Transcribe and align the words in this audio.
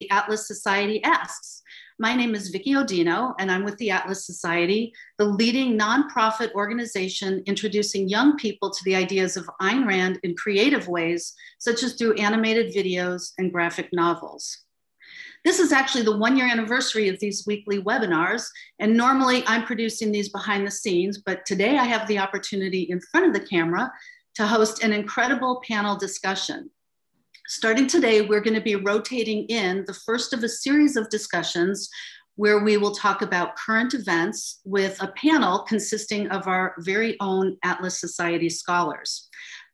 the 0.00 0.10
Atlas 0.10 0.46
Society 0.46 1.02
Asks. 1.02 1.62
My 1.98 2.14
name 2.14 2.34
is 2.34 2.50
Vicki 2.50 2.74
Odino, 2.74 3.34
and 3.40 3.50
I'm 3.50 3.64
with 3.64 3.76
the 3.78 3.90
Atlas 3.90 4.24
Society, 4.24 4.92
the 5.18 5.24
leading 5.24 5.76
nonprofit 5.76 6.52
organization 6.52 7.42
introducing 7.46 8.08
young 8.08 8.36
people 8.36 8.70
to 8.70 8.84
the 8.84 8.94
ideas 8.94 9.36
of 9.36 9.50
Ayn 9.60 9.86
Rand 9.86 10.20
in 10.22 10.36
creative 10.36 10.86
ways, 10.86 11.34
such 11.58 11.82
as 11.82 11.94
through 11.94 12.14
animated 12.14 12.72
videos 12.72 13.32
and 13.38 13.52
graphic 13.52 13.88
novels. 13.92 14.58
This 15.44 15.58
is 15.58 15.72
actually 15.72 16.04
the 16.04 16.16
one 16.16 16.36
year 16.36 16.46
anniversary 16.46 17.08
of 17.08 17.18
these 17.18 17.44
weekly 17.46 17.82
webinars. 17.82 18.46
And 18.78 18.96
normally 18.96 19.44
I'm 19.46 19.64
producing 19.64 20.12
these 20.12 20.28
behind 20.28 20.66
the 20.66 20.70
scenes, 20.70 21.18
but 21.18 21.46
today 21.46 21.78
I 21.78 21.84
have 21.84 22.06
the 22.06 22.18
opportunity 22.18 22.82
in 22.82 23.00
front 23.00 23.26
of 23.26 23.32
the 23.32 23.46
camera 23.46 23.90
to 24.34 24.46
host 24.46 24.82
an 24.82 24.92
incredible 24.92 25.62
panel 25.66 25.96
discussion. 25.96 26.70
Starting 27.50 27.86
today, 27.86 28.20
we're 28.20 28.42
going 28.42 28.52
to 28.52 28.60
be 28.60 28.74
rotating 28.74 29.46
in 29.46 29.82
the 29.86 29.94
first 29.94 30.34
of 30.34 30.44
a 30.44 30.48
series 30.48 30.96
of 30.96 31.08
discussions 31.08 31.88
where 32.36 32.62
we 32.62 32.76
will 32.76 32.94
talk 32.94 33.22
about 33.22 33.56
current 33.56 33.94
events 33.94 34.60
with 34.66 35.02
a 35.02 35.10
panel 35.12 35.60
consisting 35.60 36.28
of 36.28 36.46
our 36.46 36.74
very 36.80 37.16
own 37.20 37.56
Atlas 37.64 37.98
Society 37.98 38.50
scholars. 38.50 39.30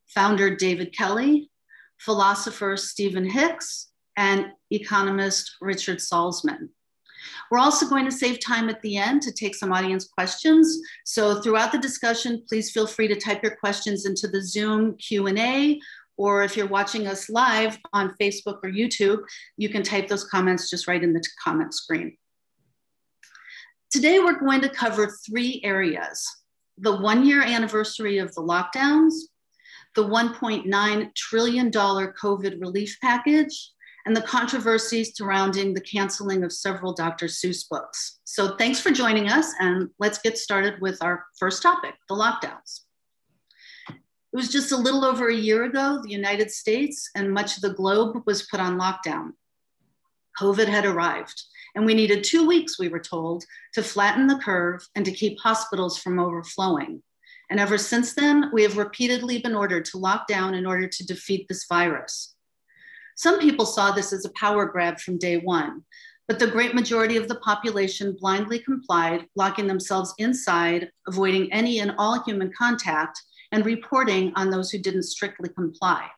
Founder 0.06 0.54
David 0.54 0.96
Kelley, 0.96 1.50
philosopher 1.98 2.76
Stephen 2.76 3.28
Hicks, 3.28 3.90
and 4.16 4.52
economist 4.70 5.56
Richard 5.60 5.98
Salsman. 5.98 6.68
We're 7.50 7.58
also 7.58 7.88
going 7.88 8.04
to 8.04 8.12
save 8.12 8.38
time 8.38 8.68
at 8.68 8.80
the 8.82 8.98
end 8.98 9.22
to 9.22 9.32
take 9.32 9.56
some 9.56 9.72
audience 9.72 10.06
questions. 10.06 10.78
So 11.04 11.40
throughout 11.40 11.72
the 11.72 11.78
discussion, 11.78 12.44
please 12.48 12.70
feel 12.70 12.86
free 12.86 13.08
to 13.08 13.16
type 13.16 13.42
your 13.42 13.56
questions 13.56 14.06
into 14.06 14.28
the 14.28 14.42
Zoom 14.42 14.96
Q&A, 14.98 15.80
or 16.16 16.42
if 16.42 16.56
you're 16.56 16.66
watching 16.66 17.06
us 17.06 17.28
live 17.28 17.78
on 17.92 18.14
Facebook 18.20 18.58
or 18.62 18.70
YouTube, 18.70 19.22
you 19.56 19.68
can 19.68 19.82
type 19.82 20.08
those 20.08 20.24
comments 20.24 20.70
just 20.70 20.86
right 20.86 21.02
in 21.02 21.12
the 21.12 21.22
comment 21.42 21.74
screen. 21.74 22.16
Today, 23.90 24.18
we're 24.18 24.38
going 24.38 24.60
to 24.62 24.68
cover 24.68 25.14
three 25.26 25.60
areas. 25.64 26.26
The 26.78 26.96
one 26.96 27.24
year 27.24 27.42
anniversary 27.42 28.18
of 28.18 28.34
the 28.34 28.42
lockdowns, 28.42 29.12
the 29.94 30.04
$1.9 30.04 31.14
trillion 31.14 31.70
COVID 31.70 32.60
relief 32.60 32.96
package, 33.00 33.70
and 34.06 34.16
the 34.16 34.22
controversies 34.22 35.16
surrounding 35.16 35.72
the 35.72 35.80
canceling 35.80 36.44
of 36.44 36.52
several 36.52 36.92
Dr. 36.92 37.26
Seuss 37.26 37.68
books. 37.68 38.18
So 38.24 38.56
thanks 38.56 38.80
for 38.80 38.90
joining 38.90 39.28
us 39.28 39.52
and 39.60 39.88
let's 39.98 40.18
get 40.18 40.36
started 40.36 40.80
with 40.80 41.02
our 41.02 41.24
first 41.38 41.62
topic, 41.62 41.94
the 42.08 42.14
lockdowns. 42.14 42.83
It 44.34 44.36
was 44.36 44.48
just 44.48 44.72
a 44.72 44.76
little 44.76 45.04
over 45.04 45.28
a 45.28 45.34
year 45.34 45.62
ago, 45.62 46.00
the 46.02 46.10
United 46.10 46.50
States 46.50 47.08
and 47.14 47.32
much 47.32 47.54
of 47.54 47.62
the 47.62 47.72
globe 47.72 48.24
was 48.26 48.48
put 48.48 48.58
on 48.58 48.76
lockdown. 48.76 49.34
COVID 50.40 50.66
had 50.66 50.84
arrived 50.84 51.40
and 51.76 51.86
we 51.86 51.94
needed 51.94 52.24
two 52.24 52.44
weeks, 52.44 52.76
we 52.76 52.88
were 52.88 52.98
told, 52.98 53.44
to 53.74 53.82
flatten 53.82 54.26
the 54.26 54.38
curve 54.38 54.84
and 54.96 55.04
to 55.04 55.12
keep 55.12 55.38
hospitals 55.38 55.98
from 55.98 56.18
overflowing. 56.18 57.00
And 57.48 57.60
ever 57.60 57.78
since 57.78 58.14
then, 58.14 58.50
we 58.52 58.64
have 58.64 58.76
repeatedly 58.76 59.38
been 59.38 59.54
ordered 59.54 59.84
to 59.86 59.98
lock 59.98 60.26
down 60.26 60.54
in 60.54 60.66
order 60.66 60.88
to 60.88 61.06
defeat 61.06 61.46
this 61.48 61.66
virus. 61.68 62.34
Some 63.14 63.38
people 63.38 63.66
saw 63.66 63.92
this 63.92 64.12
as 64.12 64.24
a 64.24 64.32
power 64.34 64.66
grab 64.66 64.98
from 64.98 65.16
day 65.16 65.36
one, 65.36 65.84
but 66.26 66.40
the 66.40 66.48
great 66.48 66.74
majority 66.74 67.16
of 67.16 67.28
the 67.28 67.36
population 67.36 68.16
blindly 68.18 68.58
complied, 68.58 69.26
locking 69.36 69.68
themselves 69.68 70.12
inside, 70.18 70.90
avoiding 71.06 71.52
any 71.52 71.78
and 71.78 71.94
all 71.98 72.24
human 72.24 72.50
contact, 72.58 73.22
and 73.52 73.64
reporting 73.64 74.32
on 74.36 74.50
those 74.50 74.70
who 74.70 74.78
didn't 74.78 75.04
strictly 75.04 75.48
comply. 75.48 76.08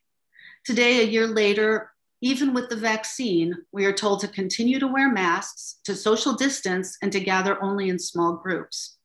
Today, 0.64 1.00
a 1.00 1.06
year 1.06 1.26
later, 1.26 1.92
even 2.22 2.54
with 2.54 2.68
the 2.68 2.76
vaccine, 2.76 3.54
we 3.72 3.84
are 3.84 3.92
told 3.92 4.20
to 4.20 4.28
continue 4.28 4.78
to 4.78 4.86
wear 4.86 5.10
masks, 5.12 5.78
to 5.84 5.94
social 5.94 6.32
distance, 6.32 6.96
and 7.02 7.12
to 7.12 7.20
gather 7.20 7.62
only 7.62 7.88
in 7.88 7.98
small 7.98 8.34
groups. 8.34 8.96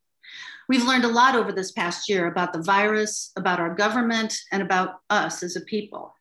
We've 0.69 0.86
learned 0.86 1.03
a 1.03 1.09
lot 1.09 1.36
over 1.36 1.52
this 1.52 1.72
past 1.73 2.08
year 2.08 2.28
about 2.28 2.53
the 2.53 2.61
virus, 2.61 3.31
about 3.35 3.59
our 3.59 3.75
government, 3.75 4.40
and 4.51 4.62
about 4.62 5.01
us 5.09 5.44
as 5.44 5.56
a 5.57 5.62
people. 5.62 6.16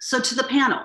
So, 0.00 0.20
to 0.20 0.34
the 0.36 0.44
panel, 0.44 0.82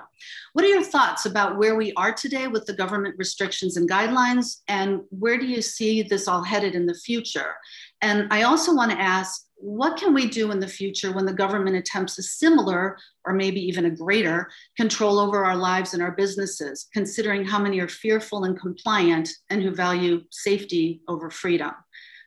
what 0.52 0.64
are 0.64 0.68
your 0.68 0.82
thoughts 0.82 1.26
about 1.26 1.56
where 1.56 1.76
we 1.76 1.92
are 1.94 2.12
today 2.12 2.48
with 2.48 2.66
the 2.66 2.72
government 2.72 3.14
restrictions 3.18 3.76
and 3.76 3.88
guidelines, 3.88 4.62
and 4.66 5.02
where 5.10 5.38
do 5.38 5.46
you 5.46 5.62
see 5.62 6.02
this 6.02 6.26
all 6.26 6.42
headed 6.42 6.74
in 6.74 6.86
the 6.86 6.94
future? 6.94 7.54
And 8.00 8.26
I 8.32 8.42
also 8.42 8.74
want 8.74 8.90
to 8.90 9.00
ask, 9.00 9.46
what 9.62 9.96
can 9.96 10.12
we 10.12 10.28
do 10.28 10.50
in 10.50 10.58
the 10.58 10.66
future 10.66 11.12
when 11.12 11.24
the 11.24 11.32
government 11.32 11.76
attempts 11.76 12.18
a 12.18 12.22
similar 12.22 12.98
or 13.24 13.32
maybe 13.32 13.60
even 13.60 13.84
a 13.84 13.90
greater 13.90 14.50
control 14.76 15.20
over 15.20 15.44
our 15.44 15.54
lives 15.54 15.94
and 15.94 16.02
our 16.02 16.10
businesses, 16.10 16.88
considering 16.92 17.44
how 17.44 17.60
many 17.60 17.78
are 17.78 17.86
fearful 17.86 18.42
and 18.42 18.58
compliant 18.58 19.28
and 19.50 19.62
who 19.62 19.70
value 19.70 20.22
safety 20.30 21.00
over 21.06 21.30
freedom? 21.30 21.70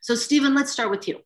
So, 0.01 0.15
Stephen, 0.15 0.55
let's 0.55 0.71
start 0.71 0.89
with 0.89 1.09
you. 1.09 1.24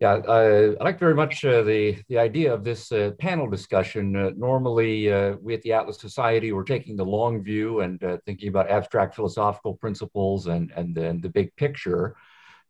Yeah, 0.00 0.14
I, 0.26 0.70
I 0.80 0.82
like 0.82 0.98
very 0.98 1.14
much 1.14 1.44
uh, 1.44 1.62
the, 1.62 2.02
the 2.08 2.18
idea 2.18 2.54
of 2.54 2.64
this 2.64 2.90
uh, 2.90 3.10
panel 3.18 3.50
discussion. 3.50 4.16
Uh, 4.16 4.30
normally, 4.34 5.12
uh, 5.12 5.36
we 5.42 5.52
at 5.52 5.60
the 5.60 5.74
Atlas 5.74 6.00
Society, 6.00 6.52
we're 6.52 6.64
taking 6.64 6.96
the 6.96 7.04
long 7.04 7.42
view 7.42 7.80
and 7.80 8.02
uh, 8.02 8.16
thinking 8.24 8.48
about 8.48 8.70
abstract 8.70 9.14
philosophical 9.14 9.74
principles 9.74 10.46
and, 10.46 10.72
and, 10.74 10.96
and 10.96 11.22
the 11.22 11.28
big 11.28 11.54
picture. 11.56 12.16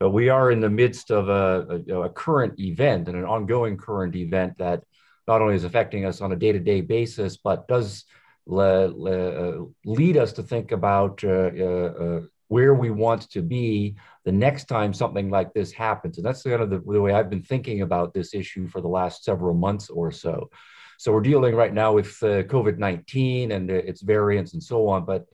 But 0.01 0.11
we 0.11 0.29
are 0.29 0.51
in 0.51 0.59
the 0.59 0.71
midst 0.71 1.13
of 1.13 1.29
a, 1.29 1.83
a, 1.89 2.01
a 2.01 2.11
current 2.11 2.59
event 2.59 3.07
and 3.07 3.17
an 3.17 3.25
ongoing 3.25 3.77
current 3.77 4.17
event 4.17 4.59
that 4.59 4.83
not 5.29 5.41
only 5.41 5.55
is 5.55 5.62
affecting 5.62 6.07
us 6.07 6.21
on 6.21 6.33
a 6.33 6.37
day-to-day 6.37 6.81
basis, 6.81 7.37
but 7.37 7.69
does 7.69 8.07
le, 8.47 8.89
le, 8.89 9.61
uh, 9.61 9.65
lead 9.85 10.17
us 10.17 10.33
to 10.33 10.43
think 10.43 10.73
about 10.73 11.23
where 12.50 12.75
we 12.75 12.91
want 12.91 13.31
to 13.31 13.43
be 13.43 13.94
the 14.25 14.33
next 14.33 14.65
time 14.65 14.93
something 14.93 15.31
like 15.31 15.55
this 15.55 15.71
happens. 15.71 16.19
And 16.19 16.27
that's 16.27 16.43
kind 16.43 16.61
of 16.61 16.69
the, 16.69 16.81
the 16.81 17.00
way 17.00 17.12
I've 17.12 17.31
been 17.31 17.44
thinking 17.44 17.83
about 17.83 18.12
this 18.12 18.34
issue 18.34 18.66
for 18.66 18.81
the 18.81 18.88
last 18.88 19.22
several 19.22 19.55
months 19.55 19.88
or 19.88 20.11
so. 20.11 20.50
So 20.99 21.12
we're 21.12 21.21
dealing 21.21 21.55
right 21.55 21.72
now 21.72 21.93
with 21.93 22.21
uh, 22.25 22.43
COVID 22.43 22.77
19 22.77 23.53
and 23.53 23.71
its 23.71 24.03
variants 24.03 24.55
and 24.55 24.62
so 24.62 24.88
on. 24.88 25.05
But 25.05 25.27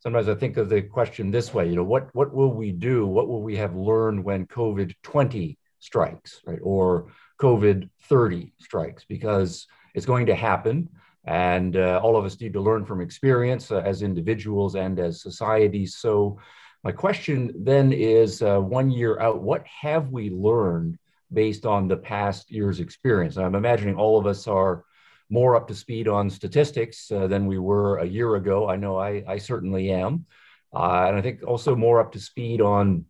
sometimes 0.00 0.28
I 0.28 0.34
think 0.34 0.56
of 0.56 0.68
the 0.68 0.82
question 0.82 1.30
this 1.30 1.54
way 1.54 1.68
you 1.68 1.76
know, 1.76 1.84
what, 1.84 2.12
what 2.12 2.34
will 2.34 2.52
we 2.52 2.72
do? 2.72 3.06
What 3.06 3.28
will 3.28 3.40
we 3.40 3.54
have 3.56 3.76
learned 3.76 4.24
when 4.24 4.44
COVID 4.48 4.94
20 5.04 5.56
strikes, 5.78 6.40
right? 6.44 6.58
Or 6.60 7.12
COVID 7.40 7.88
30 8.02 8.52
strikes? 8.58 9.04
Because 9.04 9.68
it's 9.94 10.06
going 10.06 10.26
to 10.26 10.34
happen. 10.34 10.88
And 11.24 11.76
uh, 11.76 12.00
all 12.02 12.16
of 12.16 12.24
us 12.24 12.40
need 12.40 12.52
to 12.54 12.60
learn 12.60 12.84
from 12.84 13.00
experience 13.00 13.70
uh, 13.70 13.78
as 13.78 14.02
individuals 14.02 14.74
and 14.74 14.98
as 14.98 15.22
societies. 15.22 15.94
So 15.94 16.40
my 16.84 16.92
question 16.92 17.50
then 17.56 17.92
is 17.94 18.42
uh, 18.42 18.58
one 18.58 18.90
year 18.90 19.18
out, 19.18 19.42
what 19.42 19.66
have 19.66 20.10
we 20.10 20.28
learned 20.28 20.98
based 21.32 21.64
on 21.64 21.88
the 21.88 21.96
past 21.96 22.50
year's 22.50 22.78
experience? 22.78 23.38
I'm 23.38 23.54
imagining 23.54 23.96
all 23.96 24.18
of 24.18 24.26
us 24.26 24.46
are 24.46 24.84
more 25.30 25.56
up 25.56 25.66
to 25.68 25.74
speed 25.74 26.08
on 26.08 26.28
statistics 26.28 27.10
uh, 27.10 27.26
than 27.26 27.46
we 27.46 27.58
were 27.58 27.96
a 27.96 28.04
year 28.06 28.36
ago. 28.36 28.68
I 28.68 28.76
know 28.76 28.98
I, 28.98 29.24
I 29.26 29.38
certainly 29.38 29.90
am. 29.90 30.26
Uh, 30.74 31.06
and 31.08 31.16
I 31.16 31.22
think 31.22 31.42
also 31.42 31.74
more 31.74 32.00
up 32.00 32.12
to 32.12 32.20
speed 32.20 32.60
on, 32.60 33.06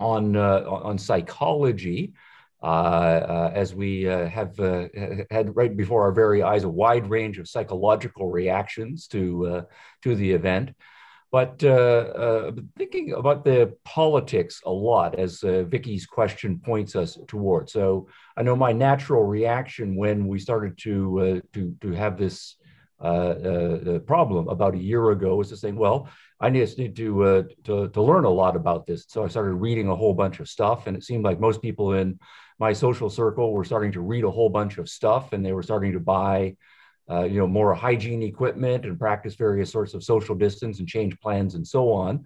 on, 0.00 0.34
uh, 0.34 0.64
on 0.66 0.96
psychology. 0.96 2.14
Uh, 2.60 2.66
uh, 2.66 3.52
as 3.54 3.72
we 3.72 4.02
have 4.02 4.56
had 5.30 5.54
right 5.54 5.76
before 5.76 6.02
our 6.02 6.10
very 6.10 6.42
eyes 6.42 6.64
a 6.64 6.68
wide 6.68 7.08
range 7.08 7.38
of 7.38 7.48
psychological 7.48 8.32
reactions 8.32 9.06
to 9.06 9.64
to 10.02 10.16
the 10.16 10.32
event. 10.32 10.72
But 11.30 11.62
uh, 11.62 11.68
uh, 11.68 12.52
thinking 12.78 13.12
about 13.12 13.44
the 13.44 13.74
politics 13.84 14.62
a 14.64 14.70
lot, 14.70 15.18
as 15.18 15.42
uh, 15.44 15.64
Vicky's 15.64 16.06
question 16.06 16.58
points 16.58 16.96
us 16.96 17.18
toward. 17.26 17.68
So 17.68 18.08
I 18.36 18.42
know 18.42 18.56
my 18.56 18.72
natural 18.72 19.24
reaction 19.24 19.94
when 19.94 20.26
we 20.26 20.38
started 20.38 20.78
to 20.78 21.20
uh, 21.20 21.40
to 21.52 21.76
to 21.82 21.92
have 21.92 22.16
this 22.16 22.56
uh, 23.00 23.04
uh, 23.04 23.98
problem 24.00 24.48
about 24.48 24.74
a 24.74 24.78
year 24.78 25.10
ago 25.10 25.36
was 25.36 25.50
to 25.50 25.56
say, 25.56 25.70
well, 25.70 26.08
I 26.40 26.50
just 26.50 26.78
need 26.78 26.96
to, 26.96 27.46
to 27.64 27.88
to 27.88 28.02
learn 28.02 28.24
a 28.24 28.30
lot 28.30 28.56
about 28.56 28.86
this. 28.86 29.04
So 29.08 29.22
I 29.22 29.28
started 29.28 29.54
reading 29.54 29.88
a 29.88 29.96
whole 29.96 30.14
bunch 30.14 30.40
of 30.40 30.48
stuff, 30.48 30.86
and 30.86 30.96
it 30.96 31.04
seemed 31.04 31.24
like 31.24 31.38
most 31.40 31.60
people 31.60 31.92
in 31.92 32.18
my 32.58 32.72
social 32.72 33.10
circle 33.10 33.52
were 33.52 33.64
starting 33.64 33.92
to 33.92 34.00
read 34.00 34.24
a 34.24 34.30
whole 34.30 34.48
bunch 34.48 34.78
of 34.78 34.88
stuff, 34.88 35.32
and 35.32 35.44
they 35.44 35.52
were 35.52 35.62
starting 35.62 35.92
to 35.92 36.00
buy 36.00 36.56
uh, 37.10 37.24
you 37.24 37.38
know, 37.38 37.46
more 37.46 37.74
hygiene 37.74 38.22
equipment 38.22 38.84
and 38.84 38.98
practice 38.98 39.34
various 39.34 39.70
sorts 39.70 39.94
of 39.94 40.04
social 40.04 40.34
distance 40.34 40.78
and 40.78 40.88
change 40.88 41.18
plans 41.20 41.54
and 41.54 41.66
so 41.66 41.92
on. 41.92 42.24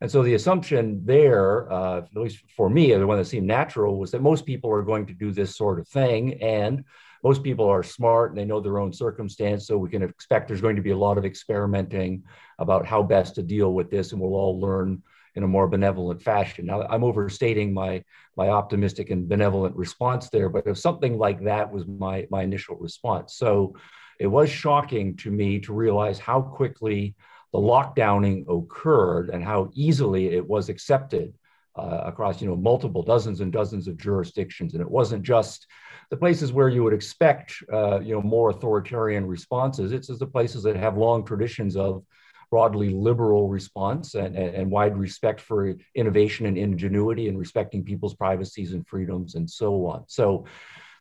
And 0.00 0.10
so 0.10 0.22
the 0.22 0.34
assumption 0.34 1.00
there, 1.04 1.72
uh, 1.72 1.98
at 1.98 2.16
least 2.16 2.44
for 2.56 2.68
me, 2.68 2.92
the 2.92 3.06
one 3.06 3.18
that 3.18 3.26
seemed 3.26 3.46
natural, 3.46 3.98
was 3.98 4.10
that 4.10 4.22
most 4.22 4.44
people 4.44 4.70
are 4.70 4.82
going 4.82 5.06
to 5.06 5.14
do 5.14 5.30
this 5.30 5.56
sort 5.56 5.78
of 5.78 5.88
thing. 5.88 6.42
And 6.42 6.84
most 7.22 7.42
people 7.42 7.66
are 7.66 7.82
smart 7.82 8.30
and 8.30 8.38
they 8.38 8.44
know 8.44 8.60
their 8.60 8.78
own 8.78 8.92
circumstance. 8.92 9.66
So 9.66 9.78
we 9.78 9.88
can 9.88 10.02
expect 10.02 10.48
there's 10.48 10.60
going 10.60 10.76
to 10.76 10.82
be 10.82 10.90
a 10.90 10.96
lot 10.96 11.16
of 11.16 11.24
experimenting 11.24 12.24
about 12.58 12.86
how 12.86 13.02
best 13.02 13.36
to 13.36 13.42
deal 13.42 13.72
with 13.72 13.90
this. 13.90 14.12
And 14.12 14.20
we'll 14.20 14.34
all 14.34 14.60
learn 14.60 15.02
in 15.36 15.42
a 15.42 15.48
more 15.48 15.68
benevolent 15.68 16.22
fashion. 16.22 16.66
Now, 16.66 16.82
I'm 16.82 17.02
overstating 17.02 17.72
my, 17.72 18.04
my 18.36 18.48
optimistic 18.48 19.10
and 19.10 19.28
benevolent 19.28 19.74
response 19.74 20.28
there, 20.28 20.48
but 20.48 20.66
if 20.66 20.78
something 20.78 21.18
like 21.18 21.42
that 21.44 21.72
was 21.72 21.86
my, 21.86 22.26
my 22.30 22.42
initial 22.42 22.76
response. 22.76 23.34
So 23.34 23.74
it 24.18 24.26
was 24.26 24.50
shocking 24.50 25.16
to 25.18 25.30
me 25.30 25.60
to 25.60 25.72
realize 25.72 26.18
how 26.18 26.40
quickly 26.40 27.14
the 27.52 27.58
lockdowning 27.58 28.44
occurred 28.48 29.30
and 29.30 29.44
how 29.44 29.70
easily 29.74 30.34
it 30.34 30.46
was 30.46 30.68
accepted 30.68 31.34
uh, 31.76 32.02
across 32.04 32.40
you 32.40 32.48
know 32.48 32.56
multiple 32.56 33.02
dozens 33.02 33.40
and 33.40 33.52
dozens 33.52 33.88
of 33.88 33.96
jurisdictions. 33.96 34.74
And 34.74 34.82
it 34.82 34.90
wasn't 34.90 35.22
just 35.22 35.66
the 36.10 36.16
places 36.16 36.52
where 36.52 36.68
you 36.68 36.84
would 36.84 36.92
expect 36.92 37.54
uh, 37.72 38.00
you 38.00 38.14
know 38.14 38.22
more 38.22 38.50
authoritarian 38.50 39.26
responses. 39.26 39.92
It's 39.92 40.06
the 40.06 40.26
places 40.26 40.62
that 40.64 40.76
have 40.76 40.96
long 40.96 41.24
traditions 41.24 41.76
of 41.76 42.04
broadly 42.50 42.90
liberal 42.90 43.48
response 43.48 44.14
and, 44.14 44.36
and, 44.36 44.54
and, 44.54 44.70
wide 44.70 44.96
respect 44.96 45.40
for 45.40 45.74
innovation 45.96 46.46
and 46.46 46.56
ingenuity 46.56 47.26
and 47.26 47.36
respecting 47.36 47.82
people's 47.82 48.14
privacies 48.14 48.74
and 48.74 48.86
freedoms 48.86 49.34
and 49.34 49.50
so 49.50 49.86
on. 49.86 50.04
So 50.06 50.44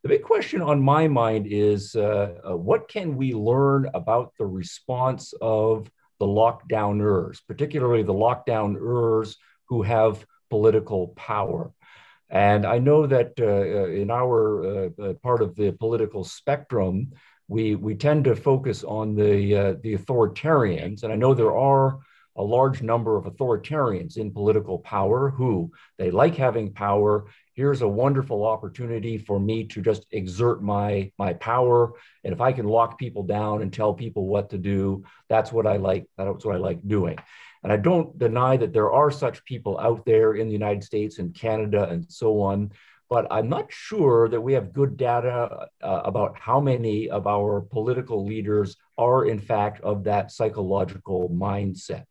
the 0.03 0.09
big 0.09 0.23
question 0.23 0.61
on 0.61 0.81
my 0.81 1.07
mind 1.07 1.47
is 1.49 1.95
uh, 1.95 2.35
uh, 2.49 2.55
what 2.57 2.87
can 2.89 3.15
we 3.15 3.33
learn 3.33 3.89
about 3.93 4.33
the 4.37 4.45
response 4.45 5.33
of 5.41 5.89
the 6.19 6.25
lockdowners 6.25 7.39
particularly 7.47 8.03
the 8.03 8.13
lockdowners 8.13 9.35
who 9.67 9.81
have 9.81 10.25
political 10.53 11.07
power. 11.15 11.71
And 12.29 12.63
I 12.63 12.77
know 12.77 13.07
that 13.07 13.31
uh, 13.39 13.45
uh 13.45 14.01
in 14.01 14.11
our 14.11 14.39
uh, 14.63 14.89
uh, 15.01 15.13
part 15.27 15.41
of 15.41 15.55
the 15.55 15.71
political 15.71 16.23
spectrum, 16.23 16.93
we, 17.47 17.75
we 17.75 17.95
tend 17.95 18.25
to 18.25 18.35
focus 18.35 18.83
on 18.83 19.15
the, 19.15 19.79
the 19.83 19.93
authoritarians. 19.97 21.01
And 21.01 21.11
I 21.11 21.15
know 21.15 21.33
there 21.33 21.57
are 21.57 21.99
a 22.35 22.43
large 22.43 22.81
number 22.81 23.17
of 23.17 23.25
authoritarians 23.25 24.17
in 24.17 24.31
political 24.31 24.77
power 24.79 25.29
who 25.29 25.71
they 25.97 26.11
like 26.11 26.35
having 26.35 26.73
power. 26.73 27.25
Here's 27.53 27.81
a 27.81 27.87
wonderful 27.87 28.45
opportunity 28.45 29.17
for 29.17 29.39
me 29.39 29.65
to 29.65 29.81
just 29.81 30.07
exert 30.11 30.63
my, 30.63 31.11
my 31.19 31.33
power. 31.33 31.93
And 32.23 32.33
if 32.33 32.41
I 32.41 32.51
can 32.51 32.65
lock 32.65 32.97
people 32.97 33.23
down 33.23 33.61
and 33.61 33.71
tell 33.71 33.93
people 33.93 34.25
what 34.25 34.49
to 34.49 34.57
do, 34.57 35.03
that's 35.29 35.51
what 35.51 35.67
I 35.67 35.77
like. 35.77 36.07
That's 36.17 36.43
what 36.43 36.55
I 36.55 36.59
like 36.59 36.79
doing. 36.87 37.17
And 37.63 37.71
I 37.71 37.77
don't 37.77 38.17
deny 38.17 38.57
that 38.57 38.73
there 38.73 38.91
are 38.91 39.11
such 39.11 39.45
people 39.45 39.79
out 39.79 40.05
there 40.05 40.33
in 40.33 40.47
the 40.47 40.53
United 40.53 40.83
States 40.83 41.19
and 41.19 41.33
Canada 41.33 41.87
and 41.89 42.11
so 42.11 42.41
on, 42.41 42.71
but 43.09 43.27
I'm 43.29 43.47
not 43.47 43.71
sure 43.71 44.27
that 44.29 44.41
we 44.41 44.53
have 44.53 44.73
good 44.73 44.97
data 44.97 45.67
uh, 45.81 46.01
about 46.03 46.37
how 46.39 46.59
many 46.59 47.09
of 47.09 47.27
our 47.27 47.61
political 47.61 48.25
leaders 48.25 48.75
are, 48.97 49.25
in 49.25 49.39
fact, 49.39 49.81
of 49.81 50.03
that 50.05 50.31
psychological 50.31 51.29
mindset. 51.29 52.05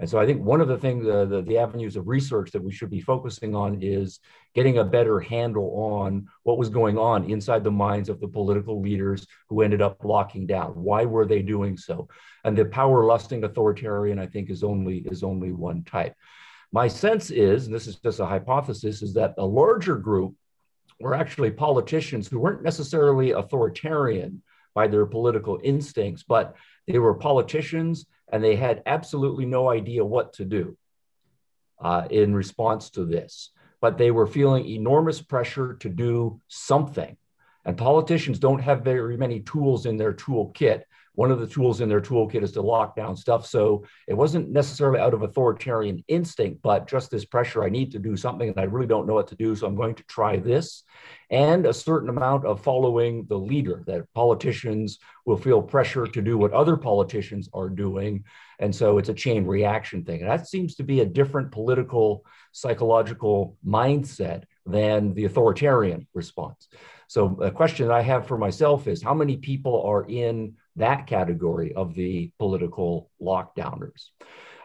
And 0.00 0.08
so 0.08 0.18
I 0.18 0.26
think 0.26 0.42
one 0.42 0.60
of 0.60 0.68
the 0.68 0.78
things, 0.78 1.08
uh, 1.08 1.24
the, 1.24 1.42
the 1.42 1.58
avenues 1.58 1.96
of 1.96 2.06
research 2.06 2.52
that 2.52 2.62
we 2.62 2.70
should 2.70 2.90
be 2.90 3.00
focusing 3.00 3.56
on 3.56 3.82
is 3.82 4.20
getting 4.54 4.78
a 4.78 4.84
better 4.84 5.18
handle 5.18 5.72
on 5.76 6.28
what 6.44 6.56
was 6.56 6.68
going 6.68 6.96
on 6.96 7.28
inside 7.28 7.64
the 7.64 7.70
minds 7.70 8.08
of 8.08 8.20
the 8.20 8.28
political 8.28 8.80
leaders 8.80 9.26
who 9.48 9.62
ended 9.62 9.82
up 9.82 10.04
locking 10.04 10.46
down. 10.46 10.70
Why 10.70 11.04
were 11.04 11.26
they 11.26 11.42
doing 11.42 11.76
so? 11.76 12.08
And 12.44 12.56
the 12.56 12.66
power 12.66 13.04
lusting 13.04 13.42
authoritarian, 13.42 14.20
I 14.20 14.26
think, 14.26 14.50
is 14.50 14.62
only 14.62 14.98
is 14.98 15.24
only 15.24 15.50
one 15.50 15.82
type. 15.82 16.14
My 16.70 16.86
sense 16.86 17.30
is, 17.30 17.66
and 17.66 17.74
this 17.74 17.88
is 17.88 17.96
just 17.96 18.20
a 18.20 18.26
hypothesis, 18.26 19.02
is 19.02 19.14
that 19.14 19.34
a 19.38 19.44
larger 19.44 19.96
group 19.96 20.34
were 21.00 21.14
actually 21.14 21.50
politicians 21.50 22.28
who 22.28 22.38
weren't 22.38 22.62
necessarily 22.62 23.32
authoritarian 23.32 24.42
by 24.74 24.86
their 24.86 25.06
political 25.06 25.58
instincts, 25.64 26.22
but 26.22 26.54
they 26.86 26.98
were 26.98 27.14
politicians 27.14 28.06
and 28.30 28.42
they 28.42 28.56
had 28.56 28.82
absolutely 28.86 29.46
no 29.46 29.70
idea 29.70 30.04
what 30.04 30.34
to 30.34 30.44
do 30.44 30.76
uh, 31.80 32.06
in 32.10 32.34
response 32.34 32.90
to 32.90 33.04
this. 33.04 33.50
But 33.80 33.96
they 33.96 34.10
were 34.10 34.26
feeling 34.26 34.66
enormous 34.66 35.22
pressure 35.22 35.74
to 35.80 35.88
do 35.88 36.40
something. 36.48 37.16
And 37.64 37.76
politicians 37.76 38.38
don't 38.38 38.60
have 38.60 38.82
very 38.82 39.16
many 39.16 39.40
tools 39.40 39.86
in 39.86 39.96
their 39.96 40.14
toolkit 40.14 40.82
one 41.18 41.32
of 41.32 41.40
the 41.40 41.48
tools 41.48 41.80
in 41.80 41.88
their 41.88 42.00
toolkit 42.00 42.44
is 42.44 42.52
to 42.52 42.62
lock 42.62 42.94
down 42.94 43.16
stuff. 43.16 43.44
So 43.44 43.84
it 44.06 44.14
wasn't 44.14 44.50
necessarily 44.50 45.00
out 45.00 45.14
of 45.14 45.22
authoritarian 45.22 46.04
instinct, 46.06 46.62
but 46.62 46.86
just 46.86 47.10
this 47.10 47.24
pressure 47.24 47.64
I 47.64 47.70
need 47.70 47.90
to 47.90 47.98
do 47.98 48.16
something 48.16 48.48
and 48.48 48.60
I 48.60 48.62
really 48.62 48.86
don't 48.86 49.04
know 49.04 49.14
what 49.14 49.26
to 49.26 49.34
do. 49.34 49.56
So 49.56 49.66
I'm 49.66 49.74
going 49.74 49.96
to 49.96 50.04
try 50.04 50.36
this. 50.36 50.84
And 51.28 51.66
a 51.66 51.74
certain 51.74 52.08
amount 52.08 52.46
of 52.46 52.62
following 52.62 53.26
the 53.28 53.36
leader 53.36 53.82
that 53.88 54.04
politicians 54.14 55.00
will 55.26 55.36
feel 55.36 55.60
pressure 55.60 56.06
to 56.06 56.22
do 56.22 56.38
what 56.38 56.52
other 56.52 56.76
politicians 56.76 57.48
are 57.52 57.68
doing. 57.68 58.22
And 58.60 58.72
so 58.72 58.98
it's 58.98 59.08
a 59.08 59.14
chain 59.14 59.44
reaction 59.44 60.04
thing. 60.04 60.20
And 60.20 60.30
that 60.30 60.46
seems 60.46 60.76
to 60.76 60.84
be 60.84 61.00
a 61.00 61.04
different 61.04 61.50
political, 61.50 62.24
psychological 62.52 63.56
mindset 63.66 64.44
than 64.66 65.14
the 65.14 65.24
authoritarian 65.24 66.06
response. 66.14 66.68
So 67.08 67.40
a 67.40 67.50
question 67.50 67.90
I 67.90 68.02
have 68.02 68.28
for 68.28 68.38
myself 68.38 68.86
is 68.86 69.02
how 69.02 69.14
many 69.14 69.38
people 69.38 69.82
are 69.82 70.04
in 70.08 70.54
that 70.78 71.06
category 71.06 71.72
of 71.74 71.94
the 71.94 72.30
political 72.38 73.10
lockdowners. 73.20 74.06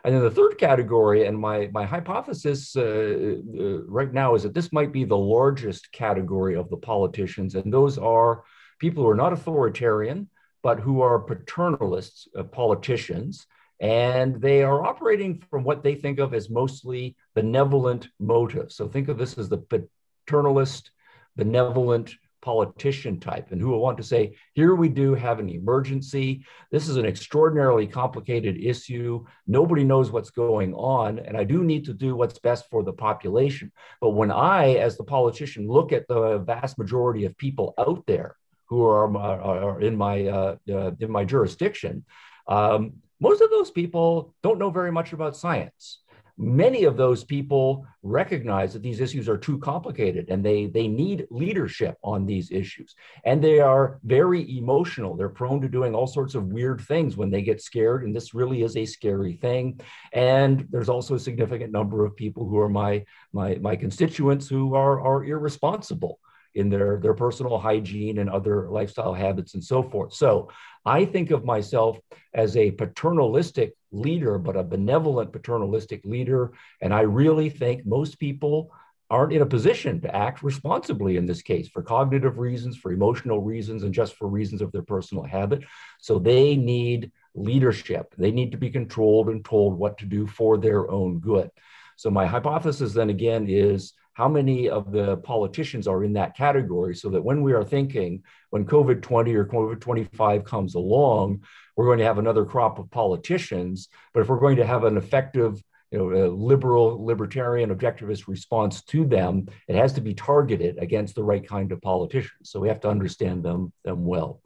And 0.04 0.14
then 0.14 0.22
the 0.22 0.32
third 0.32 0.58
category, 0.58 1.28
and 1.28 1.38
my, 1.38 1.70
my 1.72 1.86
hypothesis 1.86 2.76
uh, 2.76 2.82
uh, 2.82 3.84
right 3.88 4.14
now 4.14 4.36
is 4.36 4.44
that 4.44 4.54
this 4.54 4.74
might 4.74 4.92
be 4.92 5.06
the 5.06 5.18
largest 5.18 5.92
category 5.94 6.56
of 6.56 6.70
the 6.70 6.78
politicians, 6.78 7.56
and 7.56 7.72
those 7.72 7.98
are 7.98 8.44
people 8.80 9.04
who 9.04 9.10
are 9.10 9.16
not 9.16 9.32
authoritarian, 9.32 10.30
but 10.62 10.80
who 10.80 11.02
are 11.02 11.20
paternalists, 11.20 12.28
uh, 12.38 12.44
politicians, 12.44 13.48
and 13.80 14.42
they 14.42 14.62
are 14.62 14.86
operating 14.86 15.42
from 15.50 15.64
what 15.64 15.84
they 15.84 15.96
think 15.96 16.20
of 16.20 16.34
as 16.34 16.50
mostly 16.50 17.16
benevolent 17.34 18.08
motives. 18.20 18.76
So 18.76 18.88
think 18.88 19.08
of 19.08 19.18
this 19.18 19.38
as 19.38 19.50
the 19.50 19.58
paternalist, 19.58 20.92
benevolent 21.36 22.16
politician 22.44 23.20
type 23.20 23.52
and 23.52 23.62
who 23.62 23.70
will 23.70 23.80
want 23.80 23.98
to 23.98 24.04
say, 24.04 24.36
here 24.54 24.76
we 24.76 24.90
do 24.90 25.16
have 25.16 25.40
an 25.40 25.50
emergency. 25.50 26.46
This 26.72 26.90
is 26.90 26.98
an 26.98 27.06
extraordinarily 27.06 27.88
complicated 27.88 28.58
issue. 28.62 29.26
Nobody 29.48 29.84
knows 29.84 30.12
what's 30.12 30.30
going 30.30 30.74
on. 30.74 31.20
And 31.20 31.38
I 31.38 31.46
do 31.46 31.64
need 31.64 31.86
to 31.86 31.94
do 31.94 32.16
what's 32.16 32.38
best 32.40 32.70
for 32.70 32.84
the 32.84 32.94
population. 32.94 33.72
But 34.02 34.12
when 34.12 34.30
I, 34.30 34.76
as 34.76 34.98
the 34.98 35.06
politician, 35.06 35.68
look 35.68 35.94
at 35.94 36.08
the 36.08 36.40
vast 36.40 36.78
majority 36.78 37.24
of 37.26 37.38
people 37.38 37.74
out 37.80 38.06
there 38.06 38.36
who 38.66 38.84
are, 38.84 39.18
are 39.18 39.82
in, 39.82 39.96
my, 39.96 40.26
uh, 40.28 40.56
uh, 40.70 40.92
in 41.00 41.10
my 41.10 41.24
jurisdiction, 41.24 42.04
um, 42.48 42.94
most 43.22 43.42
of 43.42 43.50
those 43.52 43.72
people 43.72 44.36
don't 44.44 44.60
know 44.60 44.70
very 44.70 44.92
much 44.92 45.14
about 45.14 45.38
science 45.38 46.03
many 46.38 46.84
of 46.86 46.98
those 46.98 47.24
people 47.24 47.86
recognize 48.02 48.74
that 48.74 48.82
these 48.82 49.00
issues 49.00 49.30
are 49.30 49.38
too 49.38 49.58
complicated 49.60 50.30
and 50.30 50.44
they, 50.44 50.66
they 50.66 50.88
need 50.88 51.28
leadership 51.30 51.98
on 52.04 52.26
these 52.26 52.52
issues. 52.52 52.96
And 53.24 53.44
they 53.44 53.60
are 53.60 54.00
very 54.04 54.58
emotional. 54.58 55.16
They're 55.16 55.30
prone 55.30 55.62
to 55.62 55.70
doing 55.70 55.94
all 55.94 56.08
sorts 56.08 56.36
of 56.36 56.48
weird 56.48 56.82
things 56.82 57.16
when 57.16 57.30
they 57.30 57.42
get 57.42 57.62
scared. 57.62 58.04
And 58.04 58.16
this 58.16 58.34
really 58.34 58.64
is 58.64 58.76
a 58.76 58.86
scary 58.86 59.34
thing. 59.34 59.80
And 60.12 60.68
there's 60.70 60.90
also 60.90 61.16
a 61.16 61.20
significant 61.20 61.72
number 61.72 62.06
of 62.06 62.16
people 62.16 62.48
who 62.48 62.58
are 62.60 62.70
my, 62.70 63.06
my, 63.32 63.56
my 63.56 63.76
constituents 63.76 64.48
who 64.48 64.76
are, 64.76 65.02
are 65.02 65.24
irresponsible 65.24 66.20
in 66.56 66.70
their, 66.70 67.00
their 67.00 67.14
personal 67.14 67.58
hygiene 67.58 68.20
and 68.20 68.30
other 68.30 68.70
lifestyle 68.70 69.14
habits 69.14 69.54
and 69.54 69.64
so 69.64 69.84
forth. 69.84 70.14
So 70.14 70.50
I 70.86 71.06
think 71.06 71.32
of 71.32 71.46
myself 71.46 71.98
as 72.34 72.58
a 72.58 72.72
paternalistic 72.72 73.74
leader, 73.92 74.38
but 74.38 74.56
a 74.56 74.64
benevolent 74.64 75.32
paternalistic 75.32 76.04
leader. 76.06 76.52
And 76.82 76.94
I 76.94 77.02
really 77.02 77.50
think 77.50 77.86
most 77.86 78.20
people 78.20 78.72
aren't 79.10 79.34
in 79.34 79.42
a 79.42 79.46
position 79.46 80.02
to 80.02 80.16
act 80.16 80.42
responsibly 80.42 81.18
in 81.18 81.26
this 81.26 81.42
case 81.42 81.68
for 81.68 81.84
cognitive 81.84 82.40
reasons, 82.40 82.76
for 82.76 82.92
emotional 82.92 83.42
reasons, 83.42 83.84
and 83.84 83.94
just 83.94 84.16
for 84.16 84.28
reasons 84.28 84.62
of 84.62 84.72
their 84.72 84.82
personal 84.82 85.24
habit. 85.24 85.64
So 86.00 86.20
they 86.20 86.56
need 86.56 87.12
leadership. 87.36 88.14
They 88.18 88.32
need 88.32 88.52
to 88.52 88.58
be 88.58 88.70
controlled 88.70 89.30
and 89.30 89.44
told 89.46 89.78
what 89.78 89.98
to 90.00 90.06
do 90.06 90.26
for 90.26 90.58
their 90.58 90.90
own 90.90 91.20
good. 91.20 91.50
So 91.96 92.10
my 92.10 92.26
hypothesis 92.26 92.94
then 92.94 93.10
again 93.10 93.48
is 93.48 93.94
how 94.14 94.28
many 94.28 94.70
of 94.70 94.92
the 94.92 95.18
politicians 95.18 95.88
are 95.88 96.04
in 96.04 96.14
that 96.14 96.38
category 96.38 96.96
so 96.96 97.10
that 97.10 97.24
when 97.24 97.42
we 97.42 97.54
are 97.54 97.64
thinking 97.64 98.24
when 98.52 98.66
COVID 98.66 99.02
20 99.02 99.34
or 99.34 99.46
COVID 99.46 99.80
25 99.80 100.44
comes 100.44 100.76
along, 100.76 101.44
we're 101.76 101.86
going 101.86 102.00
to 102.00 102.06
have 102.06 102.20
another 102.20 102.46
crop 102.46 102.78
of 102.78 102.92
politicians. 102.92 103.90
But 104.14 104.22
if 104.22 104.30
we're 104.30 104.40
going 104.40 104.58
to 104.58 104.66
have 104.66 104.84
an 104.84 104.98
effective, 104.98 105.62
you 105.92 105.98
know, 105.98 106.28
liberal, 106.30 107.04
libertarian, 107.04 107.76
objectivist 107.76 108.28
response 108.28 108.84
to 108.84 109.06
them, 109.06 109.48
it 109.68 109.76
has 109.76 109.94
to 109.94 110.02
be 110.02 110.14
targeted 110.14 110.78
against 110.78 111.16
the 111.16 111.24
right 111.24 111.48
kind 111.48 111.72
of 111.72 111.82
politicians. 111.82 112.52
So 112.52 112.60
we 112.60 112.68
have 112.68 112.82
to 112.82 112.90
understand 112.90 113.44
them, 113.44 113.74
them 113.84 114.06
well. 114.06 114.42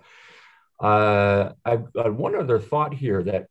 Uh, 0.80 1.52
I, 1.66 1.80
I 2.00 2.10
one 2.10 2.36
other 2.36 2.60
thought 2.60 2.94
here 2.94 3.24
that 3.24 3.48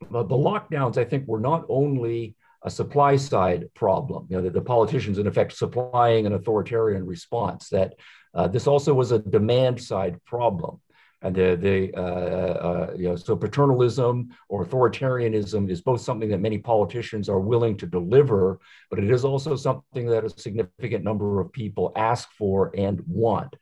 the 0.00 0.24
lockdowns, 0.24 0.98
I 0.98 1.04
think, 1.04 1.26
were 1.26 1.40
not 1.40 1.64
only 1.68 2.36
a 2.66 2.70
supply 2.70 3.14
side 3.16 3.72
problem, 3.74 4.26
you 4.28 4.36
know, 4.36 4.42
that 4.42 4.52
the 4.52 4.60
politicians, 4.60 5.18
in 5.18 5.28
effect, 5.28 5.56
supplying 5.56 6.26
an 6.26 6.32
authoritarian 6.32 7.06
response, 7.06 7.68
that 7.68 7.94
uh, 8.34 8.48
this 8.48 8.66
also 8.66 8.92
was 8.92 9.12
a 9.12 9.20
demand 9.20 9.80
side 9.80 10.22
problem. 10.24 10.80
And 11.22 11.34
the, 11.34 11.56
the 11.56 11.94
uh, 11.96 12.54
uh, 12.68 12.94
you 12.96 13.08
know, 13.08 13.16
so 13.16 13.36
paternalism 13.36 14.30
or 14.48 14.66
authoritarianism 14.66 15.70
is 15.70 15.80
both 15.80 16.00
something 16.00 16.28
that 16.30 16.40
many 16.40 16.58
politicians 16.58 17.28
are 17.28 17.40
willing 17.40 17.76
to 17.78 17.86
deliver, 17.86 18.58
but 18.90 18.98
it 18.98 19.10
is 19.10 19.24
also 19.24 19.56
something 19.56 20.06
that 20.08 20.24
a 20.24 20.30
significant 20.30 21.04
number 21.04 21.40
of 21.40 21.52
people 21.52 21.92
ask 21.96 22.28
for 22.32 22.72
and 22.76 23.00
want. 23.06 23.54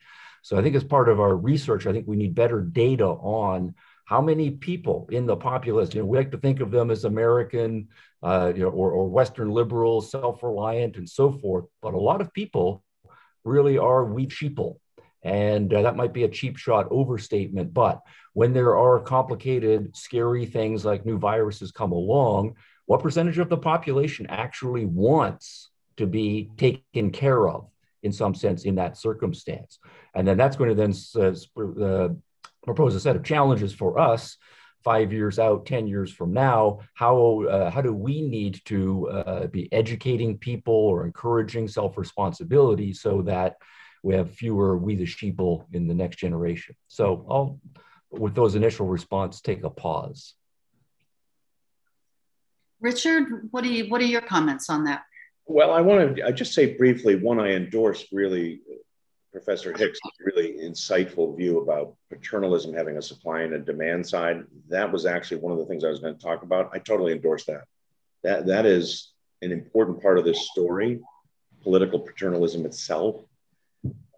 So 0.43 0.59
I 0.59 0.63
think 0.63 0.75
as 0.77 0.85
part 0.85 1.09
of 1.09 1.21
our 1.21 1.37
research, 1.37 1.87
I 1.87 1.93
think 1.93 2.07
we 2.09 2.17
need 2.17 2.35
better 2.35 2.61
data 2.63 3.07
on 3.07 3.75
how 4.05 4.21
many 4.21 4.51
people 4.51 5.09
in 5.11 5.25
the 5.27 5.37
populace, 5.37 5.95
you 5.95 6.01
know, 6.01 6.07
we 6.07 6.19
like 6.19 6.33
to 6.33 6.39
think 6.39 6.61
of 6.61 6.71
them 6.71 6.91
as 6.91 7.05
American 7.05 7.89
uh, 8.25 8.53
you 8.55 8.63
know, 8.63 8.71
or, 8.71 8.91
or 8.91 9.09
Western 9.09 9.51
liberals, 9.51 10.11
self-reliant 10.11 10.97
and 10.97 11.09
so 11.09 11.31
forth, 11.31 11.67
but 11.83 11.95
a 11.95 11.99
lot 11.99 12.21
of 12.21 12.33
people 12.33 12.83
really 13.45 13.77
are 13.79 14.05
weak 14.05 14.31
sheeple 14.31 14.77
and 15.25 15.73
uh, 15.73 15.83
that 15.83 15.97
might 15.97 16.13
be 16.13 16.25
a 16.25 16.29
cheap 16.29 16.57
shot 16.59 16.87
overstatement. 16.91 17.73
But 17.73 18.03
when 18.35 18.53
there 18.53 18.77
are 18.77 19.01
complicated, 19.01 19.97
scary 19.97 20.45
things 20.45 20.85
like 20.85 21.07
new 21.07 21.19
viruses 21.19 21.73
come 21.73 21.93
along, 21.93 22.57
what 22.85 23.03
percentage 23.03 23.39
of 23.39 23.49
the 23.49 23.57
population 23.57 24.27
actually 24.29 24.85
wants 24.85 25.71
to 25.97 26.07
be 26.07 26.51
taken 26.59 27.11
care 27.11 27.49
of 27.49 27.69
in 28.03 28.13
some 28.13 28.35
sense 28.35 28.65
in 28.65 28.75
that 28.75 28.99
circumstance? 28.99 29.79
And 30.15 30.29
then 30.29 30.37
that's 30.37 30.57
going 30.57 30.69
to 30.69 30.77
then 30.77 30.95
uh, 31.17 31.83
uh, 31.83 32.09
propose 32.63 32.95
a 32.95 33.01
set 33.01 33.17
of 33.17 33.25
challenges 33.25 33.73
for 33.73 33.99
us 33.99 34.37
five 34.85 35.13
years 35.13 35.39
out, 35.39 35.65
10 35.67 35.87
years 35.87 36.13
from 36.13 36.33
now, 36.33 36.81
how, 36.93 37.43
uh, 37.45 37.71
how 37.71 37.81
do 37.81 37.93
we 37.93 38.21
need 38.21 38.61
to 38.67 39.09
uh, 39.09 39.47
be 39.47 39.73
educating 39.73 40.37
people 40.39 40.75
or 40.75 41.07
encouraging 41.07 41.67
self-responsibility 41.67 42.93
so 42.93 43.23
that 43.23 43.57
we 44.03 44.15
have 44.15 44.31
fewer 44.31 44.77
we 44.77 44.95
the 44.95 45.05
sheeple 45.05 45.65
in 45.73 45.89
the 45.89 45.95
next 45.95 46.17
generation. 46.17 46.77
So 46.89 47.25
I'll, 47.29 47.59
with 48.11 48.35
those 48.35 48.55
initial 48.55 48.87
response, 48.87 49.41
take 49.41 49.65
a 49.65 49.71
pause. 49.71 50.35
Richard, 52.81 53.49
what 53.51 53.65
do 53.65 53.71
you 53.71 53.89
what 53.89 54.03
are 54.03 54.05
your 54.05 54.21
comments 54.21 54.69
on 54.69 54.85
that? 54.85 55.05
Well, 55.47 55.73
I 55.73 55.81
want 55.81 56.17
to 56.17 56.27
I 56.27 56.33
just 56.33 56.53
say 56.53 56.77
briefly. 56.77 57.17
One, 57.17 57.41
I 57.41 57.53
endorse 57.53 58.05
really 58.13 58.61
Professor 59.35 59.77
Hicks' 59.77 59.99
really 60.21 60.59
insightful 60.63 61.37
view 61.37 61.61
about 61.61 61.97
paternalism 62.09 62.73
having 62.73 62.97
a 62.97 63.03
supply 63.03 63.41
and 63.43 63.53
a 63.55 63.59
demand 63.59 64.07
side. 64.07 64.45
That 64.69 64.93
was 64.93 65.07
actually 65.07 65.39
one 65.39 65.53
of 65.53 65.59
the 65.59 65.67
things 65.67 65.85
I 65.85 65.91
was 65.91 65.99
going 65.99 66.15
to 66.15 66.23
talk 66.23 66.45
about. 66.45 66.71
I 66.73 66.79
totally 66.79 67.13
endorse 67.13 67.45
that. 67.47 67.65
That 68.23 68.47
that 68.47 68.65
is 68.65 69.13
an 69.43 69.51
important 69.51 70.01
part 70.01 70.19
of 70.19 70.25
this 70.25 70.49
story. 70.51 71.01
Political 71.63 71.99
paternalism 72.01 72.65
itself 72.65 73.17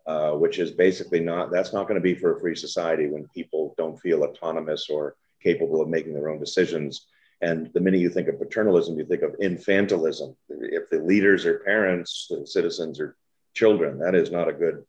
uh, 0.06 0.32
which 0.32 0.58
is 0.60 0.70
basically 0.70 1.18
not 1.18 1.50
that's 1.50 1.72
not 1.72 1.88
going 1.88 1.96
to 1.96 2.00
be 2.00 2.14
for 2.14 2.36
a 2.36 2.40
free 2.40 2.54
society 2.54 3.08
when 3.08 3.26
people 3.34 3.74
don't 3.76 4.00
feel 4.00 4.22
autonomous 4.22 4.88
or 4.88 5.16
capable 5.42 5.80
of 5.80 5.88
making 5.88 6.14
their 6.14 6.28
own 6.28 6.38
decisions. 6.38 7.06
And 7.42 7.70
the 7.74 7.80
minute 7.80 8.00
you 8.00 8.08
think 8.08 8.28
of 8.28 8.38
paternalism, 8.38 8.96
you 8.96 9.04
think 9.04 9.22
of 9.22 9.34
infantilism. 9.42 10.36
If 10.48 10.88
the 10.90 10.98
leaders 11.00 11.44
are 11.44 11.58
parents, 11.58 12.28
the 12.30 12.46
citizens 12.46 13.00
are 13.00 13.16
children. 13.52 13.98
That 13.98 14.14
is 14.14 14.30
not 14.30 14.48
a 14.48 14.52
good 14.52 14.84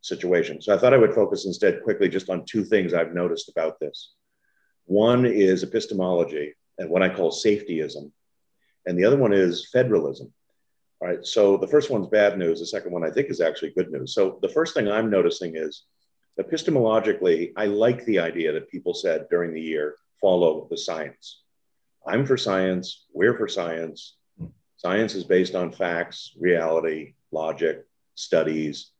situation. 0.00 0.60
So 0.60 0.74
I 0.74 0.78
thought 0.78 0.94
I 0.94 0.98
would 0.98 1.14
focus 1.14 1.46
instead 1.46 1.82
quickly 1.82 2.08
just 2.08 2.30
on 2.30 2.44
two 2.44 2.64
things 2.64 2.94
I've 2.94 3.14
noticed 3.14 3.48
about 3.48 3.78
this. 3.80 4.12
One 4.86 5.26
is 5.26 5.62
epistemology 5.62 6.54
and 6.78 6.90
what 6.90 7.02
I 7.02 7.14
call 7.14 7.30
safetyism, 7.30 8.10
and 8.86 8.98
the 8.98 9.04
other 9.04 9.18
one 9.18 9.32
is 9.32 9.68
federalism. 9.72 10.32
All 11.00 11.08
right. 11.08 11.24
So 11.24 11.56
the 11.56 11.68
first 11.68 11.90
one's 11.90 12.08
bad 12.08 12.38
news. 12.38 12.60
The 12.60 12.66
second 12.66 12.92
one 12.92 13.04
I 13.04 13.10
think 13.10 13.30
is 13.30 13.40
actually 13.40 13.72
good 13.72 13.90
news. 13.90 14.14
So 14.14 14.38
the 14.42 14.48
first 14.48 14.74
thing 14.74 14.88
I'm 14.88 15.10
noticing 15.10 15.56
is 15.56 15.84
epistemologically, 16.38 17.52
I 17.56 17.66
like 17.66 18.04
the 18.04 18.18
idea 18.18 18.52
that 18.52 18.70
people 18.70 18.94
said 18.94 19.26
during 19.30 19.54
the 19.54 19.60
year 19.60 19.96
follow 20.20 20.66
the 20.70 20.76
science. 20.76 21.42
I'm 22.06 22.26
for 22.26 22.36
science. 22.36 23.06
We're 23.12 23.36
for 23.36 23.48
science. 23.48 24.16
Science 24.76 25.14
is 25.14 25.24
based 25.24 25.54
on 25.54 25.72
facts, 25.72 26.32
reality, 26.38 27.14
logic, 27.32 27.84
studies. 28.14 28.90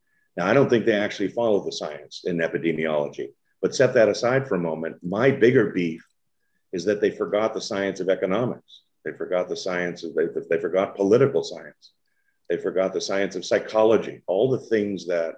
Now, 0.41 0.47
I 0.47 0.55
don't 0.55 0.71
think 0.71 0.87
they 0.87 0.95
actually 0.95 1.29
follow 1.29 1.63
the 1.63 1.71
science 1.71 2.23
in 2.25 2.39
epidemiology, 2.39 3.35
but 3.61 3.75
set 3.75 3.93
that 3.93 4.09
aside 4.09 4.49
for 4.49 4.55
a 4.55 4.59
moment. 4.59 4.97
My 5.03 5.31
bigger 5.31 5.69
beef 5.69 6.03
is 6.73 6.87
that 6.87 7.03
they 7.03 7.11
forgot 7.11 7.53
the 7.53 7.61
science 7.61 8.01
of 8.01 8.09
economics. 8.09 8.81
They 9.05 9.13
forgot 9.13 9.51
the 9.51 9.57
science 9.57 10.03
of, 10.03 10.15
they, 10.15 10.29
they 10.49 10.59
forgot 10.59 10.97
political 10.97 11.45
science. 11.45 11.93
They 12.49 12.57
forgot 12.57 12.95
the 12.95 13.03
science 13.03 13.37
of 13.37 13.45
psychology, 13.45 14.23
all 14.27 14.49
the 14.49 14.61
things 14.61 15.07
that 15.09 15.35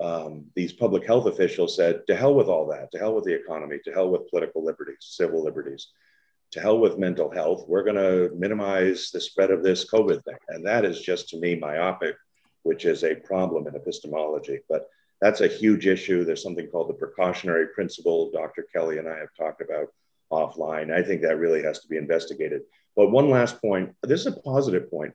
um, 0.00 0.46
these 0.56 0.72
public 0.72 1.06
health 1.06 1.26
officials 1.26 1.76
said, 1.76 2.04
to 2.08 2.16
hell 2.16 2.34
with 2.34 2.48
all 2.48 2.66
that, 2.70 2.90
to 2.90 2.98
hell 2.98 3.14
with 3.14 3.26
the 3.26 3.34
economy, 3.34 3.78
to 3.84 3.92
hell 3.92 4.10
with 4.10 4.28
political 4.28 4.64
liberties, 4.64 4.96
civil 5.02 5.44
liberties, 5.44 5.86
to 6.50 6.60
hell 6.60 6.80
with 6.80 6.98
mental 6.98 7.30
health. 7.30 7.64
We're 7.68 7.84
going 7.84 7.94
to 7.94 8.34
minimize 8.34 9.12
the 9.12 9.20
spread 9.20 9.52
of 9.52 9.62
this 9.62 9.88
COVID 9.88 10.24
thing. 10.24 10.38
And 10.48 10.66
that 10.66 10.84
is 10.84 11.00
just 11.00 11.28
to 11.28 11.38
me 11.38 11.54
myopic, 11.54 12.16
which 12.66 12.84
is 12.84 13.04
a 13.04 13.14
problem 13.14 13.66
in 13.66 13.76
epistemology. 13.76 14.60
But 14.68 14.88
that's 15.20 15.40
a 15.40 15.48
huge 15.48 15.86
issue. 15.86 16.24
There's 16.24 16.42
something 16.42 16.68
called 16.68 16.88
the 16.88 16.94
precautionary 16.94 17.68
principle. 17.68 18.30
Dr. 18.30 18.66
Kelley 18.72 18.98
and 18.98 19.08
I 19.08 19.18
have 19.18 19.34
talked 19.38 19.62
about 19.62 19.88
offline. 20.32 20.92
I 20.92 21.02
think 21.02 21.22
that 21.22 21.38
really 21.38 21.62
has 21.62 21.80
to 21.80 21.88
be 21.88 21.96
investigated. 21.96 22.62
But 22.96 23.10
one 23.10 23.30
last 23.30 23.60
point 23.60 23.94
this 24.02 24.20
is 24.20 24.26
a 24.26 24.40
positive 24.40 24.90
point. 24.90 25.14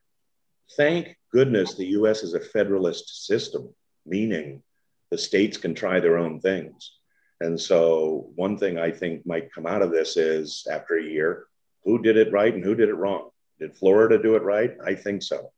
Thank 0.76 1.16
goodness 1.32 1.74
the 1.74 1.92
US 1.98 2.22
is 2.22 2.34
a 2.34 2.40
federalist 2.40 3.26
system, 3.26 3.74
meaning 4.06 4.62
the 5.10 5.18
states 5.18 5.58
can 5.58 5.74
try 5.74 6.00
their 6.00 6.16
own 6.16 6.40
things. 6.40 6.92
And 7.40 7.60
so, 7.60 8.30
one 8.36 8.56
thing 8.56 8.78
I 8.78 8.92
think 8.92 9.26
might 9.26 9.52
come 9.52 9.66
out 9.66 9.82
of 9.82 9.90
this 9.90 10.16
is 10.16 10.64
after 10.70 10.96
a 10.96 11.04
year, 11.04 11.46
who 11.84 12.00
did 12.00 12.16
it 12.16 12.32
right 12.32 12.54
and 12.54 12.64
who 12.64 12.76
did 12.76 12.88
it 12.88 12.94
wrong? 12.94 13.30
Did 13.58 13.76
Florida 13.76 14.22
do 14.22 14.36
it 14.36 14.42
right? 14.42 14.76
I 14.84 14.94
think 14.94 15.22
so. 15.22 15.52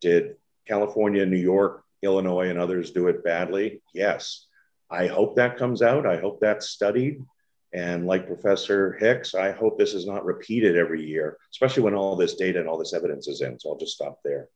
Did 0.00 0.36
California, 0.70 1.26
New 1.26 1.36
York, 1.36 1.82
Illinois, 2.00 2.48
and 2.48 2.58
others 2.58 2.92
do 2.92 3.08
it 3.08 3.24
badly? 3.24 3.82
Yes. 3.92 4.46
I 4.88 5.08
hope 5.08 5.34
that 5.36 5.58
comes 5.58 5.82
out. 5.82 6.06
I 6.06 6.16
hope 6.16 6.38
that's 6.40 6.70
studied. 6.70 7.24
And 7.72 8.06
like 8.06 8.28
Professor 8.28 8.92
Hicks, 8.92 9.34
I 9.34 9.50
hope 9.50 9.78
this 9.78 9.94
is 9.94 10.06
not 10.06 10.24
repeated 10.24 10.76
every 10.76 11.04
year, 11.04 11.38
especially 11.52 11.82
when 11.82 11.94
all 11.94 12.14
this 12.14 12.34
data 12.34 12.60
and 12.60 12.68
all 12.68 12.78
this 12.78 12.94
evidence 12.94 13.26
is 13.26 13.40
in. 13.40 13.58
So 13.58 13.70
I'll 13.70 13.78
just 13.78 13.94
stop 13.94 14.20
there. 14.24 14.48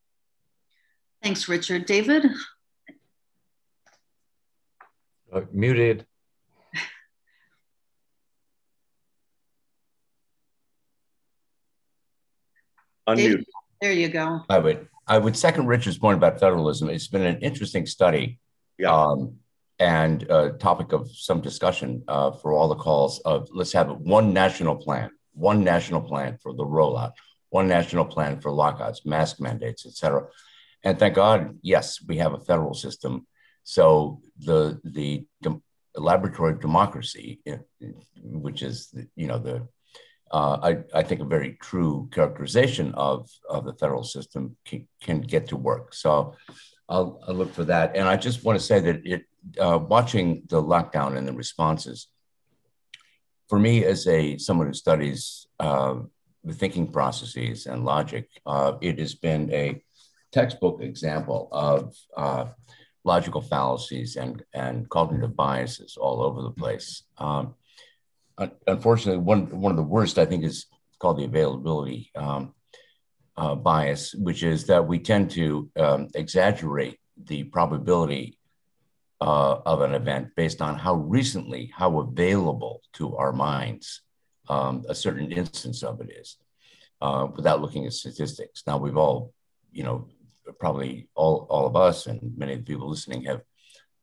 Thanks, 1.23 1.49
Richard. 1.49 1.87
David? 1.87 2.27
Uh, 5.33 5.43
muted. 5.53 6.07
Unmute. 13.09 13.45
There 13.81 13.93
you 13.93 14.09
go. 14.09 14.41
I 14.49 14.59
would 14.59 14.89
I 15.07 15.19
would 15.19 15.37
second 15.37 15.67
Richard's 15.67 15.99
point 15.99 16.17
about 16.17 16.41
federalism. 16.41 16.89
It's 16.89 17.09
been 17.09 17.23
an 17.27 17.41
interesting 17.41 17.87
study. 17.87 18.39
Yeah. 18.79 18.93
Um, 18.93 19.37
and 19.79 20.23
a 20.25 20.51
topic 20.51 20.93
of 20.93 21.11
some 21.11 21.41
discussion 21.41 22.05
uh, 22.07 22.31
for 22.31 22.53
all 22.53 22.69
the 22.69 22.77
calls 22.77 23.19
of 23.21 23.49
let's 23.53 23.73
have 23.73 23.91
one 23.91 24.33
national 24.33 24.77
plan, 24.77 25.11
one 25.33 25.65
national 25.65 26.01
plan 26.01 26.39
for 26.41 26.53
the 26.55 26.65
rollout, 26.65 27.13
one 27.51 27.67
national 27.67 28.05
plan 28.05 28.41
for 28.41 28.53
lockouts, 28.53 29.05
mask 29.05 29.41
mandates, 29.41 29.85
et 29.85 29.93
cetera. 29.93 30.27
And 30.85 30.99
thank 30.99 31.15
God, 31.15 31.59
yes, 31.63 31.99
we 32.07 32.19
have 32.19 32.35
a 32.35 32.41
federal 32.41 32.75
system. 32.75 33.27
So 33.65 34.21
the 34.39 34.81
the 34.85 35.25
laboratory 35.97 36.53
of 36.53 36.61
democracy, 36.61 37.41
which 38.23 38.63
is 38.63 38.95
you 39.17 39.27
know 39.27 39.39
the 39.39 39.67
uh, 40.35 40.59
I, 40.69 40.99
I 40.99 41.03
think 41.05 41.21
a 41.21 41.25
very 41.37 41.57
true 41.63 42.09
characterization 42.11 42.93
of, 42.95 43.31
of 43.49 43.65
the 43.65 43.75
federal 43.75 44.03
system 44.03 44.57
can, 44.65 44.89
can 45.01 45.21
get 45.21 45.47
to 45.49 45.57
work. 45.57 45.95
So 45.95 46.35
I'll, 46.89 47.23
I'll, 47.29 47.37
look 47.37 47.55
for 47.55 47.63
that. 47.67 47.95
And 47.95 48.09
I 48.09 48.17
just 48.17 48.43
want 48.43 48.59
to 48.59 48.65
say 48.65 48.81
that 48.81 49.07
it 49.07 49.27
uh, 49.61 49.79
watching 49.79 50.43
the 50.49 50.61
lockdown 50.61 51.17
and 51.17 51.29
the 51.29 51.33
responses, 51.33 52.09
for 53.49 53.61
me 53.61 53.85
as 53.85 54.09
a 54.09 54.37
someone 54.39 54.67
who 54.67 54.73
studies 54.73 55.47
uh, 55.61 56.01
the 56.43 56.53
thinking 56.53 56.91
processes 56.91 57.67
and 57.67 57.85
logic, 57.85 58.29
uh, 58.45 58.73
it 58.81 58.99
has 58.99 59.15
been 59.15 59.53
a 59.53 59.81
textbook 60.33 60.83
example 60.83 61.49
of 61.53 61.95
uh, 62.17 62.47
logical 63.05 63.41
fallacies 63.41 64.17
and, 64.17 64.43
and 64.53 64.89
cognitive 64.89 65.37
biases 65.37 65.97
all 65.97 66.25
over 66.25 66.43
the 66.43 66.51
place. 66.51 67.05
Um, 67.19 67.55
unfortunately, 68.67 69.23
one, 69.23 69.61
one 69.61 69.71
of 69.71 69.77
the 69.77 69.83
worst, 69.83 70.19
I 70.19 70.27
think, 70.27 70.45
is 70.45 70.67
called 70.99 71.19
the 71.19 71.25
availability 71.25 72.11
um, 72.15 72.55
uh, 73.37 73.55
bias, 73.55 74.15
which 74.15 74.43
is 74.43 74.67
that 74.67 74.87
we 74.87 74.99
tend 74.99 75.31
to 75.33 75.71
um, 75.77 76.09
exaggerate 76.15 76.99
the 77.17 77.45
probability 77.45 78.39
uh, 79.21 79.61
of 79.65 79.81
an 79.81 79.95
event 79.95 80.29
based 80.37 80.61
on 80.61 80.77
how 80.77 80.95
recently, 80.95 81.73
how 81.75 82.01
available 82.01 82.81
to 82.93 83.17
our 83.17 83.33
minds 83.33 84.03
um, 84.49 84.85
a 84.89 84.95
certain 84.95 85.33
instance 85.33 85.83
of 85.83 86.01
it 86.01 86.11
is, 86.11 86.37
uh, 87.01 87.27
without 87.35 87.61
looking 87.61 87.87
at 87.87 87.93
statistics. 87.93 88.63
Now 88.67 88.79
we've 88.79 88.97
all, 88.97 89.33
you 89.73 89.85
know, 89.85 90.09
probably 90.59 91.09
all, 91.15 91.47
all 91.49 91.67
of 91.67 91.77
us 91.77 92.07
and 92.07 92.21
many 92.37 92.53
of 92.53 92.59
the 92.59 92.65
people 92.65 92.91
listening 92.91 93.25
have 93.25 93.41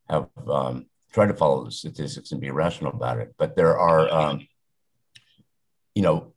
have 0.09 0.27
um, 0.49 0.87
try 1.11 1.25
to 1.25 1.33
follow 1.33 1.65
the 1.65 1.71
statistics 1.71 2.31
and 2.31 2.41
be 2.41 2.51
rational 2.51 2.91
about 2.91 3.19
it. 3.19 3.33
But 3.37 3.55
there 3.55 3.77
are, 3.77 4.11
um, 4.11 4.47
you 5.93 6.01
know, 6.01 6.33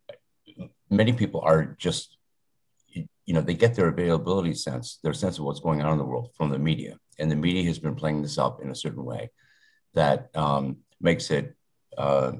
many 0.90 1.12
people 1.12 1.40
are 1.40 1.76
just, 1.78 2.16
you 2.88 3.34
know, 3.34 3.40
they 3.40 3.54
get 3.54 3.74
their 3.74 3.88
availability 3.88 4.54
sense, 4.54 4.98
their 5.02 5.14
sense 5.14 5.38
of 5.38 5.44
what's 5.44 5.60
going 5.60 5.82
on 5.82 5.92
in 5.92 5.98
the 5.98 6.04
world 6.04 6.30
from 6.36 6.50
the 6.50 6.58
media. 6.58 6.98
And 7.18 7.30
the 7.30 7.36
media 7.36 7.64
has 7.64 7.78
been 7.78 7.94
playing 7.94 8.22
this 8.22 8.38
up 8.38 8.60
in 8.62 8.70
a 8.70 8.74
certain 8.74 9.04
way 9.04 9.30
that 9.94 10.30
um, 10.34 10.78
makes 11.00 11.30
it 11.30 11.54
uh, 11.96 12.32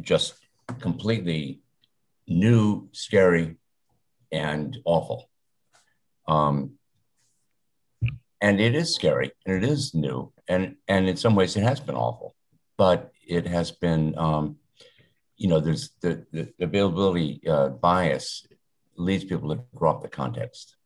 just 0.00 0.34
completely 0.80 1.60
new, 2.26 2.88
scary, 2.92 3.56
and 4.32 4.76
awful. 4.84 5.30
Um, 6.26 6.72
and 8.40 8.60
it 8.60 8.74
is 8.74 8.94
scary 8.94 9.30
and 9.46 9.62
it 9.62 9.68
is 9.68 9.94
new 9.94 10.32
and 10.48 10.76
and 10.88 11.08
in 11.08 11.16
some 11.16 11.34
ways 11.34 11.56
it 11.56 11.62
has 11.62 11.80
been 11.80 11.94
awful 11.94 12.34
but 12.76 13.12
it 13.26 13.46
has 13.46 13.70
been 13.70 14.16
um, 14.18 14.56
you 15.36 15.48
know 15.48 15.60
there's 15.60 15.90
the, 16.00 16.24
the 16.32 16.52
availability 16.60 17.40
uh, 17.48 17.68
bias 17.68 18.46
leads 18.96 19.24
people 19.24 19.54
to 19.54 19.62
drop 19.78 20.02
the 20.02 20.08
context 20.08 20.76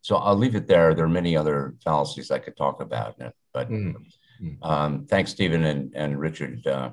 so 0.00 0.16
i'll 0.16 0.36
leave 0.36 0.54
it 0.54 0.66
there 0.66 0.94
there 0.94 1.04
are 1.04 1.08
many 1.08 1.36
other 1.36 1.74
fallacies 1.84 2.30
i 2.30 2.38
could 2.38 2.56
talk 2.56 2.80
about 2.80 3.16
but 3.52 3.70
mm-hmm. 3.70 4.62
um, 4.62 5.06
thanks 5.06 5.30
stephen 5.30 5.64
and, 5.64 5.92
and 5.94 6.18
richard 6.18 6.66
uh, 6.66 6.90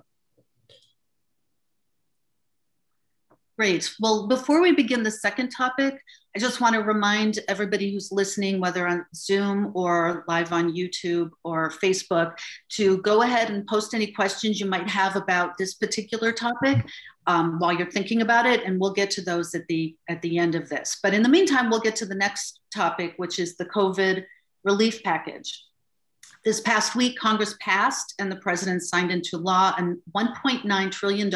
Great. 3.56 3.94
Well, 4.00 4.28
before 4.28 4.62
we 4.64 4.72
begin 4.72 5.04
the 5.04 5.12
second 5.12 5.50
topic, 5.50 6.02
I 6.36 6.40
just 6.40 6.60
want 6.60 6.74
to 6.74 6.82
remind 6.82 7.38
everybody 7.48 7.94
who's 7.94 8.12
listening, 8.12 8.60
whether 8.60 8.88
on 8.88 9.06
Zoom 9.16 9.72
or 9.76 10.26
live 10.28 10.52
on 10.52 10.74
YouTube 10.74 11.30
or 11.44 11.70
Facebook, 11.70 12.36
to 12.70 12.98
go 13.04 13.22
ahead 13.22 13.52
and 13.52 13.68
post 13.68 13.94
any 13.94 14.08
questions 14.08 14.60
you 14.60 14.66
might 14.66 14.90
have 14.90 15.16
about 15.16 15.56
this 15.60 15.76
particular 15.76 16.32
topic 16.32 16.84
um, 17.28 17.60
while 17.60 17.72
you're 17.72 17.92
thinking 17.92 18.24
about 18.24 18.48
it, 18.48 18.64
and 18.64 18.80
we'll 18.80 18.92
get 18.92 19.12
to 19.12 19.22
those 19.22 19.54
at 19.54 19.68
the 19.68 19.96
at 20.10 20.20
the 20.24 20.40
end 20.40 20.56
of 20.56 20.68
this. 20.68 20.98
But 21.04 21.14
in 21.14 21.22
the 21.22 21.30
meantime, 21.30 21.70
we'll 21.70 21.80
get 21.80 21.96
to 21.98 22.08
the 22.08 22.16
next 22.16 22.60
topic, 22.74 23.14
which 23.18 23.38
is 23.38 23.56
the 23.58 23.66
COVID 23.66 24.24
relief 24.64 25.04
package. 25.04 25.64
This 26.44 26.60
past 26.60 26.96
week, 26.96 27.20
Congress 27.20 27.56
passed 27.62 28.16
and 28.18 28.32
the 28.32 28.38
president 28.38 28.82
signed 28.82 29.12
into 29.12 29.38
law 29.38 29.76
a 29.78 29.96
$1.9 30.18 30.92
trillion 30.92 31.30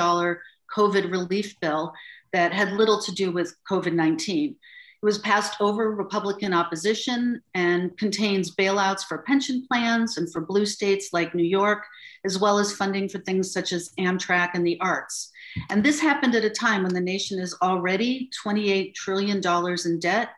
COVID 0.76 1.12
relief 1.12 1.60
bill 1.60 1.94
that 2.34 2.54
had 2.54 2.74
little 2.74 3.02
to 3.02 3.12
do 3.12 3.32
with 3.32 3.56
COVID 3.70 3.94
19. 3.94 4.56
It 5.02 5.06
was 5.06 5.20
passed 5.20 5.62
over 5.62 5.92
Republican 5.92 6.54
opposition 6.54 7.42
and 7.54 7.96
contains 8.00 8.56
bailouts 8.56 9.04
for 9.04 9.20
pension 9.20 9.64
plans 9.68 10.18
and 10.18 10.32
for 10.32 10.42
blue 10.42 10.66
states 10.66 11.10
like 11.14 11.36
New 11.36 11.46
York, 11.46 11.84
as 12.26 12.40
well 12.40 12.58
as 12.58 12.74
funding 12.76 13.08
for 13.08 13.20
things 13.20 13.52
such 13.54 13.74
as 13.74 13.94
Amtrak 14.00 14.52
and 14.56 14.66
the 14.66 14.80
arts. 14.82 15.32
And 15.70 15.84
this 15.84 16.00
happened 16.00 16.34
at 16.34 16.46
a 16.46 16.50
time 16.50 16.82
when 16.82 16.96
the 16.96 17.00
nation 17.02 17.40
is 17.40 17.56
already 17.62 18.32
$28 18.44 18.96
trillion 18.96 19.40
in 19.86 20.00
debt, 20.00 20.30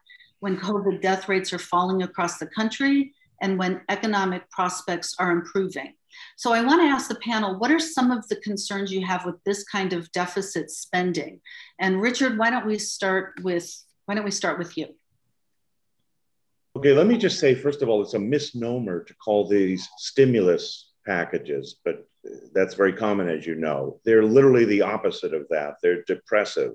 when 0.41 0.57
COVID 0.57 1.01
death 1.01 1.29
rates 1.29 1.53
are 1.53 1.59
falling 1.59 2.03
across 2.03 2.37
the 2.37 2.47
country, 2.47 3.13
and 3.41 3.57
when 3.57 3.79
economic 3.87 4.49
prospects 4.51 5.15
are 5.19 5.31
improving. 5.31 5.93
So 6.37 6.53
I 6.53 6.63
want 6.63 6.81
to 6.81 6.87
ask 6.87 7.07
the 7.07 7.15
panel, 7.15 7.57
what 7.59 7.71
are 7.71 7.79
some 7.79 8.11
of 8.11 8.27
the 8.27 8.37
concerns 8.37 8.91
you 8.91 9.05
have 9.05 9.25
with 9.25 9.43
this 9.43 9.63
kind 9.63 9.93
of 9.93 10.11
deficit 10.11 10.71
spending? 10.71 11.41
And 11.79 12.01
Richard, 12.01 12.37
why 12.37 12.49
don't 12.49 12.65
we 12.65 12.77
start 12.77 13.39
with 13.41 13.69
why 14.05 14.15
don't 14.15 14.25
we 14.25 14.31
start 14.31 14.57
with 14.57 14.75
you? 14.75 14.87
Okay, 16.75 16.93
let 16.93 17.05
me 17.05 17.17
just 17.17 17.39
say 17.39 17.53
first 17.53 17.81
of 17.81 17.89
all, 17.89 18.01
it's 18.01 18.15
a 18.15 18.19
misnomer 18.19 19.03
to 19.03 19.13
call 19.15 19.47
these 19.47 19.87
stimulus 19.97 20.89
packages, 21.05 21.75
but 21.83 22.07
that's 22.53 22.73
very 22.73 22.93
common, 22.93 23.29
as 23.29 23.45
you 23.45 23.55
know. 23.55 23.99
They're 24.03 24.23
literally 24.23 24.65
the 24.65 24.81
opposite 24.81 25.33
of 25.33 25.47
that. 25.49 25.75
They're 25.81 26.03
depressive. 26.03 26.73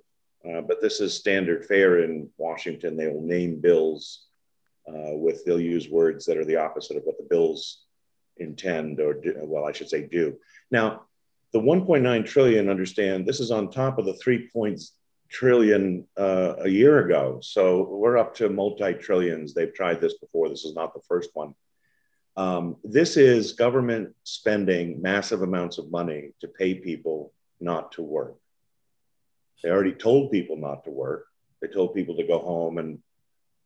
Uh, 0.48 0.60
but 0.60 0.80
this 0.80 1.00
is 1.00 1.14
standard 1.14 1.64
fare 1.64 2.00
in 2.00 2.28
Washington. 2.36 2.96
They 2.96 3.08
will 3.08 3.22
name 3.22 3.60
bills 3.60 4.26
uh, 4.86 5.16
with, 5.16 5.44
they'll 5.44 5.60
use 5.60 5.88
words 5.88 6.26
that 6.26 6.36
are 6.36 6.44
the 6.44 6.56
opposite 6.56 6.96
of 6.96 7.02
what 7.04 7.16
the 7.16 7.26
bills 7.28 7.84
intend 8.38 9.00
or 9.00 9.14
do, 9.14 9.34
well, 9.42 9.64
I 9.64 9.72
should 9.72 9.88
say 9.88 10.06
do. 10.06 10.36
Now, 10.70 11.02
the 11.52 11.60
1.9 11.60 12.26
trillion, 12.26 12.68
understand 12.68 13.26
this 13.26 13.40
is 13.40 13.50
on 13.50 13.70
top 13.70 13.98
of 13.98 14.06
the 14.06 14.14
3 14.14 14.48
trillion 15.28 16.06
uh, 16.16 16.54
a 16.58 16.68
year 16.68 17.04
ago. 17.04 17.38
So 17.42 17.82
we're 17.82 18.18
up 18.18 18.34
to 18.36 18.48
multi 18.48 18.94
trillions. 18.94 19.54
They've 19.54 19.72
tried 19.72 20.00
this 20.00 20.18
before. 20.18 20.48
This 20.48 20.64
is 20.64 20.74
not 20.74 20.94
the 20.94 21.00
first 21.08 21.30
one. 21.34 21.54
Um, 22.36 22.76
this 22.82 23.16
is 23.16 23.52
government 23.52 24.14
spending 24.24 25.00
massive 25.00 25.42
amounts 25.42 25.78
of 25.78 25.90
money 25.90 26.32
to 26.40 26.48
pay 26.48 26.74
people 26.74 27.32
not 27.60 27.92
to 27.92 28.02
work. 28.02 28.36
They 29.62 29.70
already 29.70 29.92
told 29.92 30.30
people 30.30 30.56
not 30.56 30.84
to 30.84 30.90
work. 30.90 31.26
They 31.62 31.68
told 31.68 31.94
people 31.94 32.16
to 32.16 32.26
go 32.26 32.38
home 32.38 32.78
and 32.78 32.98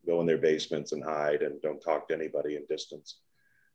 go 0.07 0.21
in 0.21 0.27
their 0.27 0.39
basements 0.39 0.93
and 0.93 1.03
hide 1.03 1.43
and 1.43 1.61
don't 1.61 1.81
talk 1.81 2.09
to 2.09 2.15
anybody 2.15 2.57
in 2.57 2.65
distance. 2.69 3.19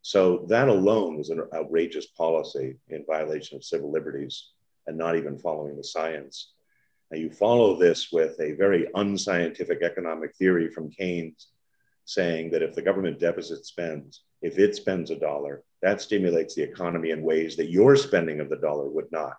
So 0.04 0.44
that 0.50 0.68
alone 0.68 1.16
was 1.16 1.30
an 1.30 1.42
outrageous 1.54 2.04
policy 2.04 2.76
in 2.90 3.06
violation 3.06 3.56
of 3.56 3.64
civil 3.64 3.90
liberties 3.90 4.50
and 4.86 4.98
not 4.98 5.16
even 5.16 5.38
following 5.38 5.78
the 5.78 5.82
science. 5.82 6.52
Now 7.10 7.16
you 7.16 7.30
follow 7.30 7.78
this 7.78 8.12
with 8.12 8.38
a 8.38 8.52
very 8.52 8.86
unscientific 8.94 9.80
economic 9.80 10.36
theory 10.36 10.68
from 10.68 10.90
Keynes 10.90 11.48
saying 12.04 12.50
that 12.50 12.60
if 12.62 12.74
the 12.74 12.82
government 12.82 13.18
deficit 13.18 13.64
spends, 13.64 14.24
if 14.42 14.58
it 14.58 14.76
spends 14.76 15.10
a 15.10 15.16
dollar, 15.16 15.62
that 15.80 16.02
stimulates 16.02 16.54
the 16.54 16.64
economy 16.64 17.08
in 17.08 17.22
ways 17.22 17.56
that 17.56 17.70
your 17.70 17.96
spending 17.96 18.40
of 18.40 18.50
the 18.50 18.56
dollar 18.56 18.90
would 18.90 19.10
not. 19.10 19.38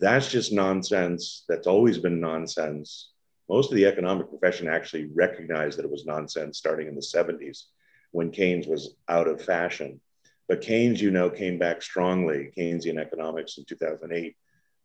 That's 0.00 0.28
just 0.28 0.52
nonsense. 0.52 1.44
That's 1.48 1.68
always 1.68 1.98
been 1.98 2.18
nonsense. 2.18 3.12
Most 3.48 3.70
of 3.70 3.76
the 3.76 3.86
economic 3.86 4.30
profession 4.30 4.66
actually 4.66 5.10
recognized 5.14 5.78
that 5.78 5.84
it 5.84 5.92
was 5.92 6.06
nonsense 6.06 6.58
starting 6.58 6.88
in 6.88 6.96
the 6.96 7.00
70s 7.00 7.66
when 8.12 8.30
Keynes 8.30 8.66
was 8.66 8.94
out 9.08 9.26
of 9.26 9.42
fashion. 9.42 10.00
But 10.48 10.60
Keynes, 10.60 11.00
you 11.00 11.10
know, 11.10 11.30
came 11.30 11.58
back 11.58 11.82
strongly, 11.82 12.52
Keynesian 12.56 12.98
economics 12.98 13.58
in 13.58 13.64
2008 13.64 14.36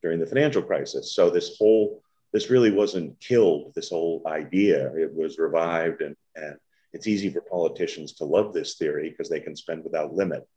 during 0.01 0.19
the 0.19 0.25
financial 0.25 0.61
crisis. 0.61 1.13
So 1.13 1.29
this 1.29 1.57
whole, 1.57 2.01
this 2.33 2.49
really 2.49 2.71
wasn't 2.71 3.19
killed, 3.19 3.73
this 3.75 3.89
whole 3.89 4.21
idea. 4.25 4.93
It 4.95 5.13
was 5.13 5.37
revived 5.37 6.01
and, 6.01 6.15
and 6.35 6.55
it's 6.93 7.07
easy 7.07 7.29
for 7.29 7.41
politicians 7.41 8.13
to 8.13 8.25
love 8.25 8.53
this 8.53 8.75
theory 8.75 9.09
because 9.09 9.29
they 9.29 9.39
can 9.39 9.55
spend 9.55 9.83
without 9.83 10.13
limit. 10.13 10.47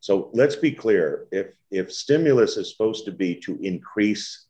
So 0.00 0.30
let's 0.32 0.56
be 0.56 0.72
clear, 0.72 1.26
if, 1.30 1.48
if 1.70 1.92
stimulus 1.92 2.56
is 2.56 2.70
supposed 2.70 3.04
to 3.06 3.12
be 3.12 3.34
to 3.40 3.58
increase 3.62 4.46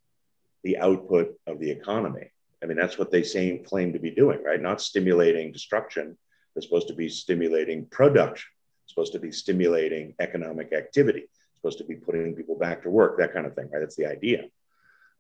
the 0.62 0.78
output 0.78 1.38
of 1.46 1.58
the 1.58 1.70
economy, 1.70 2.30
I 2.62 2.66
mean, 2.66 2.76
that's 2.76 2.98
what 2.98 3.10
they 3.10 3.22
say, 3.22 3.58
claim 3.58 3.92
to 3.92 3.98
be 3.98 4.10
doing, 4.10 4.42
right? 4.42 4.60
Not 4.60 4.80
stimulating 4.80 5.52
destruction, 5.52 6.16
it's 6.56 6.66
supposed 6.66 6.88
to 6.88 6.94
be 6.94 7.08
stimulating 7.08 7.86
production. 7.86 8.48
It's 8.84 8.92
supposed 8.92 9.12
to 9.12 9.18
be 9.18 9.30
stimulating 9.30 10.14
economic 10.20 10.72
activity. 10.72 11.20
It's 11.20 11.56
supposed 11.56 11.78
to 11.78 11.84
be 11.84 11.94
putting 11.96 12.34
people 12.34 12.58
back 12.58 12.82
to 12.82 12.90
work, 12.90 13.18
that 13.18 13.32
kind 13.32 13.46
of 13.46 13.54
thing, 13.54 13.68
right? 13.72 13.80
That's 13.80 13.96
the 13.96 14.06
idea. 14.06 14.44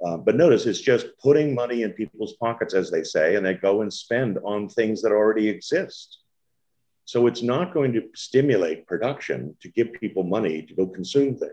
Um, 0.04 0.24
but 0.24 0.36
notice 0.36 0.66
it's 0.66 0.80
just 0.80 1.06
putting 1.22 1.54
money 1.54 1.82
in 1.82 1.92
people's 1.92 2.34
pockets, 2.34 2.74
as 2.74 2.90
they 2.90 3.02
say, 3.02 3.36
and 3.36 3.44
they 3.44 3.54
go 3.54 3.82
and 3.82 3.92
spend 3.92 4.38
on 4.44 4.68
things 4.68 5.02
that 5.02 5.12
already 5.12 5.48
exist. 5.48 6.18
So 7.06 7.26
it's 7.26 7.42
not 7.42 7.72
going 7.72 7.92
to 7.94 8.08
stimulate 8.14 8.86
production 8.86 9.56
to 9.60 9.68
give 9.68 9.92
people 9.92 10.22
money 10.22 10.62
to 10.62 10.74
go 10.74 10.86
consume 10.86 11.36
things. 11.36 11.52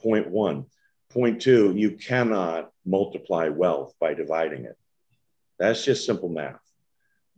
Point 0.00 0.28
one. 0.28 0.66
Point 1.10 1.40
two, 1.40 1.72
you 1.76 1.92
cannot 1.92 2.70
multiply 2.84 3.48
wealth 3.48 3.94
by 4.00 4.14
dividing 4.14 4.64
it. 4.64 4.76
That's 5.58 5.84
just 5.84 6.06
simple 6.06 6.28
math. 6.28 6.60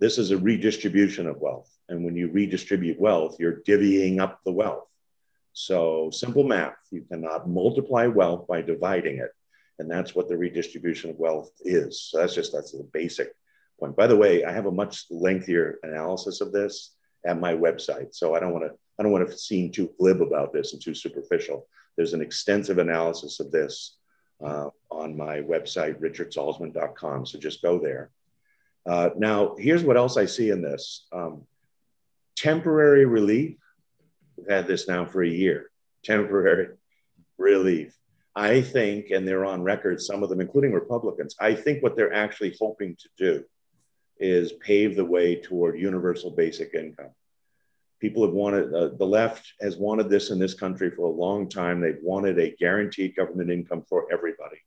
This 0.00 0.16
is 0.16 0.30
a 0.30 0.38
redistribution 0.38 1.26
of 1.26 1.40
wealth. 1.40 1.70
And 1.90 2.04
when 2.04 2.16
you 2.16 2.28
redistribute 2.28 2.98
wealth, 2.98 3.36
you're 3.38 3.60
divvying 3.68 4.18
up 4.18 4.40
the 4.44 4.52
wealth. 4.52 4.88
So 5.52 6.10
simple 6.10 6.44
math, 6.44 6.76
you 6.90 7.02
cannot 7.02 7.48
multiply 7.48 8.06
wealth 8.06 8.46
by 8.46 8.62
dividing 8.62 9.18
it. 9.18 9.30
And 9.78 9.90
that's 9.90 10.14
what 10.14 10.28
the 10.28 10.36
redistribution 10.36 11.10
of 11.10 11.18
wealth 11.18 11.50
is. 11.60 12.02
So 12.02 12.18
that's 12.18 12.34
just, 12.34 12.52
that's 12.52 12.72
the 12.72 12.88
basic 12.92 13.34
point. 13.78 13.96
By 13.96 14.06
the 14.06 14.16
way, 14.16 14.44
I 14.44 14.52
have 14.52 14.66
a 14.66 14.72
much 14.72 15.04
lengthier 15.10 15.78
analysis 15.82 16.40
of 16.40 16.52
this 16.52 16.94
at 17.26 17.40
my 17.40 17.52
website. 17.52 18.14
So 18.14 18.34
I 18.34 18.40
don't 18.40 18.52
want 18.52 18.64
to, 18.64 18.78
I 18.98 19.02
don't 19.02 19.12
want 19.12 19.28
to 19.28 19.36
seem 19.36 19.70
too 19.70 19.90
glib 19.98 20.22
about 20.22 20.52
this 20.52 20.72
and 20.72 20.82
too 20.82 20.94
superficial. 20.94 21.66
There's 21.96 22.14
an 22.14 22.22
extensive 22.22 22.78
analysis 22.78 23.40
of 23.40 23.50
this 23.50 23.96
uh, 24.42 24.70
on 24.90 25.16
my 25.16 25.40
website, 25.40 26.00
richardsalsman.com. 26.00 27.26
So 27.26 27.38
just 27.38 27.62
go 27.62 27.78
there. 27.78 28.10
Uh, 28.86 29.10
now, 29.16 29.56
here's 29.58 29.84
what 29.84 29.96
else 29.96 30.16
I 30.16 30.26
see 30.26 30.50
in 30.50 30.62
this 30.62 31.06
um, 31.12 31.42
temporary 32.36 33.04
relief. 33.04 33.56
We've 34.36 34.48
had 34.48 34.66
this 34.66 34.88
now 34.88 35.04
for 35.04 35.22
a 35.22 35.28
year. 35.28 35.70
Temporary 36.02 36.68
relief. 37.38 37.96
I 38.34 38.62
think, 38.62 39.10
and 39.10 39.26
they're 39.26 39.44
on 39.44 39.62
record, 39.62 40.00
some 40.00 40.22
of 40.22 40.28
them, 40.28 40.40
including 40.40 40.72
Republicans, 40.72 41.34
I 41.40 41.54
think 41.54 41.82
what 41.82 41.96
they're 41.96 42.14
actually 42.14 42.54
hoping 42.58 42.96
to 42.96 43.08
do 43.18 43.44
is 44.18 44.52
pave 44.52 44.96
the 44.96 45.04
way 45.04 45.36
toward 45.36 45.78
universal 45.78 46.30
basic 46.30 46.74
income. 46.74 47.10
People 48.00 48.24
have 48.24 48.32
wanted, 48.32 48.72
uh, 48.72 48.90
the 48.96 49.06
left 49.06 49.52
has 49.60 49.76
wanted 49.76 50.08
this 50.08 50.30
in 50.30 50.38
this 50.38 50.54
country 50.54 50.90
for 50.90 51.02
a 51.02 51.10
long 51.10 51.48
time. 51.48 51.80
They've 51.80 51.98
wanted 52.02 52.38
a 52.38 52.54
guaranteed 52.56 53.16
government 53.16 53.50
income 53.50 53.84
for 53.88 54.06
everybody, 54.12 54.58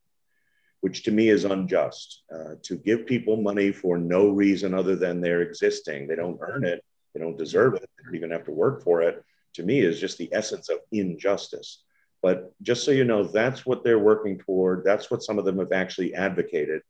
which 0.83 1.03
to 1.03 1.11
me 1.11 1.29
is 1.29 1.45
unjust. 1.45 2.23
Uh, 2.29 2.55
to 2.61 2.75
give 2.75 3.05
people 3.05 3.37
money 3.37 3.71
for 3.71 3.97
no 3.97 4.27
reason 4.27 4.73
other 4.73 4.97
than 4.97 5.21
they're 5.21 5.41
existing, 5.41 6.07
they 6.07 6.15
don't 6.15 6.37
earn 6.41 6.65
it, 6.65 6.83
they 7.13 7.21
don't 7.21 7.37
deserve 7.37 7.75
it, 7.75 7.89
they 7.95 8.03
don't 8.03 8.15
even 8.15 8.31
have 8.31 8.43
to 8.43 8.51
work 8.51 8.83
for 8.83 9.01
it, 9.01 9.23
to 9.53 9.63
me 9.63 9.79
is 9.79 9.97
just 9.97 10.17
the 10.17 10.27
essence 10.33 10.67
of 10.67 10.79
injustice. 10.91 11.83
But 12.21 12.51
just 12.61 12.83
so 12.83 12.91
you 12.91 13.05
know, 13.05 13.23
that's 13.23 13.65
what 13.65 13.85
they're 13.85 13.97
working 13.97 14.37
toward. 14.39 14.83
That's 14.83 15.09
what 15.09 15.23
some 15.23 15.39
of 15.39 15.45
them 15.45 15.57
have 15.59 15.71
actually 15.71 16.15
advocated 16.15 16.81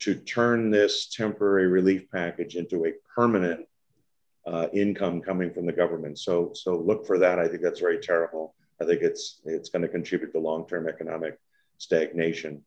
to 0.00 0.14
turn 0.14 0.70
this 0.70 1.08
temporary 1.08 1.68
relief 1.68 2.10
package 2.10 2.54
into 2.54 2.84
a 2.84 2.92
permanent 3.14 3.66
uh, 4.46 4.66
income 4.74 5.22
coming 5.22 5.54
from 5.54 5.64
the 5.64 5.72
government. 5.72 6.18
So, 6.18 6.52
so 6.54 6.76
look 6.76 7.06
for 7.06 7.18
that. 7.18 7.38
I 7.38 7.48
think 7.48 7.62
that's 7.62 7.80
very 7.80 7.98
terrible. 7.98 8.54
I 8.78 8.84
think 8.84 9.00
it's 9.00 9.40
it's 9.46 9.70
going 9.70 9.82
to 9.82 9.88
contribute 9.88 10.32
to 10.32 10.38
long-term 10.38 10.86
economic 10.86 11.38
stagnation. 11.78 12.62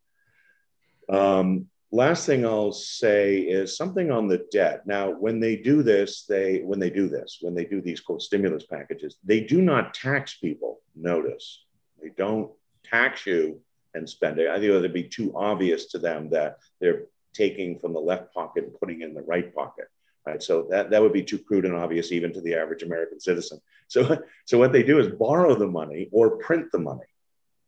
Um, 1.12 1.68
last 1.92 2.26
thing 2.26 2.46
I'll 2.46 2.72
say 2.72 3.40
is 3.40 3.76
something 3.76 4.12
on 4.12 4.28
the 4.28 4.46
debt. 4.52 4.88
Now, 4.88 5.12
when 5.12 5.40
they 5.40 5.56
do 5.58 5.84
this, 5.84 6.24
they 6.24 6.60
when 6.60 6.80
they 6.80 6.90
do 6.90 7.08
this, 7.08 7.40
when 7.42 7.54
they 7.54 7.66
do 7.66 7.82
these 7.82 8.00
quote 8.00 8.22
stimulus 8.22 8.66
packages, 8.66 9.18
they 9.24 9.42
do 9.42 9.62
not 9.62 9.94
tax 9.94 10.36
people. 10.36 10.80
Notice 10.96 11.66
they 12.02 12.10
don't 12.18 12.52
tax 12.84 13.26
you 13.26 13.62
and 13.94 14.10
spend 14.10 14.40
it. 14.40 14.50
I 14.50 14.56
think 14.56 14.66
it 14.66 14.80
would 14.80 14.94
be 14.94 15.04
too 15.04 15.34
obvious 15.36 15.88
to 15.88 16.00
them 16.00 16.30
that 16.30 16.60
they're 16.80 17.04
taking 17.34 17.80
from 17.80 17.94
the 17.94 18.00
left 18.00 18.34
pocket 18.34 18.64
and 18.64 18.80
putting 18.80 19.02
in 19.02 19.14
the 19.14 19.22
right 19.22 19.54
pocket. 19.54 19.86
Right. 20.26 20.42
So 20.42 20.68
that, 20.70 20.92
that 20.92 21.02
would 21.02 21.14
be 21.14 21.24
too 21.24 21.40
crude 21.40 21.66
and 21.66 21.76
obvious 21.76 22.12
even 22.12 22.32
to 22.34 22.42
the 22.42 22.54
average 22.54 22.84
American 22.84 23.20
citizen. 23.20 23.60
So, 23.88 24.18
so 24.46 24.58
what 24.60 24.72
they 24.72 24.84
do 24.84 25.00
is 25.00 25.08
borrow 25.08 25.56
the 25.56 25.68
money 25.68 26.10
or 26.12 26.38
print 26.38 26.72
the 26.72 26.80
money. 26.80 27.08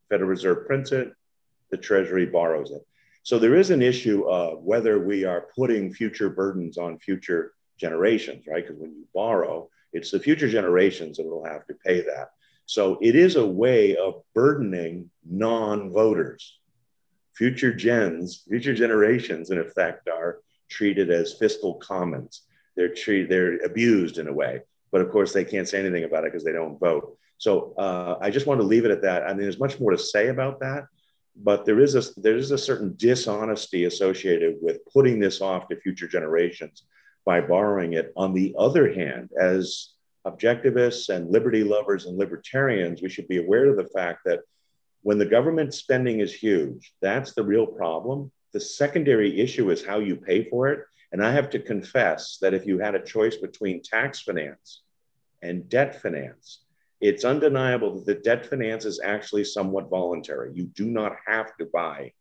Federal 0.09 0.29
Reserve 0.29 0.67
prints 0.67 0.91
it, 0.91 1.13
the 1.71 1.77
Treasury 1.77 2.27
borrows 2.27 2.69
it. 2.71 2.85
So 3.23 3.39
there 3.39 3.55
is 3.55 3.69
an 3.69 3.81
issue 3.81 4.27
of 4.29 4.63
whether 4.63 4.99
we 4.99 5.23
are 5.23 5.47
putting 5.55 5.93
future 5.93 6.29
burdens 6.29 6.77
on 6.77 6.99
future 6.99 7.53
generations, 7.77 8.45
right? 8.47 8.65
Because 8.65 8.79
when 8.79 8.91
you 8.91 9.05
borrow, 9.13 9.69
it's 9.93 10.11
the 10.11 10.19
future 10.19 10.49
generations 10.49 11.17
that 11.17 11.25
will 11.25 11.45
have 11.45 11.65
to 11.67 11.73
pay 11.85 12.01
that. 12.01 12.31
So 12.65 12.97
it 13.01 13.15
is 13.15 13.35
a 13.35 13.45
way 13.45 13.95
of 13.95 14.23
burdening 14.33 15.09
non 15.25 15.91
voters 15.91 16.59
future 17.35 17.73
gens, 17.73 18.43
future 18.47 18.73
generations, 18.73 19.49
in 19.49 19.59
effect, 19.59 20.07
are 20.07 20.39
treated 20.69 21.09
as 21.09 21.33
fiscal 21.33 21.75
commons. 21.75 22.43
They're 22.75 22.93
treated, 22.93 23.29
they're 23.29 23.57
abused 23.65 24.17
in 24.17 24.27
a 24.27 24.33
way, 24.33 24.61
but 24.91 25.01
of 25.01 25.11
course 25.11 25.33
they 25.33 25.45
can't 25.45 25.67
say 25.67 25.79
anything 25.79 26.03
about 26.03 26.25
it 26.25 26.31
because 26.31 26.43
they 26.43 26.51
don't 26.51 26.79
vote. 26.79 27.17
So 27.37 27.73
uh, 27.77 28.17
I 28.21 28.29
just 28.29 28.47
want 28.47 28.61
to 28.61 28.67
leave 28.67 28.85
it 28.85 28.91
at 28.91 29.01
that. 29.01 29.23
I 29.23 29.29
mean, 29.29 29.41
there's 29.41 29.59
much 29.59 29.79
more 29.79 29.91
to 29.91 29.97
say 29.97 30.29
about 30.29 30.59
that, 30.61 30.85
but 31.35 31.65
there 31.65 31.79
is 31.79 31.95
a 31.95 32.19
there 32.19 32.37
is 32.37 32.51
a 32.51 32.57
certain 32.57 32.95
dishonesty 32.97 33.85
associated 33.85 34.57
with 34.61 34.85
putting 34.91 35.19
this 35.19 35.41
off 35.41 35.67
to 35.67 35.79
future 35.79 36.07
generations 36.07 36.83
by 37.25 37.41
borrowing 37.41 37.93
it. 37.93 38.13
On 38.15 38.33
the 38.33 38.55
other 38.57 38.93
hand, 38.93 39.29
as 39.39 39.93
objectivists 40.25 41.09
and 41.09 41.29
liberty 41.29 41.63
lovers 41.63 42.05
and 42.05 42.17
libertarians, 42.17 43.01
we 43.01 43.09
should 43.09 43.27
be 43.27 43.37
aware 43.37 43.69
of 43.69 43.77
the 43.77 43.89
fact 43.89 44.21
that 44.25 44.41
when 45.01 45.17
the 45.17 45.25
government 45.25 45.73
spending 45.73 46.21
is 46.21 46.33
huge, 46.33 46.93
that's 47.01 47.33
the 47.33 47.43
real 47.43 47.65
problem. 47.65 48.31
The 48.53 48.61
secondary 48.61 49.39
issue 49.39 49.69
is 49.69 49.85
how 49.85 49.99
you 49.99 50.15
pay 50.15 50.49
for 50.49 50.69
it. 50.69 50.85
And 51.11 51.23
I 51.23 51.31
have 51.31 51.49
to 51.51 51.59
confess 51.59 52.37
that 52.41 52.53
if 52.53 52.65
you 52.65 52.79
had 52.79 52.95
a 52.95 53.03
choice 53.03 53.35
between 53.35 53.83
tax 53.83 54.21
finance 54.21 54.81
and 55.41 55.67
debt 55.69 56.01
finance, 56.01 56.62
it's 57.03 57.25
undeniable 57.25 57.95
that 57.95 58.05
the 58.05 58.15
debt 58.15 58.45
finance 58.45 58.85
is 58.85 59.01
actually 59.03 59.43
somewhat 59.43 59.89
voluntary. 59.89 60.51
You 60.53 60.65
do 60.65 60.85
not 60.85 61.17
have 61.25 61.55
to 61.57 61.65
buy 61.65 62.13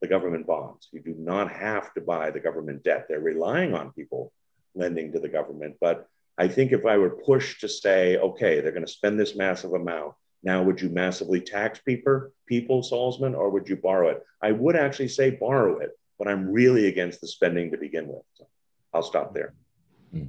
the 0.00 0.08
government 0.08 0.46
bonds. 0.46 0.88
You 0.92 1.00
do 1.00 1.14
not 1.18 1.52
have 1.52 1.92
to 1.94 2.00
buy 2.00 2.30
the 2.30 2.40
government 2.40 2.84
debt. 2.84 3.06
They're 3.08 3.20
relying 3.20 3.74
on 3.74 3.92
people 3.92 4.32
lending 4.74 5.12
to 5.12 5.20
the 5.20 5.28
government. 5.28 5.76
But 5.80 6.08
I 6.38 6.48
think 6.48 6.72
if 6.72 6.86
I 6.86 6.96
were 6.96 7.10
pushed 7.10 7.60
to 7.60 7.68
say, 7.68 8.16
okay, 8.16 8.60
they're 8.60 8.72
going 8.72 8.86
to 8.86 8.90
spend 8.90 9.20
this 9.20 9.36
massive 9.36 9.74
amount, 9.74 10.14
now, 10.44 10.62
would 10.62 10.80
you 10.80 10.90
massively 10.90 11.40
tax 11.40 11.80
people, 11.80 12.30
people, 12.46 12.82
Salsman, 12.82 13.34
or 13.34 13.48
would 13.48 13.66
you 13.66 13.76
borrow 13.76 14.08
it? 14.08 14.22
I 14.42 14.52
would 14.52 14.76
actually 14.76 15.08
say 15.08 15.30
borrow 15.30 15.78
it, 15.78 15.90
but 16.18 16.28
I'm 16.28 16.52
really 16.52 16.86
against 16.86 17.22
the 17.22 17.28
spending 17.28 17.70
to 17.70 17.78
begin 17.78 18.08
with. 18.08 18.22
So 18.34 18.46
I'll 18.92 19.02
stop 19.02 19.32
there. 19.32 19.54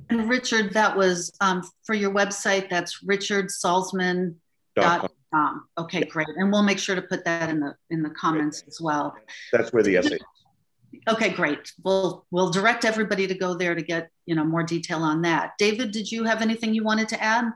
And 0.09 0.29
Richard, 0.29 0.73
that 0.73 0.95
was 0.95 1.35
um, 1.41 1.63
for 1.83 1.93
your 1.93 2.11
website. 2.11 2.69
That's 2.69 3.03
richardsalsman.com. 3.03 5.67
Okay, 5.77 6.03
great. 6.03 6.27
And 6.37 6.51
we'll 6.51 6.63
make 6.63 6.79
sure 6.79 6.95
to 6.95 7.01
put 7.01 7.25
that 7.25 7.49
in 7.49 7.59
the 7.59 7.75
in 7.89 8.01
the 8.01 8.09
comments 8.11 8.63
as 8.67 8.79
well. 8.81 9.15
That's 9.51 9.73
where 9.73 9.83
the 9.83 9.97
essay. 9.97 10.17
Okay, 11.07 11.29
great. 11.29 11.71
We'll 11.83 12.25
we'll 12.31 12.51
direct 12.51 12.85
everybody 12.85 13.27
to 13.27 13.35
go 13.35 13.55
there 13.55 13.75
to 13.75 13.81
get 13.81 14.09
you 14.25 14.35
know 14.35 14.45
more 14.45 14.63
detail 14.63 15.03
on 15.03 15.21
that. 15.23 15.51
David, 15.57 15.91
did 15.91 16.11
you 16.11 16.23
have 16.23 16.41
anything 16.41 16.73
you 16.73 16.83
wanted 16.83 17.09
to 17.09 17.21
add? 17.21 17.51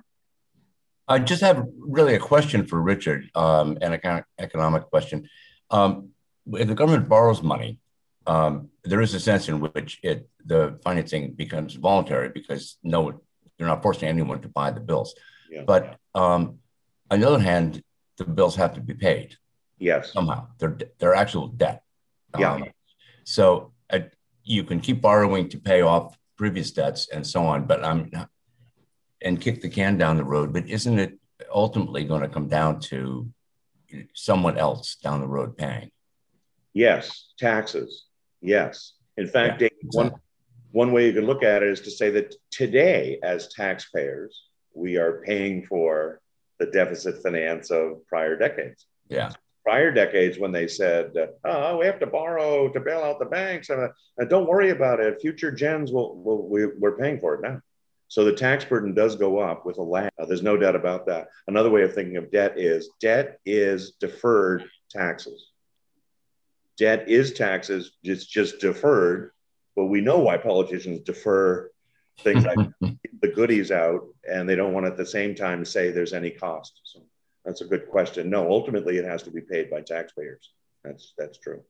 I 1.07 1.17
just 1.17 1.41
have 1.41 1.65
really 1.79 2.13
a 2.13 2.19
question 2.19 2.67
for 2.67 2.79
Richard, 2.79 3.31
um, 3.33 3.79
an 3.81 3.99
economic 4.37 4.83
question. 4.91 5.27
Um, 5.71 6.09
if 6.53 6.67
the 6.67 6.75
government 6.75 7.09
borrows 7.09 7.41
money, 7.41 7.79
um, 8.27 8.69
there 8.83 9.01
is 9.01 9.13
a 9.13 9.19
sense 9.19 9.49
in 9.49 9.59
which 9.59 9.99
it 10.03 10.29
the 10.45 10.79
financing 10.83 11.33
becomes 11.33 11.75
voluntary 11.75 12.29
because 12.29 12.77
no, 12.83 13.21
they're 13.57 13.67
not 13.67 13.83
forcing 13.83 14.09
anyone 14.09 14.41
to 14.41 14.49
buy 14.49 14.71
the 14.71 14.79
bills. 14.79 15.15
Yeah. 15.49 15.63
But 15.65 15.97
um, 16.15 16.59
on 17.09 17.19
the 17.19 17.27
other 17.27 17.39
hand, 17.39 17.83
the 18.17 18.25
bills 18.25 18.55
have 18.55 18.73
to 18.75 18.81
be 18.81 18.93
paid. 18.93 19.35
Yes. 19.77 20.13
Somehow, 20.13 20.47
they're 20.57 20.77
they're 20.99 21.15
actual 21.15 21.47
debt. 21.47 21.83
Yeah. 22.37 22.53
Um, 22.53 22.65
so 23.23 23.73
uh, 23.89 23.99
you 24.43 24.63
can 24.63 24.79
keep 24.79 25.01
borrowing 25.01 25.49
to 25.49 25.57
pay 25.57 25.81
off 25.81 26.17
previous 26.37 26.71
debts 26.71 27.09
and 27.09 27.25
so 27.25 27.43
on, 27.45 27.65
but 27.65 27.83
I'm 27.83 28.11
and 29.21 29.41
kick 29.41 29.61
the 29.61 29.69
can 29.69 29.97
down 29.97 30.17
the 30.17 30.23
road, 30.23 30.53
but 30.53 30.67
isn't 30.69 30.99
it 30.99 31.19
ultimately 31.53 32.03
going 32.03 32.21
to 32.21 32.29
come 32.29 32.47
down 32.47 32.79
to 32.79 33.29
someone 34.13 34.57
else 34.57 34.95
down 34.95 35.19
the 35.19 35.27
road 35.27 35.57
paying? 35.57 35.91
Yes, 36.73 37.33
taxes. 37.37 38.05
Yes. 38.41 38.93
In 39.17 39.27
fact, 39.27 39.61
yeah, 39.61 39.69
one 39.91 40.13
one 40.71 40.91
way 40.91 41.07
you 41.07 41.13
can 41.13 41.25
look 41.25 41.43
at 41.43 41.63
it 41.63 41.69
is 41.69 41.81
to 41.81 41.91
say 41.91 42.09
that 42.11 42.35
today, 42.51 43.19
as 43.23 43.53
taxpayers, 43.53 44.43
we 44.73 44.97
are 44.97 45.21
paying 45.25 45.65
for 45.65 46.21
the 46.59 46.67
deficit 46.67 47.23
finance 47.23 47.71
of 47.71 48.05
prior 48.07 48.37
decades. 48.37 48.85
Yeah. 49.07 49.31
Prior 49.65 49.91
decades, 49.91 50.39
when 50.39 50.51
they 50.51 50.67
said, 50.67 51.11
"Oh, 51.43 51.77
we 51.77 51.85
have 51.85 51.99
to 51.99 52.07
borrow 52.07 52.69
to 52.69 52.79
bail 52.79 52.99
out 52.99 53.19
the 53.19 53.25
banks," 53.25 53.69
and 53.69 53.81
uh, 53.81 54.25
don't 54.25 54.47
worry 54.47 54.69
about 54.69 54.99
it. 54.99 55.21
Future 55.21 55.51
gens 55.51 55.91
will, 55.91 56.15
will 56.15 56.47
we, 56.47 56.65
we're 56.65 56.97
paying 56.97 57.19
for 57.19 57.35
it 57.35 57.41
now. 57.41 57.61
So 58.07 58.25
the 58.25 58.33
tax 58.33 58.65
burden 58.65 58.95
does 58.95 59.15
go 59.15 59.37
up 59.37 59.65
with 59.65 59.77
a 59.77 59.83
lag. 59.83 60.09
Uh, 60.17 60.25
there's 60.25 60.41
no 60.41 60.57
doubt 60.57 60.75
about 60.75 61.05
that. 61.05 61.27
Another 61.47 61.69
way 61.69 61.83
of 61.83 61.93
thinking 61.93 62.17
of 62.17 62.31
debt 62.31 62.57
is 62.57 62.89
debt 62.99 63.39
is 63.45 63.91
deferred 63.99 64.65
taxes. 64.89 65.49
Debt 66.79 67.09
is 67.09 67.33
taxes, 67.33 67.91
it's 68.03 68.25
just 68.25 68.59
deferred. 68.59 69.31
But 69.75 69.85
we 69.85 70.01
know 70.01 70.19
why 70.19 70.37
politicians 70.37 71.01
defer 71.01 71.69
things 72.21 72.45
like 72.45 72.57
the 73.21 73.27
goodies 73.27 73.71
out 73.71 74.01
and 74.29 74.47
they 74.47 74.55
don't 74.55 74.73
want 74.73 74.85
at 74.85 74.97
the 74.97 75.05
same 75.05 75.35
time 75.35 75.63
say 75.63 75.91
there's 75.91 76.13
any 76.13 76.31
cost. 76.31 76.79
So 76.83 77.01
that's 77.45 77.61
a 77.61 77.65
good 77.65 77.89
question. 77.89 78.29
No, 78.29 78.49
ultimately 78.49 78.97
it 78.97 79.05
has 79.05 79.23
to 79.23 79.31
be 79.31 79.41
paid 79.41 79.69
by 79.69 79.81
taxpayers. 79.81 80.51
That's 80.83 81.13
that's 81.17 81.37
true. 81.37 81.61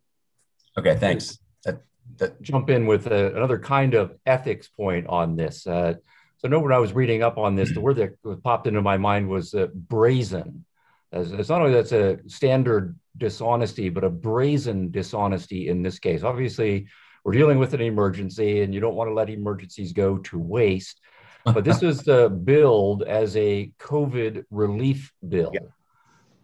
Okay, 0.77 0.95
thanks. 0.95 1.39
That, 1.65 1.81
that... 2.17 2.41
Jump 2.41 2.69
in 2.69 2.85
with 2.85 3.07
a, 3.07 3.35
another 3.35 3.59
kind 3.59 3.95
of 3.95 4.15
ethics 4.25 4.67
point 4.67 5.07
on 5.07 5.35
this. 5.35 5.65
Uh, 5.65 5.95
so, 6.37 6.47
no, 6.47 6.59
when 6.59 6.71
I 6.71 6.77
was 6.77 6.93
reading 6.93 7.21
up 7.21 7.37
on 7.37 7.55
this, 7.55 7.73
the 7.73 7.81
word 7.81 7.97
that 7.97 8.43
popped 8.43 8.65
into 8.65 8.81
my 8.81 8.97
mind 8.97 9.27
was 9.27 9.53
uh, 9.53 9.67
brazen. 9.73 10.65
As, 11.11 11.31
it's 11.31 11.49
not 11.49 11.61
only 11.61 11.73
that's 11.73 11.91
a 11.91 12.19
standard 12.27 12.97
dishonesty, 13.17 13.89
but 13.89 14.03
a 14.03 14.09
brazen 14.09 14.91
dishonesty 14.91 15.69
in 15.69 15.81
this 15.81 15.99
case. 15.99 16.23
Obviously, 16.23 16.87
we're 17.23 17.33
dealing 17.33 17.59
with 17.59 17.73
an 17.73 17.81
emergency, 17.81 18.61
and 18.61 18.73
you 18.73 18.79
don't 18.79 18.95
want 18.95 19.09
to 19.09 19.13
let 19.13 19.29
emergencies 19.29 19.91
go 19.93 20.17
to 20.19 20.39
waste. 20.39 21.01
But 21.45 21.63
this 21.63 21.81
was 21.81 22.07
uh, 22.07 22.29
billed 22.51 23.03
as 23.03 23.35
a 23.35 23.71
COVID 23.79 24.43
relief 24.51 25.11
bill. 25.27 25.51
Yeah. 25.53 25.61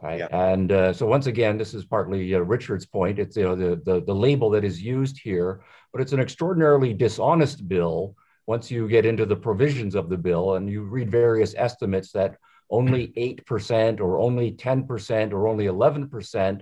Right. 0.02 0.20
Yeah. 0.20 0.28
And 0.32 0.72
uh, 0.72 0.94
so 0.94 1.06
once 1.06 1.28
again, 1.28 1.58
this 1.58 1.74
is 1.74 1.86
partly 1.86 2.36
uh, 2.36 2.40
Richard's 2.40 2.86
point. 2.86 3.18
It's 3.18 3.38
you 3.38 3.44
know 3.44 3.56
the, 3.56 3.82
the 3.86 4.02
the 4.02 4.14
label 4.14 4.50
that 4.52 4.64
is 4.64 4.82
used 4.82 5.20
here, 5.20 5.62
but 5.92 6.02
it's 6.02 6.12
an 6.12 6.20
extraordinarily 6.20 6.94
dishonest 6.94 7.68
bill 7.68 8.16
once 8.46 8.70
you 8.70 8.88
get 8.88 9.06
into 9.06 9.26
the 9.26 9.36
provisions 9.36 9.96
of 9.96 10.10
the 10.10 10.18
bill 10.18 10.56
and 10.56 10.70
you 10.70 10.84
read 10.84 11.10
various 11.10 11.56
estimates 11.58 12.12
that 12.12 12.38
only 12.70 13.08
8% 13.10 14.00
or 14.00 14.20
only 14.20 14.52
10% 14.52 15.34
or 15.34 15.48
only 15.48 15.66
11% 15.66 16.62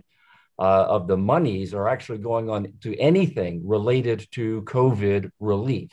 uh, 0.60 0.62
of 0.62 1.08
the 1.08 1.18
monies 1.18 1.74
are 1.74 1.88
actually 1.88 2.20
going 2.20 2.50
on 2.50 2.74
to 2.82 2.96
anything 2.98 3.68
related 3.68 4.28
to 4.32 4.62
COVID 4.64 5.32
relief. 5.40 5.92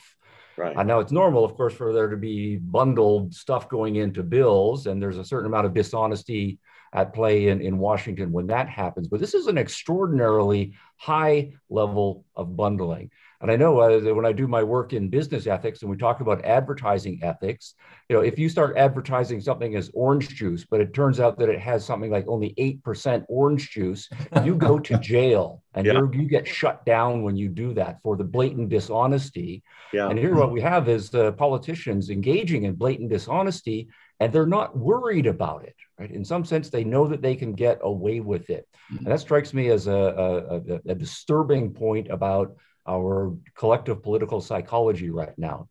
Right. 0.57 0.77
Uh, 0.77 0.83
now 0.83 1.01
it's 1.01 1.12
normal, 1.12 1.44
of 1.44 1.55
course, 1.55 1.73
for 1.73 1.92
there 1.92 2.09
to 2.09 2.16
be 2.16 2.57
bundled 2.57 3.35
stuff 3.35 3.68
going 3.68 3.96
into 3.96 4.23
bills, 4.23 4.87
and 4.87 5.03
there's 5.03 5.16
a 5.16 5.25
certain 5.25 5.46
amount 5.46 5.66
of 5.66 5.75
dishonesty 5.75 6.59
at 6.92 7.14
play 7.14 7.49
in, 7.49 7.61
in 7.61 7.79
Washington 7.79 8.33
when 8.33 8.49
that 8.49 8.68
happens. 8.68 9.09
But 9.09 9.20
this 9.20 9.33
is 9.33 9.46
an 9.46 9.57
extraordinarily 9.57 10.75
high 10.96 11.53
level 11.70 12.25
of 12.37 12.57
bundling. 12.57 13.11
And 13.40 13.50
I 13.50 13.57
know 13.57 13.79
uh, 13.79 14.00
that 14.00 14.14
when 14.14 14.26
I 14.26 14.33
do 14.33 14.46
my 14.46 14.62
work 14.62 14.92
in 14.92 15.09
business 15.09 15.46
ethics 15.46 15.81
and 15.81 15.90
we 15.90 15.96
talk 15.96 16.20
about 16.20 16.44
advertising 16.44 17.20
ethics, 17.22 17.74
you 18.09 18.16
know, 18.16 18.22
if 18.22 18.38
you 18.38 18.50
start 18.50 18.76
advertising 18.76 19.40
something 19.40 19.76
as 19.76 19.90
orange 19.94 20.29
juice, 20.29 20.66
but 20.70 20.81
it 20.81 20.92
turns 20.92 21.20
out 21.20 21.38
that 21.38 21.48
it 21.48 21.59
has 21.59 21.85
something 21.85 22.11
like 22.11 22.26
only 22.29 22.55
8% 22.85 23.24
orange 23.29 23.70
juice, 23.70 24.11
you 24.44 24.55
go 24.57 24.79
to 24.79 24.98
jail 25.00 25.62
and 25.74 25.87
yeah. 25.87 26.03
you 26.12 26.29
get 26.29 26.46
shut 26.46 26.85
down 26.85 27.22
when 27.22 27.37
you 27.37 27.48
do 27.48 27.72
that 27.74 28.03
for 28.03 28.16
the 28.16 28.24
blatant 28.24 28.68
dishonesty. 28.68 29.62
Yeah. 29.92 30.11
And 30.11 30.18
here 30.18 30.35
what 30.35 30.53
we 30.53 30.61
have 30.61 30.88
is 30.88 31.09
the 31.09 31.33
politicians 31.33 32.11
engaging 32.11 32.64
in 32.64 32.74
blatant 32.74 33.09
dishonesty 33.09 33.88
and 34.20 34.31
they're 34.31 34.46
not 34.46 34.76
worried 34.76 35.26
about 35.26 35.64
it 35.64 35.74
right 35.98 36.11
in 36.11 36.24
some 36.24 36.44
sense 36.44 36.68
they 36.68 36.85
know 36.85 37.07
that 37.07 37.22
they 37.22 37.35
can 37.35 37.53
get 37.53 37.79
away 37.83 38.20
with 38.20 38.50
it 38.50 38.68
mm-hmm. 38.92 38.98
and 38.98 39.07
that 39.07 39.18
strikes 39.18 39.55
me 39.55 39.68
as 39.68 39.87
a, 39.87 39.90
a, 39.90 40.90
a, 40.90 40.94
disturbing 40.94 41.72
point 41.72 42.09
about 42.11 42.55
our 42.90 43.37
collective 43.57 44.03
political 44.03 44.40
psychology 44.40 45.11
right 45.11 45.38
now. 45.38 45.68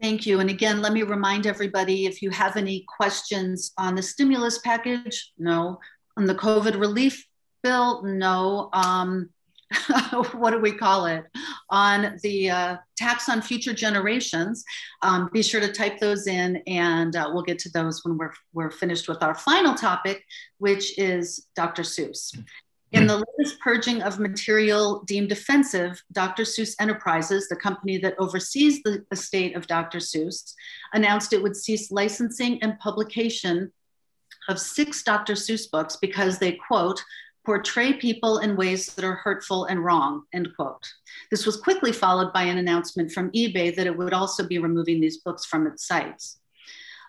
Thank 0.00 0.26
you. 0.26 0.40
And 0.40 0.50
again, 0.50 0.82
let 0.82 0.92
me 0.92 1.02
remind 1.02 1.46
everybody 1.46 2.06
if 2.06 2.20
you 2.22 2.30
have 2.30 2.56
any 2.56 2.84
questions 2.88 3.72
on 3.78 3.94
the 3.94 4.02
stimulus 4.02 4.58
package, 4.58 5.32
no. 5.38 5.78
On 6.16 6.26
the 6.26 6.34
COVID 6.34 6.78
relief 6.78 7.26
bill, 7.62 8.02
no. 8.02 8.70
Um, 8.72 9.30
what 10.32 10.50
do 10.50 10.58
we 10.58 10.72
call 10.72 11.06
it? 11.06 11.24
On 11.70 12.18
the 12.22 12.50
uh, 12.50 12.76
tax 12.96 13.28
on 13.28 13.40
future 13.42 13.72
generations, 13.72 14.64
um, 15.02 15.30
be 15.32 15.42
sure 15.42 15.60
to 15.60 15.72
type 15.72 15.98
those 15.98 16.26
in 16.26 16.56
and 16.66 17.16
uh, 17.16 17.30
we'll 17.32 17.42
get 17.42 17.58
to 17.60 17.70
those 17.70 18.04
when 18.04 18.18
we're, 18.18 18.32
we're 18.52 18.70
finished 18.70 19.08
with 19.08 19.22
our 19.22 19.34
final 19.34 19.74
topic, 19.74 20.22
which 20.58 20.98
is 20.98 21.46
Dr. 21.56 21.82
Seuss. 21.82 22.36
In 22.94 23.02
hmm. 23.02 23.08
the 23.08 23.24
latest 23.38 23.60
purging 23.60 24.02
of 24.02 24.20
material 24.20 25.02
deemed 25.02 25.32
offensive, 25.32 26.00
Dr. 26.12 26.44
Seuss 26.44 26.76
Enterprises, 26.78 27.48
the 27.48 27.56
company 27.56 27.98
that 27.98 28.14
oversees 28.18 28.82
the 28.82 29.04
estate 29.10 29.56
of 29.56 29.66
Dr. 29.66 29.98
Seuss, 29.98 30.54
announced 30.92 31.32
it 31.32 31.42
would 31.42 31.56
cease 31.56 31.90
licensing 31.90 32.62
and 32.62 32.78
publication 32.78 33.72
of 34.48 34.60
six 34.60 35.02
Dr. 35.02 35.34
Seuss 35.34 35.68
books 35.68 35.96
because 35.96 36.38
they, 36.38 36.52
quote, 36.52 37.02
portray 37.44 37.94
people 37.94 38.38
in 38.38 38.56
ways 38.56 38.86
that 38.94 39.04
are 39.04 39.16
hurtful 39.16 39.64
and 39.64 39.84
wrong, 39.84 40.22
end 40.32 40.48
quote. 40.54 40.86
This 41.30 41.44
was 41.44 41.56
quickly 41.56 41.92
followed 41.92 42.32
by 42.32 42.44
an 42.44 42.58
announcement 42.58 43.10
from 43.10 43.32
eBay 43.32 43.74
that 43.74 43.86
it 43.86 43.96
would 43.96 44.14
also 44.14 44.46
be 44.46 44.58
removing 44.58 45.00
these 45.00 45.18
books 45.18 45.44
from 45.44 45.66
its 45.66 45.86
sites. 45.86 46.38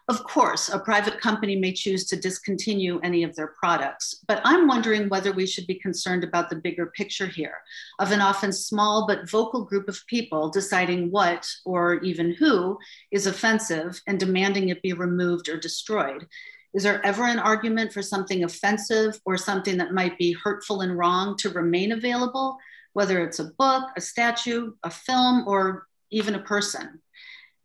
Of 0.08 0.24
course, 0.24 0.70
a 0.70 0.78
private 0.78 1.20
company 1.20 1.56
may 1.56 1.74
choose 1.74 2.06
to 2.06 2.16
discontinue 2.16 3.00
any 3.02 3.24
of 3.24 3.36
their 3.36 3.56
products, 3.60 4.24
but 4.28 4.40
I'm 4.44 4.68
wondering 4.68 5.10
whether 5.10 5.32
we 5.34 5.48
should 5.48 5.66
be 5.66 5.80
concerned 5.80 6.24
about 6.24 6.52
the 6.52 6.58
bigger 6.58 6.86
picture 6.96 7.26
here 7.26 7.58
of 7.98 8.12
an 8.12 8.22
often 8.22 8.54
small 8.54 9.08
but 9.08 9.28
vocal 9.28 9.64
group 9.64 9.90
of 9.90 10.06
people 10.06 10.50
deciding 10.52 11.10
what, 11.10 11.50
or 11.66 11.96
even 12.04 12.36
who, 12.36 12.78
is 13.10 13.26
offensive 13.26 14.00
and 14.06 14.20
demanding 14.20 14.70
it 14.70 14.84
be 14.84 14.94
removed 14.94 15.50
or 15.50 15.58
destroyed. 15.58 16.28
Is 16.76 16.84
there 16.84 17.04
ever 17.04 17.24
an 17.24 17.40
argument 17.40 17.92
for 17.92 18.04
something 18.04 18.44
offensive 18.44 19.20
or 19.26 19.38
something 19.38 19.78
that 19.78 19.92
might 19.92 20.20
be 20.20 20.34
hurtful 20.34 20.82
and 20.82 20.96
wrong 20.96 21.36
to 21.38 21.50
remain 21.50 21.94
available, 21.94 22.58
whether 22.94 23.24
it's 23.24 23.40
a 23.40 23.52
book, 23.58 23.90
a 23.98 24.02
statue, 24.02 24.74
a 24.84 24.92
film, 24.92 25.48
or 25.48 25.88
even 26.12 26.36
a 26.36 26.44
person? 26.44 27.02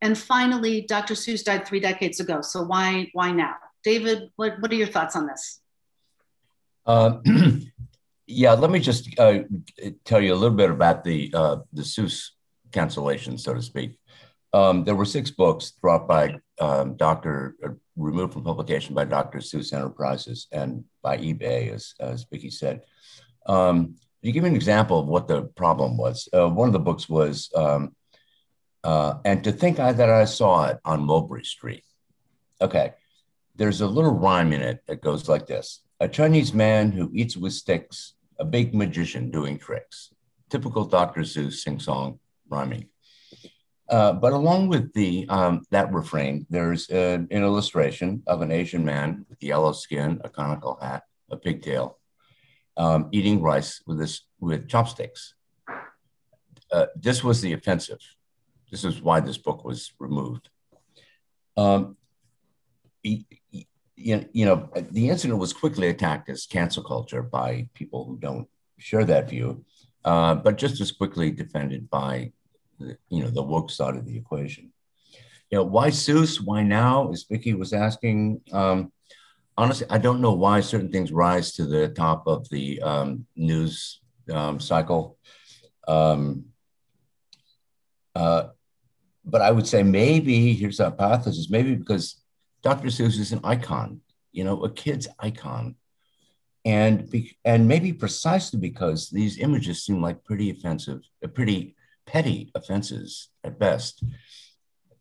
And 0.02 0.16
finally, 0.16 0.82
Dr. 0.82 1.14
Seuss 1.14 1.44
died 1.44 1.66
three 1.66 1.80
decades 1.80 2.20
ago. 2.20 2.40
So 2.40 2.62
why 2.62 3.10
why 3.12 3.32
now? 3.32 3.56
David, 3.82 4.30
what, 4.36 4.60
what 4.60 4.70
are 4.70 4.74
your 4.74 4.86
thoughts 4.86 5.16
on 5.16 5.26
this? 5.26 5.60
Uh, 6.86 7.18
yeah, 8.26 8.52
let 8.52 8.70
me 8.70 8.80
just 8.80 9.18
uh, 9.18 9.40
tell 10.04 10.20
you 10.20 10.32
a 10.32 10.36
little 10.36 10.56
bit 10.56 10.70
about 10.70 11.04
the 11.04 11.30
uh, 11.34 11.56
the 11.72 11.82
Seuss 11.82 12.30
cancellation, 12.72 13.36
so 13.38 13.54
to 13.54 13.62
speak. 13.62 13.98
Um, 14.52 14.84
there 14.84 14.96
were 14.96 15.04
six 15.04 15.30
books 15.30 15.72
dropped 15.80 16.08
by 16.08 16.36
um, 16.58 16.96
Dr. 16.96 17.56
Uh, 17.64 17.68
removed 17.96 18.32
from 18.32 18.42
publication 18.42 18.94
by 18.94 19.04
Dr. 19.04 19.38
Seuss 19.38 19.72
Enterprises 19.72 20.48
and 20.52 20.84
by 21.02 21.18
eBay, 21.18 21.72
as, 21.72 21.94
as 22.00 22.26
Vicky 22.30 22.50
said. 22.50 22.82
Um, 23.46 23.96
give 24.22 24.36
you 24.36 24.44
an 24.44 24.56
example 24.56 25.00
of 25.00 25.06
what 25.06 25.28
the 25.28 25.42
problem 25.42 25.96
was, 25.96 26.28
uh, 26.32 26.48
one 26.48 26.68
of 26.68 26.72
the 26.72 26.78
books 26.78 27.08
was 27.08 27.50
um, 27.54 27.94
uh, 28.84 29.14
and 29.24 29.44
to 29.44 29.52
think 29.52 29.78
I, 29.78 29.92
that 29.92 30.08
I 30.08 30.24
saw 30.24 30.66
it 30.66 30.78
on 30.84 31.04
Mulberry 31.04 31.44
Street. 31.44 31.84
Okay, 32.60 32.94
there's 33.56 33.80
a 33.80 33.86
little 33.86 34.14
rhyme 34.14 34.52
in 34.52 34.62
it 34.62 34.82
that 34.86 35.02
goes 35.02 35.28
like 35.28 35.46
this 35.46 35.82
A 36.00 36.08
Chinese 36.08 36.54
man 36.54 36.92
who 36.92 37.10
eats 37.12 37.36
with 37.36 37.52
sticks, 37.52 38.14
a 38.38 38.44
big 38.44 38.74
magician 38.74 39.30
doing 39.30 39.58
tricks. 39.58 40.12
Typical 40.48 40.84
Dr. 40.84 41.20
Seuss 41.20 41.54
sing 41.54 41.78
song 41.78 42.18
rhyming. 42.48 42.88
Uh, 43.88 44.12
but 44.12 44.32
along 44.32 44.68
with 44.68 44.92
the 44.94 45.26
um, 45.28 45.62
that 45.70 45.92
refrain, 45.92 46.46
there's 46.48 46.88
a, 46.90 47.14
an 47.14 47.28
illustration 47.30 48.22
of 48.26 48.40
an 48.40 48.52
Asian 48.52 48.84
man 48.84 49.26
with 49.28 49.42
yellow 49.42 49.72
skin, 49.72 50.20
a 50.22 50.28
conical 50.28 50.78
hat, 50.80 51.02
a 51.30 51.36
pigtail, 51.36 51.98
um, 52.76 53.08
eating 53.10 53.42
rice 53.42 53.82
with 53.86 53.98
this 53.98 54.22
with 54.38 54.68
chopsticks. 54.68 55.34
Uh, 56.72 56.86
this 56.94 57.24
was 57.24 57.40
the 57.40 57.52
offensive. 57.52 57.98
This 58.70 58.85
is 58.85 59.02
why 59.02 59.20
this 59.20 59.38
book 59.38 59.64
was 59.64 59.92
removed. 59.98 60.48
Um, 61.56 61.96
you, 63.02 63.24
you 63.96 64.44
know, 64.46 64.70
the 64.90 65.09
incident 65.09 65.38
was 65.38 65.52
quickly 65.52 65.88
attacked 65.88 66.30
as 66.30 66.46
cancel 66.46 66.83
culture 66.83 67.22
by 67.22 67.68
people 67.74 68.04
who 68.04 68.18
don't 68.18 68.48
share 68.78 69.04
that 69.04 69.28
view, 69.28 69.64
uh, 70.04 70.35
but 70.37 70.56
just 70.56 70.80
as 70.80 70.92
quickly 70.92 71.30
defended 71.30 71.90
by, 71.90 72.33
the, 72.78 72.96
you 73.09 73.22
know, 73.22 73.30
the 73.30 73.42
woke 73.42 73.70
side 73.70 73.96
of 73.96 74.06
the 74.06 74.16
equation. 74.16 74.72
You 75.50 75.59
know, 75.59 75.64
why 75.64 75.90
Seuss? 75.90 76.40
Why 76.40 76.62
now? 76.62 77.11
As 77.11 77.24
Vicky 77.24 77.54
was 77.54 77.72
asking. 77.72 78.40
Um, 78.52 78.92
honestly, 79.56 79.87
I 79.90 79.98
don't 79.98 80.20
know 80.20 80.33
why 80.33 80.61
certain 80.61 80.90
things 80.90 81.12
rise 81.12 81.52
to 81.54 81.66
the 81.66 81.88
top 81.88 82.26
of 82.26 82.48
the 82.50 82.80
um, 82.80 83.26
news 83.37 84.00
um, 84.33 84.61
cycle. 84.61 85.18
Um, 85.88 86.46
uh, 88.14 88.48
but 89.24 89.42
I 89.42 89.50
would 89.50 89.66
say 89.66 89.83
maybe 89.83 90.54
here's 90.54 90.80
a 90.80 90.85
hypothesis, 90.85 91.50
maybe 91.50 91.74
because 91.74 92.20
Dr. 92.62 92.88
Seuss 92.88 93.18
is 93.18 93.33
an 93.33 93.40
icon, 93.44 94.00
you 94.33 94.44
know, 94.44 94.62
a 94.62 94.70
kid's 94.70 95.09
icon. 95.18 95.76
And, 96.64 97.11
be, 97.11 97.37
and 97.44 97.66
maybe 97.66 97.92
precisely 97.92 98.59
because 98.59 99.09
these 99.09 99.38
images 99.38 99.85
seem 99.85 100.02
like 100.02 100.24
pretty 100.24 100.50
offensive, 100.50 101.00
uh, 101.24 101.28
pretty 101.28 101.74
petty 102.06 102.50
offenses 102.54 103.28
at 103.44 103.59
best. 103.59 104.04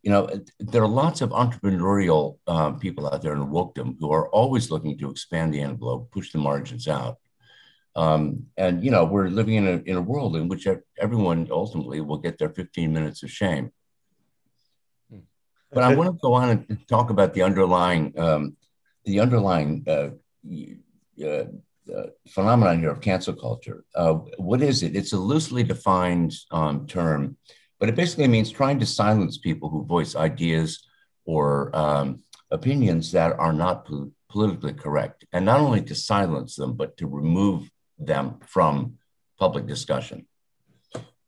You 0.03 0.11
know, 0.11 0.29
there 0.59 0.83
are 0.83 0.87
lots 0.87 1.19
of 1.19 1.31
entrepreneurial 1.31 2.37
um, 2.47 2.79
people 2.79 3.07
out 3.07 3.21
there 3.21 3.33
in 3.33 3.47
wokedom 3.47 3.97
who 3.99 4.11
are 4.11 4.29
always 4.29 4.71
looking 4.71 4.97
to 4.99 5.09
expand 5.09 5.53
the 5.53 5.59
envelope, 5.59 6.11
push 6.11 6.31
the 6.31 6.37
margins 6.37 6.87
out. 6.87 7.17
Um, 7.95 8.45
and 8.55 8.81
you 8.83 8.91
know, 8.91 9.03
we're 9.03 9.27
living 9.27 9.55
in 9.55 9.67
a 9.67 9.77
in 9.89 9.97
a 9.97 10.01
world 10.01 10.37
in 10.37 10.47
which 10.47 10.67
everyone 10.97 11.49
ultimately 11.51 11.99
will 11.99 12.19
get 12.19 12.37
their 12.37 12.49
15 12.49 12.93
minutes 12.93 13.23
of 13.23 13.31
shame. 13.31 13.71
But 15.71 15.83
I 15.83 15.95
want 15.95 16.09
to 16.09 16.17
go 16.21 16.33
on 16.33 16.49
and 16.49 16.87
talk 16.87 17.09
about 17.09 17.33
the 17.33 17.43
underlying 17.43 18.17
um, 18.17 18.57
the 19.05 19.19
underlying 19.19 19.85
uh, 19.87 20.09
uh, 21.23 21.45
uh, 21.95 22.07
phenomenon 22.27 22.79
here 22.79 22.91
of 22.91 23.01
cancel 23.01 23.33
culture. 23.33 23.83
Uh, 23.95 24.13
what 24.37 24.61
is 24.61 24.83
it? 24.83 24.95
It's 24.95 25.13
a 25.13 25.17
loosely 25.17 25.63
defined 25.63 26.33
um, 26.51 26.87
term, 26.87 27.37
but 27.79 27.89
it 27.89 27.95
basically 27.95 28.27
means 28.27 28.51
trying 28.51 28.79
to 28.79 28.85
silence 28.85 29.37
people 29.37 29.69
who 29.69 29.85
voice 29.85 30.15
ideas 30.15 30.85
or 31.25 31.75
um, 31.75 32.23
opinions 32.51 33.11
that 33.11 33.33
are 33.33 33.53
not 33.53 33.85
po- 33.85 34.11
politically 34.29 34.73
correct, 34.73 35.25
and 35.33 35.45
not 35.45 35.59
only 35.59 35.81
to 35.81 35.95
silence 35.95 36.55
them, 36.55 36.73
but 36.73 36.97
to 36.97 37.07
remove 37.07 37.69
them 37.97 38.39
from 38.45 38.97
public 39.37 39.65
discussion. 39.67 40.25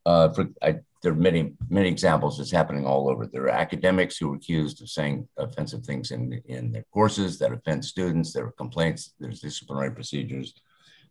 Uh, 0.06 0.30
for, 0.30 0.50
I 0.62 0.80
there 1.02 1.12
are 1.12 1.16
many, 1.16 1.54
many 1.70 1.90
examples. 1.90 2.40
It's 2.40 2.52
happening 2.52 2.86
all 2.86 3.10
over. 3.10 3.26
There 3.26 3.46
are 3.46 3.50
academics 3.50 4.18
who 4.18 4.32
are 4.32 4.36
accused 4.36 4.82
of 4.82 4.90
saying 4.90 5.28
offensive 5.38 5.84
things 5.84 6.12
in, 6.12 6.42
in 6.46 6.72
their 6.72 6.86
courses 6.94 7.40
that 7.40 7.52
offend 7.52 7.84
students. 7.84 8.34
There 8.34 8.46
are 8.46 8.52
complaints. 8.52 9.14
There's 9.20 9.42
disciplinary 9.42 9.92
procedures. 9.92 10.54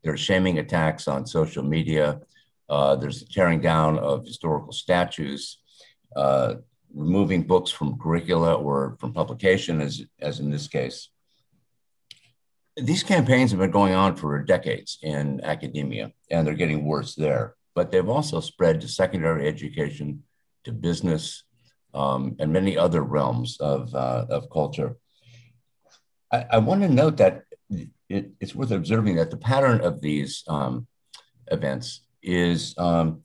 There 0.02 0.12
are 0.12 0.18
shaming 0.18 0.58
attacks 0.58 1.08
on 1.08 1.26
social 1.26 1.64
media. 1.64 2.20
Uh, 2.68 2.94
there's 2.96 3.20
the 3.20 3.26
tearing 3.26 3.60
down 3.60 3.98
of 3.98 4.24
historical 4.24 4.72
statues, 4.72 5.58
uh, 6.14 6.54
removing 6.94 7.42
books 7.42 7.72
from 7.72 7.98
curricula 7.98 8.54
or 8.54 8.96
from 9.00 9.12
publication, 9.12 9.80
as, 9.80 10.02
as 10.20 10.38
in 10.38 10.50
this 10.50 10.68
case. 10.68 11.08
These 12.76 13.02
campaigns 13.02 13.50
have 13.50 13.58
been 13.58 13.72
going 13.72 13.94
on 13.94 14.14
for 14.14 14.40
decades 14.44 14.98
in 15.02 15.40
academia, 15.42 16.12
and 16.30 16.46
they're 16.46 16.54
getting 16.54 16.84
worse 16.84 17.16
there. 17.16 17.56
But 17.74 17.90
they've 17.90 18.08
also 18.08 18.40
spread 18.40 18.80
to 18.80 18.88
secondary 18.88 19.46
education, 19.46 20.22
to 20.64 20.72
business, 20.72 21.44
um, 21.94 22.36
and 22.38 22.52
many 22.52 22.76
other 22.76 23.02
realms 23.02 23.56
of, 23.60 23.94
uh, 23.94 24.26
of 24.28 24.50
culture. 24.50 24.96
I, 26.32 26.46
I 26.52 26.58
want 26.58 26.82
to 26.82 26.88
note 26.88 27.16
that 27.18 27.42
it, 28.08 28.32
it's 28.40 28.54
worth 28.54 28.70
observing 28.70 29.16
that 29.16 29.30
the 29.30 29.36
pattern 29.36 29.80
of 29.80 30.00
these 30.00 30.44
um, 30.48 30.86
events 31.50 32.02
is, 32.22 32.74
um, 32.78 33.22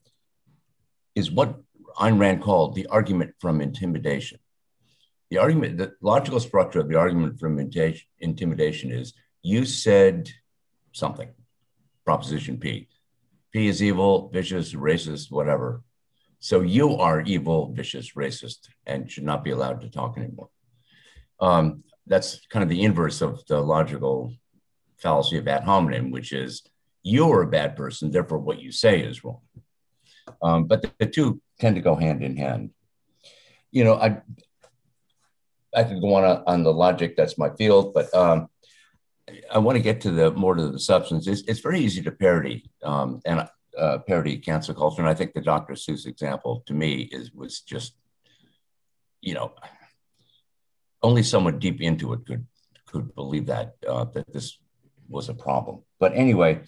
is 1.16 1.32
what 1.32 1.60
Ayn 1.98 2.20
Rand 2.20 2.42
called 2.42 2.76
the 2.76 2.88
argument 2.88 3.34
from 3.40 3.62
intimidation. 3.62 4.40
The 5.32 5.40
argument, 5.40 5.78
the 5.78 5.94
logical 6.02 6.40
structure 6.40 6.80
of 6.80 6.88
the 6.88 6.98
argument 6.98 7.40
from 7.40 7.60
intimidation 8.20 8.92
is 8.92 9.14
you 9.42 9.66
said 9.66 10.30
something, 10.92 11.30
proposition 12.06 12.58
P. 12.58 12.88
P 13.56 13.70
is 13.70 13.82
evil, 13.82 14.30
vicious, 14.34 14.74
racist, 14.74 15.32
whatever. 15.32 15.82
So 16.39 16.60
you 16.60 16.98
are 16.98 17.22
evil, 17.22 17.72
vicious, 17.72 18.12
racist, 18.12 18.68
and 18.86 19.10
should 19.10 19.24
not 19.24 19.46
be 19.46 19.52
allowed 19.52 19.80
to 19.80 19.89
talk 19.89 20.18
anymore. 20.18 20.50
Um, 21.39 21.86
that's 22.06 22.46
kind 22.48 22.63
of 22.63 22.68
the 22.68 22.84
inverse 22.84 23.22
of 23.22 23.46
the 23.48 23.62
logical 23.62 24.34
fallacy 24.98 25.38
of 25.38 25.48
ad 25.48 25.63
hominem, 25.63 26.12
which 26.12 26.34
is 26.34 26.63
you're 27.02 27.44
a 27.44 27.48
bad 27.48 27.78
person, 27.78 28.12
therefore 28.12 28.39
what 28.39 28.60
you 28.60 28.74
say 28.74 29.00
is 29.00 29.24
wrong. 29.24 29.39
Um, 30.41 30.65
but 30.65 30.82
the, 30.82 30.91
the, 31.00 31.06
two 31.06 31.41
tend 31.58 31.78
to 31.78 31.82
go 31.82 31.96
hand 31.96 32.24
in 32.26 32.36
hand. 32.36 32.72
You 33.72 33.86
know, 33.86 33.94
I 33.94 34.18
I 35.74 35.86
could 35.86 36.02
go 36.02 36.13
on 36.15 36.44
on 36.46 36.63
the 36.63 36.74
logic. 36.74 37.15
That's 37.15 37.38
my 37.38 37.52
field, 37.52 37.94
but 37.94 38.13
um, 38.13 38.50
I 39.52 39.58
want 39.58 39.76
to 39.76 39.82
get 39.82 40.02
to 40.02 40.12
the 40.12 40.32
more 40.32 40.56
to 40.56 40.70
the 40.70 40.80
substance. 40.80 41.28
It's, 41.28 41.42
it's 41.48 41.60
very 41.60 41.80
easy 41.80 42.02
to 42.04 42.12
parody 42.12 42.70
um, 42.84 43.22
and 43.26 43.48
uh, 43.78 43.98
parody 44.00 44.38
cancel 44.38 44.76
culture, 44.76 45.02
and 45.02 45.10
I 45.10 45.14
think 45.14 45.34
the 45.34 45.42
Dr. 45.42 45.74
Seuss 45.74 46.06
example 46.06 46.64
to 46.68 46.74
me 46.74 47.10
is 47.12 47.32
was 47.34 47.62
just, 47.62 47.96
you 49.22 49.34
know, 49.34 49.54
only 51.02 51.24
someone 51.24 51.60
deep 51.60 51.82
into 51.82 52.14
it 52.14 52.26
could 52.26 52.46
could 52.86 53.14
believe 53.16 53.48
that 53.48 53.76
uh, 53.88 54.06
that 54.06 54.32
this 54.32 54.58
was 55.10 55.30
a 55.30 55.34
problem. 55.34 55.82
But 56.00 56.14
anyway, 56.16 56.62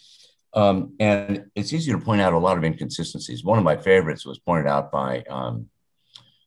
um, 0.53 0.95
and 0.99 1.45
it's 1.55 1.73
easy 1.73 1.91
to 1.91 1.99
point 1.99 2.21
out 2.21 2.33
a 2.33 2.37
lot 2.37 2.57
of 2.57 2.63
inconsistencies. 2.63 3.43
One 3.43 3.57
of 3.57 3.63
my 3.63 3.77
favorites 3.77 4.25
was 4.25 4.39
pointed 4.39 4.67
out 4.67 4.91
by 4.91 5.23
um, 5.29 5.69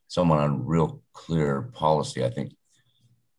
someone 0.07 0.39
on 0.39 0.65
Real 0.65 1.01
Clear 1.13 1.71
Policy. 1.73 2.23
I 2.25 2.29
think, 2.29 2.53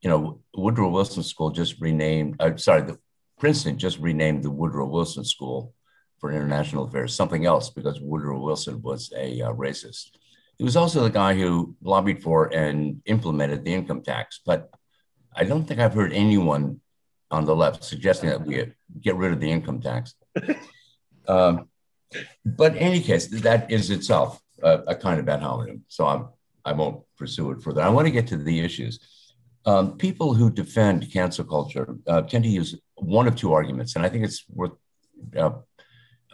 you 0.02 0.10
know, 0.10 0.40
Woodrow 0.54 0.90
Wilson 0.90 1.22
School 1.22 1.50
just 1.50 1.80
renamed. 1.80 2.36
Uh, 2.40 2.56
sorry, 2.56 2.82
the 2.82 2.98
Princeton 3.38 3.78
just 3.78 3.98
renamed 3.98 4.42
the 4.42 4.50
Woodrow 4.50 4.86
Wilson 4.86 5.24
School 5.24 5.72
for 6.18 6.30
International 6.30 6.84
Affairs 6.84 7.14
something 7.14 7.46
else 7.46 7.70
because 7.70 8.00
Woodrow 8.00 8.40
Wilson 8.40 8.82
was 8.82 9.12
a 9.16 9.42
uh, 9.42 9.52
racist. 9.52 10.10
He 10.58 10.64
was 10.64 10.76
also 10.76 11.02
the 11.02 11.10
guy 11.10 11.34
who 11.34 11.74
lobbied 11.82 12.22
for 12.22 12.46
and 12.54 13.00
implemented 13.06 13.64
the 13.64 13.74
income 13.74 14.02
tax. 14.02 14.40
But 14.44 14.70
I 15.34 15.44
don't 15.44 15.64
think 15.64 15.80
I've 15.80 15.94
heard 15.94 16.12
anyone 16.12 16.80
on 17.30 17.44
the 17.44 17.56
left 17.56 17.82
suggesting 17.82 18.28
that 18.28 18.46
we 18.46 18.72
get 19.00 19.16
rid 19.16 19.32
of 19.32 19.40
the 19.40 19.50
income 19.50 19.80
tax. 19.80 20.14
um, 21.28 21.68
but 22.44 22.72
in 22.72 22.78
any 22.78 23.00
case, 23.00 23.26
that 23.40 23.70
is 23.70 23.90
itself 23.90 24.40
a, 24.62 24.82
a 24.88 24.94
kind 24.94 25.18
of 25.18 25.28
ad 25.28 25.40
hominem. 25.40 25.82
So 25.88 26.06
I'm, 26.06 26.28
I 26.64 26.72
won't 26.72 27.02
pursue 27.16 27.50
it 27.52 27.62
further. 27.62 27.82
I 27.82 27.88
want 27.88 28.06
to 28.06 28.12
get 28.12 28.28
to 28.28 28.36
the 28.36 28.60
issues. 28.60 29.00
Um, 29.64 29.96
people 29.96 30.34
who 30.34 30.50
defend 30.50 31.12
cancel 31.12 31.44
culture 31.44 31.96
uh, 32.06 32.22
tend 32.22 32.44
to 32.44 32.50
use 32.50 32.74
one 32.96 33.28
of 33.28 33.36
two 33.36 33.52
arguments, 33.52 33.94
and 33.94 34.04
I 34.04 34.08
think 34.08 34.24
it's 34.24 34.44
worth 34.48 34.72
uh, 35.36 35.52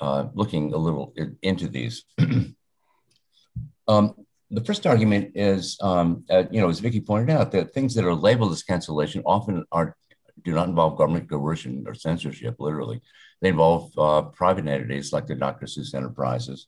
uh, 0.00 0.28
looking 0.34 0.72
a 0.72 0.78
little 0.78 1.12
into 1.42 1.68
these. 1.68 2.04
um, 3.88 4.14
the 4.50 4.64
first 4.64 4.86
argument 4.86 5.32
is, 5.34 5.76
um, 5.82 6.24
uh, 6.30 6.44
you 6.50 6.60
know, 6.60 6.70
as 6.70 6.80
Vicki 6.80 7.00
pointed 7.00 7.30
out, 7.30 7.52
that 7.52 7.74
things 7.74 7.94
that 7.94 8.04
are 8.04 8.14
labeled 8.14 8.52
as 8.52 8.62
cancellation 8.62 9.22
often 9.26 9.64
are 9.72 9.96
do 10.44 10.54
not 10.54 10.68
involve 10.68 10.96
government 10.96 11.28
coercion 11.28 11.84
or 11.86 11.94
censorship, 11.94 12.56
literally. 12.58 13.02
They 13.40 13.48
involve 13.48 13.90
uh, 13.98 14.22
private 14.22 14.66
entities 14.66 15.12
like 15.12 15.26
the 15.26 15.34
Dr. 15.34 15.66
Seuss 15.66 15.94
Enterprises 15.94 16.66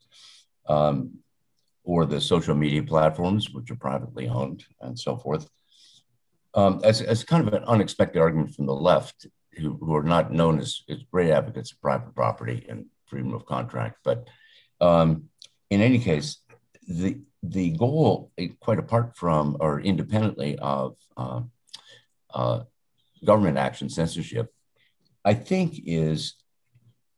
um, 0.68 1.18
or 1.84 2.04
the 2.04 2.20
social 2.20 2.54
media 2.54 2.82
platforms, 2.82 3.50
which 3.50 3.70
are 3.70 3.76
privately 3.76 4.28
owned 4.28 4.64
and 4.80 4.98
so 4.98 5.16
forth. 5.16 5.48
Um, 6.54 6.80
as, 6.82 7.00
as 7.00 7.22
kind 7.22 7.46
of 7.46 7.54
an 7.54 7.64
unexpected 7.64 8.20
argument 8.20 8.54
from 8.54 8.66
the 8.66 8.74
left, 8.74 9.26
who, 9.52 9.76
who 9.76 9.94
are 9.94 10.02
not 10.02 10.32
known 10.32 10.58
as, 10.58 10.82
as 10.88 10.98
great 11.10 11.30
advocates 11.30 11.72
of 11.72 11.80
private 11.80 12.14
property 12.14 12.66
and 12.68 12.86
freedom 13.06 13.34
of 13.34 13.46
contract. 13.46 13.98
But 14.04 14.28
um, 14.80 15.24
in 15.70 15.80
any 15.80 15.98
case, 15.98 16.38
the, 16.88 17.20
the 17.42 17.70
goal, 17.70 18.32
quite 18.60 18.78
apart 18.78 19.16
from 19.16 19.56
or 19.60 19.80
independently 19.80 20.58
of 20.58 20.96
uh, 21.16 21.42
uh, 22.32 22.60
government 23.24 23.58
action, 23.58 23.88
censorship, 23.88 24.52
I 25.24 25.34
think 25.34 25.80
is 25.86 26.34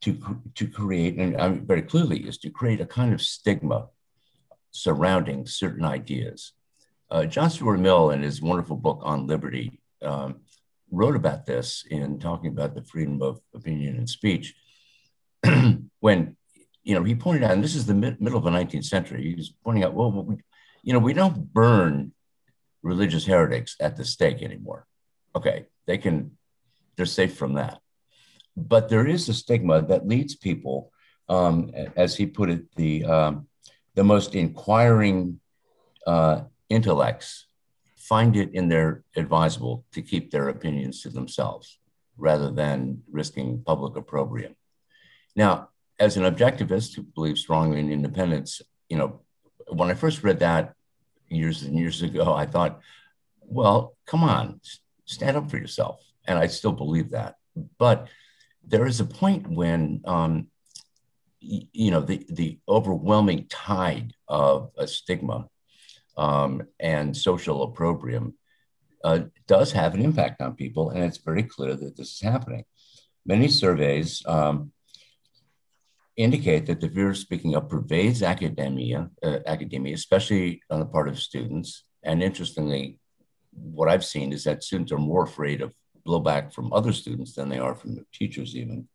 to, 0.01 0.41
to 0.55 0.67
create, 0.67 1.15
and 1.17 1.39
I 1.39 1.49
mean, 1.49 1.65
very 1.65 1.81
clearly 1.81 2.19
is 2.19 2.37
to 2.39 2.49
create 2.49 2.81
a 2.81 2.85
kind 2.85 3.13
of 3.13 3.21
stigma 3.21 3.87
surrounding 4.71 5.45
certain 5.45 5.85
ideas. 5.85 6.53
Uh, 7.09 7.25
John 7.25 7.49
Stuart 7.49 7.77
Mill, 7.77 8.11
in 8.11 8.21
his 8.21 8.41
wonderful 8.41 8.75
book 8.75 9.01
on 9.03 9.27
liberty, 9.27 9.79
um, 10.01 10.41
wrote 10.91 11.15
about 11.15 11.45
this 11.45 11.85
in 11.89 12.19
talking 12.19 12.51
about 12.51 12.75
the 12.75 12.83
freedom 12.83 13.21
of 13.21 13.39
opinion 13.53 13.97
and 13.97 14.09
speech. 14.09 14.53
when, 15.99 16.37
you 16.83 16.95
know, 16.95 17.03
he 17.03 17.15
pointed 17.15 17.43
out, 17.43 17.51
and 17.51 17.63
this 17.63 17.75
is 17.75 17.85
the 17.85 17.93
mid- 17.93 18.21
middle 18.21 18.37
of 18.37 18.45
the 18.45 18.51
19th 18.51 18.85
century, 18.85 19.23
he 19.23 19.35
was 19.35 19.53
pointing 19.63 19.83
out, 19.83 19.93
well, 19.93 20.11
we, 20.11 20.37
you 20.83 20.93
know, 20.93 20.99
we 20.99 21.13
don't 21.13 21.51
burn 21.53 22.13
religious 22.81 23.25
heretics 23.25 23.75
at 23.79 23.95
the 23.95 24.05
stake 24.05 24.41
anymore. 24.41 24.85
Okay, 25.35 25.65
they 25.87 25.97
can, 25.97 26.37
they're 26.95 27.05
safe 27.05 27.35
from 27.35 27.53
that. 27.53 27.79
But 28.55 28.89
there 28.89 29.07
is 29.07 29.27
a 29.29 29.33
stigma 29.33 29.81
that 29.83 30.07
leads 30.07 30.35
people, 30.35 30.91
um, 31.27 31.71
as 31.95 32.15
he 32.15 32.27
put 32.27 32.49
it, 32.49 32.75
the, 32.75 33.05
um, 33.05 33.47
the 33.95 34.03
most 34.03 34.35
inquiring 34.35 35.39
uh, 36.05 36.41
intellects 36.69 37.47
find 37.97 38.35
it 38.35 38.53
in 38.53 38.67
their 38.67 39.03
advisable 39.15 39.85
to 39.93 40.01
keep 40.01 40.29
their 40.29 40.49
opinions 40.49 41.01
to 41.01 41.09
themselves 41.09 41.79
rather 42.17 42.51
than 42.51 43.01
risking 43.11 43.63
public 43.65 43.95
opprobrium. 43.95 44.55
Now, 45.35 45.69
as 45.99 46.17
an 46.17 46.23
objectivist 46.23 46.95
who 46.95 47.03
believes 47.03 47.41
strongly 47.41 47.79
in 47.79 47.91
independence, 47.91 48.61
you 48.89 48.97
know, 48.97 49.21
when 49.67 49.89
I 49.89 49.93
first 49.93 50.23
read 50.23 50.39
that 50.39 50.73
years 51.29 51.63
and 51.63 51.77
years 51.79 52.01
ago, 52.01 52.33
I 52.33 52.45
thought, 52.45 52.81
well, 53.39 53.95
come 54.05 54.23
on, 54.23 54.59
stand 55.05 55.37
up 55.37 55.49
for 55.49 55.57
yourself. 55.57 56.01
And 56.27 56.37
I 56.37 56.47
still 56.47 56.71
believe 56.71 57.11
that. 57.11 57.35
But 57.77 58.07
there 58.65 58.85
is 58.85 58.99
a 58.99 59.05
point 59.05 59.47
when, 59.47 60.01
um, 60.05 60.47
you 61.39 61.91
know, 61.91 62.01
the, 62.01 62.25
the 62.29 62.59
overwhelming 62.67 63.47
tide 63.49 64.13
of 64.27 64.71
a 64.77 64.87
stigma 64.87 65.47
um, 66.17 66.63
and 66.79 67.15
social 67.15 67.63
opprobrium 67.63 68.35
uh, 69.03 69.19
does 69.47 69.71
have 69.71 69.93
an 69.93 70.01
impact 70.01 70.41
on 70.41 70.55
people. 70.55 70.91
And 70.91 71.03
it's 71.03 71.17
very 71.17 71.43
clear 71.43 71.75
that 71.75 71.97
this 71.97 72.13
is 72.13 72.21
happening. 72.21 72.63
Many 73.25 73.47
surveys 73.47 74.23
um, 74.25 74.71
indicate 76.15 76.65
that 76.67 76.79
the 76.79 76.89
fear 76.89 77.09
of 77.09 77.17
speaking 77.17 77.55
up 77.55 77.69
pervades 77.69 78.21
academia, 78.21 79.09
uh, 79.23 79.39
academia, 79.45 79.93
especially 79.95 80.61
on 80.69 80.79
the 80.79 80.85
part 80.85 81.07
of 81.07 81.19
students. 81.19 81.85
And 82.03 82.21
interestingly, 82.21 82.99
what 83.51 83.89
I've 83.89 84.05
seen 84.05 84.33
is 84.33 84.43
that 84.43 84.63
students 84.63 84.91
are 84.91 84.97
more 84.97 85.23
afraid 85.23 85.61
of 85.61 85.73
blowback 86.05 86.53
from 86.53 86.73
other 86.73 86.91
students 86.91 87.33
than 87.33 87.49
they 87.49 87.59
are 87.59 87.75
from 87.75 87.95
their 87.95 88.05
teachers, 88.13 88.55
even. 88.55 88.87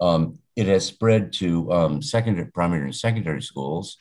Um, 0.00 0.38
it 0.56 0.66
has 0.66 0.86
spread 0.86 1.32
to 1.34 1.72
um, 1.72 2.02
secondary, 2.02 2.50
primary, 2.50 2.84
and 2.84 2.94
secondary 2.94 3.42
schools. 3.42 3.98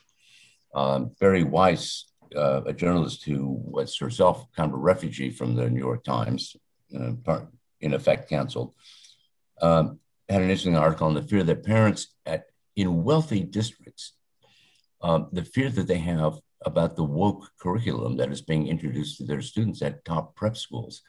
Um, 0.74 1.12
Bari 1.20 1.44
Weiss, 1.44 2.11
uh, 2.36 2.62
a 2.66 2.74
journalist 2.74 3.26
who 3.26 3.62
was 3.64 3.98
herself 3.98 4.46
kind 4.56 4.70
of 4.70 4.76
a 4.76 4.82
refugee 4.82 5.30
from 5.30 5.56
the 5.56 5.70
New 5.70 5.80
York 5.80 6.04
Times, 6.04 6.56
uh, 6.98 7.42
in 7.80 7.94
effect 7.94 8.30
canceled, 8.30 8.74
um, 9.62 10.00
had 10.30 10.42
an 10.42 10.50
interesting 10.50 10.78
article 10.78 11.08
on 11.08 11.14
the 11.14 11.22
fear 11.22 11.44
that 11.44 11.64
parents 11.64 12.08
at, 12.26 12.46
in 12.76 13.04
wealthy 13.04 13.42
districts, 13.44 14.14
um, 15.02 15.28
the 15.32 15.44
fear 15.44 15.70
that 15.70 15.88
they 15.88 15.98
have 15.98 16.40
about 16.66 16.96
the 16.96 17.04
woke 17.04 17.50
curriculum 17.60 18.18
that 18.18 18.32
is 18.32 18.42
being 18.42 18.68
introduced 18.68 19.18
to 19.18 19.26
their 19.26 19.42
students 19.42 19.82
at 19.82 20.06
top 20.06 20.36
prep 20.36 20.56
schools. 20.56 21.02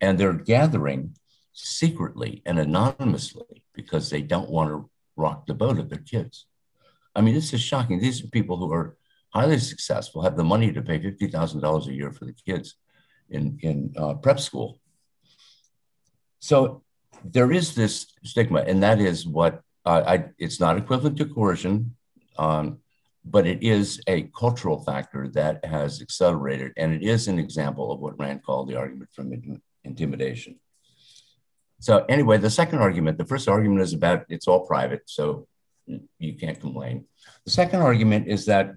And 0.00 0.18
they're 0.18 0.32
gathering 0.32 1.16
secretly 1.52 2.42
and 2.46 2.58
anonymously 2.58 3.62
because 3.74 4.10
they 4.10 4.22
don't 4.22 4.50
want 4.50 4.70
to 4.70 4.90
rock 5.16 5.46
the 5.46 5.54
boat 5.54 5.78
of 5.78 5.88
their 5.90 5.98
kids. 5.98 6.46
I 7.14 7.20
mean, 7.20 7.34
this 7.34 7.52
is 7.52 7.60
shocking. 7.60 8.00
These 8.00 8.24
are 8.24 8.28
people 8.28 8.56
who 8.56 8.72
are 8.72 8.96
highly 9.32 9.58
successful, 9.58 10.22
have 10.22 10.36
the 10.36 10.44
money 10.44 10.72
to 10.72 10.82
pay 10.82 10.98
$50,000 10.98 11.86
a 11.86 11.92
year 11.92 12.12
for 12.12 12.24
the 12.24 12.34
kids 12.46 12.76
in, 13.30 13.58
in 13.62 13.94
uh, 13.96 14.14
prep 14.14 14.40
school. 14.40 14.80
So 16.40 16.82
there 17.24 17.52
is 17.52 17.74
this 17.74 18.06
stigma, 18.24 18.60
and 18.60 18.82
that 18.82 19.00
is 19.00 19.26
what 19.26 19.62
uh, 19.84 20.02
I, 20.06 20.24
it's 20.38 20.60
not 20.60 20.76
equivalent 20.76 21.16
to 21.18 21.26
coercion 21.26 21.96
Um, 22.38 22.78
but 23.24 23.46
it 23.46 23.62
is 23.62 24.00
a 24.08 24.22
cultural 24.36 24.82
factor 24.82 25.28
that 25.28 25.64
has 25.64 26.02
accelerated, 26.02 26.72
and 26.76 26.92
it 26.92 27.02
is 27.02 27.28
an 27.28 27.38
example 27.38 27.92
of 27.92 28.00
what 28.00 28.18
Rand 28.18 28.42
called 28.42 28.68
the 28.68 28.76
argument 28.76 29.10
from 29.12 29.32
intimidation. 29.84 30.58
So 31.78 32.04
anyway, 32.08 32.38
the 32.38 32.50
second 32.50 32.78
argument, 32.78 33.18
the 33.18 33.24
first 33.24 33.48
argument 33.48 33.82
is 33.82 33.92
about 33.92 34.24
it's 34.28 34.48
all 34.48 34.66
private, 34.66 35.02
so 35.06 35.46
you 36.18 36.34
can't 36.34 36.60
complain. 36.60 37.06
The 37.44 37.50
second 37.50 37.80
argument 37.80 38.28
is 38.28 38.46
that, 38.46 38.74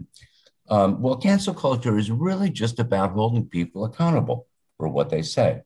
um, 0.69 1.01
well, 1.01 1.17
cancel 1.17 1.53
culture 1.53 1.97
is 1.97 2.09
really 2.09 2.49
just 2.49 2.79
about 2.79 3.11
holding 3.11 3.45
people 3.45 3.85
accountable 3.85 4.47
for 4.77 4.87
what 4.87 5.09
they 5.09 5.21
say 5.21 5.61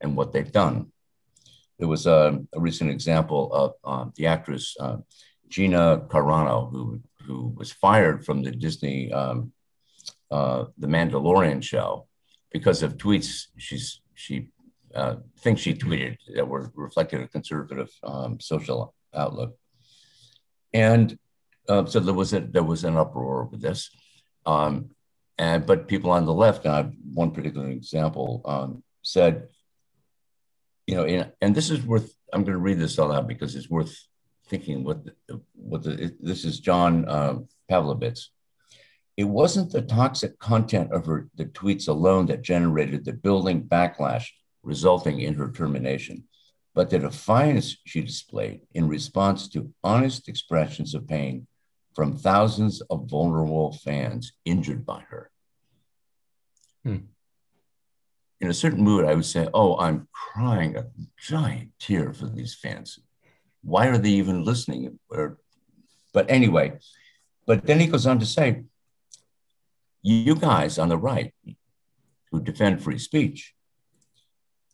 and 0.00 0.16
what 0.16 0.32
they've 0.32 0.52
done. 0.52 0.92
There 1.78 1.88
was 1.88 2.06
a, 2.06 2.40
a 2.52 2.60
recent 2.60 2.90
example 2.90 3.52
of 3.52 3.74
um, 3.84 4.12
the 4.16 4.26
actress 4.26 4.76
uh, 4.80 4.96
Gina 5.48 6.02
Carano, 6.08 6.70
who 6.70 7.00
who 7.24 7.52
was 7.56 7.70
fired 7.70 8.24
from 8.24 8.42
the 8.42 8.50
Disney 8.50 9.12
um, 9.12 9.52
uh, 10.30 10.64
The 10.78 10.86
Mandalorian 10.86 11.62
show 11.62 12.06
because 12.50 12.82
of 12.82 12.96
tweets 12.96 13.48
she's 13.58 14.00
she 14.14 14.48
uh, 14.94 15.16
thinks 15.40 15.60
she 15.60 15.74
tweeted 15.74 16.16
that 16.34 16.48
were 16.48 16.72
reflected 16.74 17.20
a 17.20 17.28
conservative 17.28 17.90
um, 18.02 18.40
social 18.40 18.94
outlook, 19.14 19.56
and 20.72 21.18
uh, 21.68 21.84
so 21.84 22.00
there 22.00 22.14
was 22.14 22.32
a, 22.32 22.40
there 22.40 22.64
was 22.64 22.84
an 22.84 22.96
uproar 22.96 23.44
with 23.44 23.60
this, 23.60 23.90
um, 24.46 24.90
and 25.36 25.66
but 25.66 25.86
people 25.86 26.10
on 26.10 26.24
the 26.24 26.32
left, 26.32 26.64
and 26.64 26.74
I, 26.74 26.82
one 27.12 27.30
particular 27.30 27.68
example 27.68 28.42
um, 28.44 28.82
said, 29.02 29.48
you 30.86 30.96
know, 30.96 31.04
and, 31.04 31.32
and 31.40 31.54
this 31.54 31.70
is 31.70 31.82
worth. 31.82 32.12
I'm 32.32 32.44
going 32.44 32.54
to 32.54 32.58
read 32.58 32.78
this 32.78 32.98
out 32.98 33.26
because 33.26 33.54
it's 33.54 33.70
worth 33.70 33.96
thinking 34.48 34.84
what 34.84 35.04
the, 35.04 35.40
what 35.54 35.82
the, 35.82 36.14
this 36.20 36.44
is 36.44 36.60
John 36.60 37.06
uh, 37.08 37.38
Pavlovitz. 37.70 38.28
It 39.16 39.24
wasn't 39.24 39.72
the 39.72 39.82
toxic 39.82 40.38
content 40.38 40.92
of 40.92 41.06
her 41.06 41.28
the 41.34 41.46
tweets 41.46 41.88
alone 41.88 42.26
that 42.26 42.42
generated 42.42 43.04
the 43.04 43.12
building 43.12 43.62
backlash 43.62 44.26
resulting 44.62 45.20
in 45.20 45.34
her 45.34 45.50
termination, 45.50 46.24
but 46.74 46.88
the 46.88 46.98
defiance 46.98 47.76
she 47.84 48.02
displayed 48.02 48.60
in 48.72 48.88
response 48.88 49.48
to 49.48 49.72
honest 49.82 50.28
expressions 50.28 50.94
of 50.94 51.06
pain 51.06 51.46
from 51.98 52.16
thousands 52.16 52.80
of 52.90 53.10
vulnerable 53.10 53.72
fans 53.72 54.32
injured 54.44 54.86
by 54.86 55.00
her. 55.08 55.32
Hmm. 56.84 56.98
In 58.40 58.48
a 58.48 58.54
certain 58.54 58.84
mood, 58.84 59.04
I 59.04 59.14
would 59.14 59.24
say, 59.24 59.48
Oh, 59.52 59.76
I'm 59.78 60.06
crying 60.12 60.76
a 60.76 60.84
giant 61.18 61.72
tear 61.80 62.12
for 62.12 62.26
these 62.26 62.54
fans 62.54 63.00
why 63.62 63.88
are 63.88 63.98
they 63.98 64.10
even 64.10 64.44
listening? 64.44 64.98
Or, 65.10 65.38
but 66.12 66.30
anyway, 66.30 66.78
but 67.46 67.66
then 67.66 67.80
he 67.80 67.86
goes 67.86 68.06
on 68.06 68.18
to 68.20 68.26
say, 68.26 68.64
you 70.02 70.34
guys 70.34 70.78
on 70.78 70.88
the 70.88 70.96
right 70.96 71.34
who 72.30 72.40
defend 72.40 72.82
free 72.82 72.98
speech, 72.98 73.54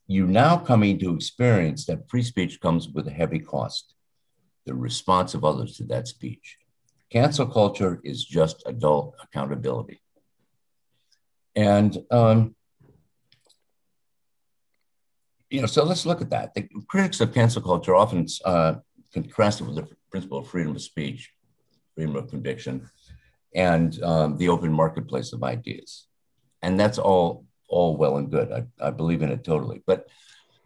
you're 0.07 0.27
now 0.27 0.59
coming 0.59 0.99
to 0.99 1.15
experience 1.15 1.87
that 1.87 2.09
free 2.09 2.23
speech 2.23 2.61
comes 2.61 2.89
with 2.89 3.09
a 3.09 3.11
heavy 3.11 3.39
cost, 3.39 3.95
the 4.67 4.75
response 4.75 5.35
of 5.35 5.45
others 5.45 5.77
to 5.79 5.85
that 5.85 6.07
speech. 6.07 6.59
Cancel 7.15 7.47
culture 7.47 8.01
is 8.03 8.25
just 8.25 8.65
adult 8.67 9.15
accountability. 9.23 10.01
And 11.55 11.97
um, 12.11 12.57
you 15.49 15.61
know, 15.61 15.69
so 15.69 15.85
let's 15.85 16.05
look 16.05 16.21
at 16.21 16.31
that. 16.31 16.55
The 16.55 16.69
critics 16.89 17.21
of 17.21 17.33
cancel 17.33 17.63
culture 17.63 17.95
often 17.95 18.27
uh, 18.45 18.75
contrast 19.13 19.61
it 19.61 19.65
with 19.65 19.77
the 19.77 19.87
principle 20.11 20.39
of 20.39 20.49
freedom 20.49 20.75
of 20.75 20.83
speech, 20.83 21.31
freedom 21.95 22.17
of 22.17 22.29
conviction, 22.29 22.91
and 23.55 24.03
um, 24.03 24.37
the 24.37 24.49
open 24.49 24.73
marketplace 24.73 25.33
of 25.33 25.45
ideas. 25.45 26.09
And 26.63 26.81
that's 26.81 26.99
all 26.99 27.45
all 27.69 27.97
well 27.97 28.17
and 28.17 28.29
good. 28.29 28.51
I, 28.51 28.65
I 28.85 28.91
believe 28.91 29.23
in 29.23 29.31
it 29.31 29.45
totally. 29.45 29.85
But 29.87 30.09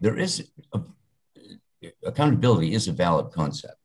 there 0.01 0.17
is 0.17 0.49
a, 0.73 0.81
accountability 2.03 2.73
is 2.73 2.87
a 2.87 2.91
valid 2.91 3.31
concept. 3.31 3.75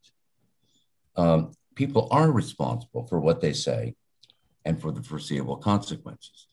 Um, 1.15 1.53
people 1.75 2.09
are 2.11 2.31
responsible 2.31 3.07
for 3.07 3.21
what 3.21 3.41
they 3.41 3.53
say 3.53 3.95
and 4.65 4.81
for 4.81 4.93
the 4.93 5.03
foreseeable 5.03 5.57
consequences. 5.57 6.49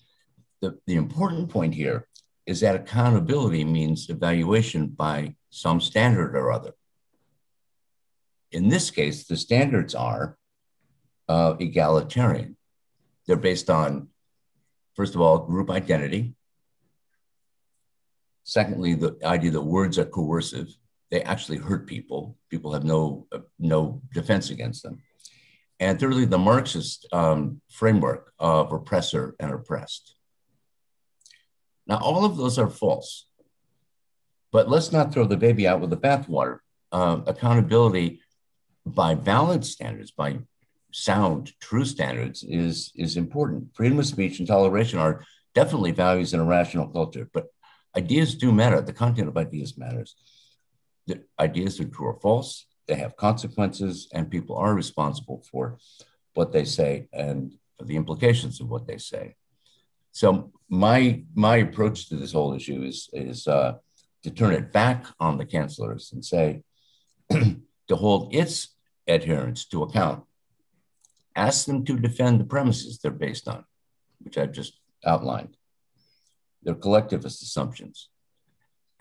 The, 0.62 0.78
the 0.86 0.96
important 0.96 1.50
point 1.50 1.74
here 1.74 2.08
is 2.46 2.60
that 2.62 2.76
accountability 2.76 3.64
means 3.64 4.10
evaluation 4.10 4.88
by 4.88 5.36
some 5.50 5.80
standard 5.80 6.36
or 6.36 6.52
other. 6.52 6.74
In 8.52 8.70
this 8.70 8.92
case, 8.92 9.26
the 9.26 9.38
standards 9.38 9.96
are 9.96 10.38
uh, 11.30 11.56
egalitarian. 11.60 12.58
They're 13.26 13.38
based 13.38 13.70
on, 13.70 14.10
first 14.96 15.16
of 15.16 15.22
all, 15.22 15.40
group 15.40 15.70
identity. 15.70 16.34
Secondly, 18.44 18.96
the 18.96 19.18
idea 19.24 19.52
that 19.52 19.62
words 19.62 19.98
are 19.98 20.06
coercive. 20.06 20.76
They 21.10 21.22
actually 21.22 21.58
hurt 21.58 21.88
people. 21.88 22.38
People 22.50 22.74
have 22.74 22.84
no, 22.84 23.28
uh, 23.32 23.40
no 23.60 24.02
defense 24.14 24.50
against 24.50 24.84
them. 24.84 25.02
And 25.82 26.00
thirdly, 26.00 26.26
the 26.26 26.38
Marxist 26.38 27.08
um, 27.12 27.60
framework 27.68 28.34
of 28.38 28.72
oppressor 28.72 29.36
and 29.40 29.52
oppressed. 29.52 30.16
Now, 31.88 31.98
all 31.98 32.24
of 32.24 32.38
those 32.38 32.60
are 32.60 32.70
false. 32.70 33.26
But 34.52 34.70
let's 34.70 34.92
not 34.92 35.12
throw 35.12 35.26
the 35.26 35.38
baby 35.38 35.68
out 35.68 35.82
with 35.82 35.90
the 35.90 35.98
bathwater. 35.98 36.60
Um, 36.92 37.24
accountability 37.26 38.22
by 38.86 39.16
valid 39.16 39.66
standards, 39.66 40.12
by 40.12 40.40
sound, 40.92 41.54
true 41.60 41.86
standards, 41.86 42.44
is, 42.44 42.92
is 42.96 43.18
important. 43.18 43.74
Freedom 43.74 43.98
of 43.98 44.06
speech 44.06 44.38
and 44.38 44.48
toleration 44.48 45.00
are 45.00 45.26
definitely 45.56 45.92
values 45.92 46.34
in 46.34 46.40
a 46.40 46.46
rational 46.46 46.90
culture, 46.90 47.28
but 47.34 47.48
ideas 47.98 48.36
do 48.36 48.52
matter. 48.52 48.82
The 48.82 48.94
content 48.94 49.30
of 49.30 49.38
ideas 49.38 49.78
matters. 49.78 50.16
The 51.08 51.24
ideas 51.40 51.80
are 51.80 51.86
true 51.86 52.08
or 52.08 52.20
false, 52.20 52.68
they 52.92 52.98
have 52.98 53.16
consequences, 53.16 54.10
and 54.14 54.30
people 54.30 54.58
are 54.58 54.76
responsible 54.76 55.42
for 55.50 55.78
what 56.34 56.52
they 56.52 56.66
say 56.66 57.08
and 57.14 57.54
the 57.82 57.96
implications 57.96 58.60
of 58.60 58.70
what 58.70 58.86
they 58.86 58.98
say. 58.98 59.36
So 60.12 60.52
my 60.68 61.24
my 61.34 61.56
approach 61.68 62.10
to 62.10 62.16
this 62.18 62.34
whole 62.34 62.54
issue 62.54 62.84
is 62.84 63.10
is 63.14 63.48
uh, 63.48 63.76
to 64.24 64.30
turn 64.30 64.54
it 64.54 64.74
back 64.74 65.06
on 65.22 65.38
the 65.38 65.46
cancelers 65.46 66.12
and 66.12 66.24
say 66.34 66.64
to 67.30 67.96
hold 67.96 68.36
its 68.36 68.76
adherents 69.08 69.64
to 69.68 69.84
account. 69.84 70.26
Ask 71.34 71.68
them 71.68 71.86
to 71.86 71.98
defend 71.98 72.42
the 72.42 72.52
premises 72.56 73.00
they're 73.00 73.24
based 73.28 73.48
on, 73.48 73.64
which 74.20 74.38
I've 74.38 74.52
just 74.52 74.74
outlined. 75.06 75.56
Their 76.62 76.76
collectivist 76.76 77.42
assumptions. 77.42 78.10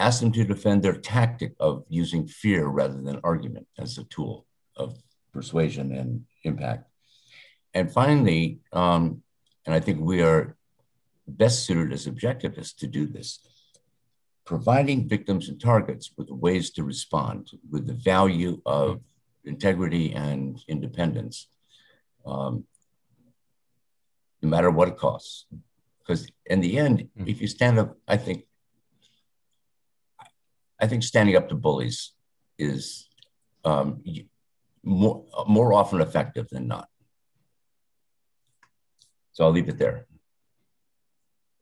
Ask 0.01 0.21
them 0.21 0.33
to 0.33 0.45
defend 0.45 0.83
their 0.83 0.97
tactic 0.97 1.53
of 1.61 1.85
using 1.91 2.27
fear 2.27 2.67
rather 2.67 3.01
than 3.03 3.21
argument 3.23 3.67
as 3.79 3.99
a 3.99 4.05
tool 4.05 4.47
of 4.75 4.97
persuasion 5.31 5.93
and 5.93 6.25
impact. 6.43 6.89
And 7.75 7.93
finally, 7.93 8.61
um, 8.73 9.23
and 9.67 9.75
I 9.75 9.81
think 9.81 10.01
we 10.01 10.23
are 10.23 10.57
best 11.29 11.67
suited 11.67 11.93
as 11.93 12.07
objectivists 12.07 12.75
to 12.79 12.87
do 12.87 13.07
this, 13.07 13.41
providing 14.47 15.07
victims 15.07 15.51
and 15.51 15.61
targets 15.61 16.11
with 16.17 16.31
ways 16.31 16.71
to 16.71 16.83
respond 16.83 17.51
with 17.71 17.87
the 17.87 17.93
value 17.95 18.63
of 18.65 19.03
integrity 19.45 20.15
and 20.15 20.59
independence, 20.67 21.47
um, 22.27 22.65
no 24.41 24.49
matter 24.49 24.71
what 24.71 24.89
it 24.89 24.97
costs. 24.97 25.45
Because 25.99 26.27
in 26.47 26.61
the 26.61 26.79
end, 26.79 27.01
mm-hmm. 27.01 27.29
if 27.29 27.41
you 27.43 27.47
stand 27.47 27.79
up, 27.79 27.97
I 28.09 28.17
think, 28.17 28.45
I 30.81 30.87
think 30.87 31.03
standing 31.03 31.37
up 31.37 31.49
to 31.51 31.55
bullies 31.55 32.13
is 32.59 33.09
um, 33.65 34.03
more, 34.83 35.25
more 35.47 35.73
often 35.73 36.01
effective 36.01 36.49
than 36.51 36.69
not. 36.69 36.89
So 39.33 39.45
I'll 39.45 39.51
leave 39.51 39.69
it 39.69 39.79
there. 39.79 40.07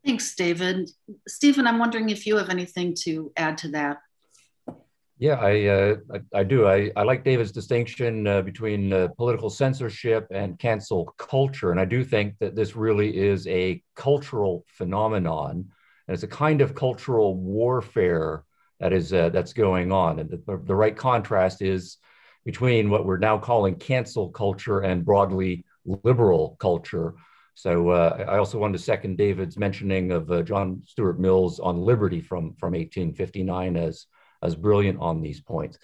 Thanks, 0.05 0.33
David. 0.35 0.89
Stephen, 1.27 1.67
I'm 1.67 1.77
wondering 1.77 2.09
if 2.09 2.25
you 2.25 2.37
have 2.37 2.49
anything 2.49 2.95
to 3.01 3.31
add 3.35 3.57
to 3.59 3.67
that. 3.69 3.97
Yeah, 5.17 5.33
I, 5.33 5.65
uh, 5.65 5.95
I, 6.13 6.39
I, 6.39 6.43
do. 6.45 6.65
I, 6.65 6.91
I 6.95 7.03
like 7.03 7.25
David's 7.25 7.51
distinction 7.51 8.25
uh, 8.25 8.41
between 8.41 8.93
uh, 8.93 9.09
political 9.17 9.49
censorship 9.49 10.27
and 10.31 10.57
cancel 10.57 11.13
culture. 11.17 11.71
And 11.71 11.79
I 11.79 11.83
do 11.83 12.05
think 12.05 12.35
that 12.39 12.55
this 12.55 12.77
really 12.77 13.17
is 13.17 13.45
a 13.47 13.83
cultural 13.95 14.63
phenomenon. 14.67 15.69
And 16.07 16.13
it's 16.13 16.23
a 16.23 16.27
kind 16.27 16.61
of 16.61 16.73
cultural 16.73 17.35
warfare 17.35 18.45
that 18.79 18.93
is 18.93 19.13
uh, 19.13 19.29
that's 19.29 19.53
going 19.53 19.91
on. 19.91 20.19
And 20.19 20.29
the, 20.29 20.61
the 20.65 20.75
right 20.75 20.95
contrast 20.95 21.61
is 21.61 21.97
between 22.45 22.89
what 22.89 23.05
we're 23.05 23.17
now 23.17 23.37
calling 23.37 23.75
cancel 23.75 24.29
culture 24.29 24.79
and 24.79 25.05
broadly 25.05 25.65
liberal 25.85 26.55
culture, 26.59 27.15
so 27.59 27.89
uh, 27.89 28.23
I 28.25 28.37
also 28.37 28.57
wanted 28.57 28.77
to 28.77 28.83
second 28.85 29.17
David's 29.17 29.57
mentioning 29.57 30.13
of 30.13 30.31
uh, 30.31 30.43
John 30.43 30.81
Stuart 30.85 31.19
Mill's 31.19 31.59
on 31.59 31.81
liberty 31.81 32.21
from, 32.21 32.53
from 32.53 32.71
1859 32.71 33.75
as, 33.75 34.05
as 34.41 34.55
brilliant 34.55 34.97
on 35.01 35.21
these 35.21 35.41
points. 35.41 35.77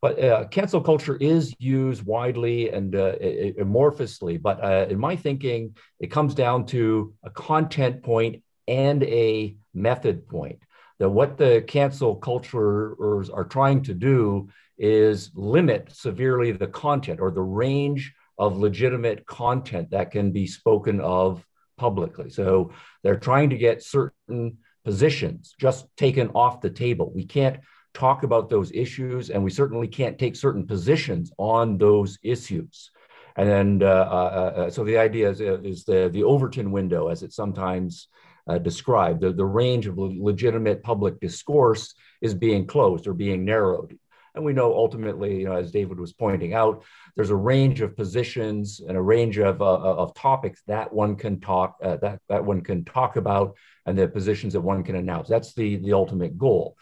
But 0.00 0.18
uh, 0.18 0.48
cancel 0.48 0.80
culture 0.80 1.14
is 1.14 1.54
used 1.60 2.04
widely 2.04 2.70
and 2.70 2.96
uh, 2.96 3.14
amorphously. 3.20 4.42
But 4.42 4.64
uh, 4.64 4.86
in 4.90 4.98
my 4.98 5.14
thinking, 5.14 5.76
it 6.00 6.08
comes 6.08 6.34
down 6.34 6.66
to 6.66 7.14
a 7.22 7.30
content 7.30 8.02
point 8.02 8.42
and 8.66 9.04
a 9.04 9.54
method 9.72 10.26
point. 10.26 10.58
That 11.02 11.10
what 11.10 11.36
the 11.36 11.64
cancel 11.66 12.14
culturers 12.14 13.28
are 13.28 13.44
trying 13.44 13.82
to 13.82 13.92
do 13.92 14.48
is 14.78 15.32
limit 15.34 15.90
severely 15.90 16.52
the 16.52 16.68
content 16.68 17.18
or 17.18 17.32
the 17.32 17.42
range 17.42 18.14
of 18.38 18.56
legitimate 18.56 19.26
content 19.26 19.90
that 19.90 20.12
can 20.12 20.30
be 20.30 20.46
spoken 20.46 21.00
of 21.00 21.44
publicly. 21.76 22.30
So 22.30 22.70
they're 23.02 23.18
trying 23.18 23.50
to 23.50 23.56
get 23.56 23.82
certain 23.82 24.58
positions 24.84 25.56
just 25.58 25.88
taken 25.96 26.28
off 26.36 26.60
the 26.60 26.70
table. 26.70 27.10
We 27.12 27.24
can't 27.24 27.58
talk 27.94 28.22
about 28.22 28.48
those 28.48 28.70
issues, 28.70 29.30
and 29.30 29.42
we 29.42 29.50
certainly 29.50 29.88
can't 29.88 30.20
take 30.20 30.36
certain 30.36 30.68
positions 30.68 31.32
on 31.36 31.78
those 31.78 32.16
issues. 32.22 32.92
And 33.34 33.48
then, 33.48 33.82
uh, 33.82 33.86
uh, 33.86 34.52
uh, 34.56 34.70
so 34.70 34.84
the 34.84 34.98
idea 34.98 35.30
is, 35.30 35.40
uh, 35.40 35.60
is, 35.62 35.82
the, 35.82 36.10
the 36.12 36.22
Overton 36.22 36.70
window, 36.70 37.08
as 37.08 37.24
it's 37.24 37.34
sometimes 37.34 38.06
uh, 38.46 38.58
described. 38.58 39.20
The, 39.20 39.32
the 39.32 39.44
range 39.44 39.86
of 39.86 39.98
legitimate 39.98 40.82
public 40.82 41.20
discourse 41.20 41.94
is 42.20 42.34
being 42.34 42.66
closed 42.66 43.06
or 43.06 43.14
being 43.14 43.44
narrowed. 43.44 43.98
And 44.34 44.44
we 44.44 44.54
know 44.54 44.72
ultimately, 44.74 45.40
you 45.40 45.44
know, 45.44 45.56
as 45.56 45.72
David 45.72 46.00
was 46.00 46.14
pointing 46.14 46.54
out, 46.54 46.84
there's 47.16 47.30
a 47.30 47.36
range 47.36 47.82
of 47.82 47.96
positions 47.96 48.80
and 48.80 48.96
a 48.96 49.02
range 49.02 49.38
of, 49.38 49.60
uh, 49.60 49.80
of 49.80 50.14
topics 50.14 50.62
that 50.66 50.90
one 50.92 51.16
can 51.16 51.38
talk 51.40 51.78
that, 51.80 52.18
that 52.28 52.44
one 52.44 52.62
can 52.62 52.84
talk 52.84 53.16
about 53.16 53.56
and 53.84 53.98
the 53.98 54.08
positions 54.08 54.54
that 54.54 54.60
one 54.60 54.84
can 54.84 54.96
announce. 54.96 55.28
That's 55.28 55.52
the, 55.52 55.76
the 55.76 55.92
ultimate 55.92 56.38
goal. 56.38 56.76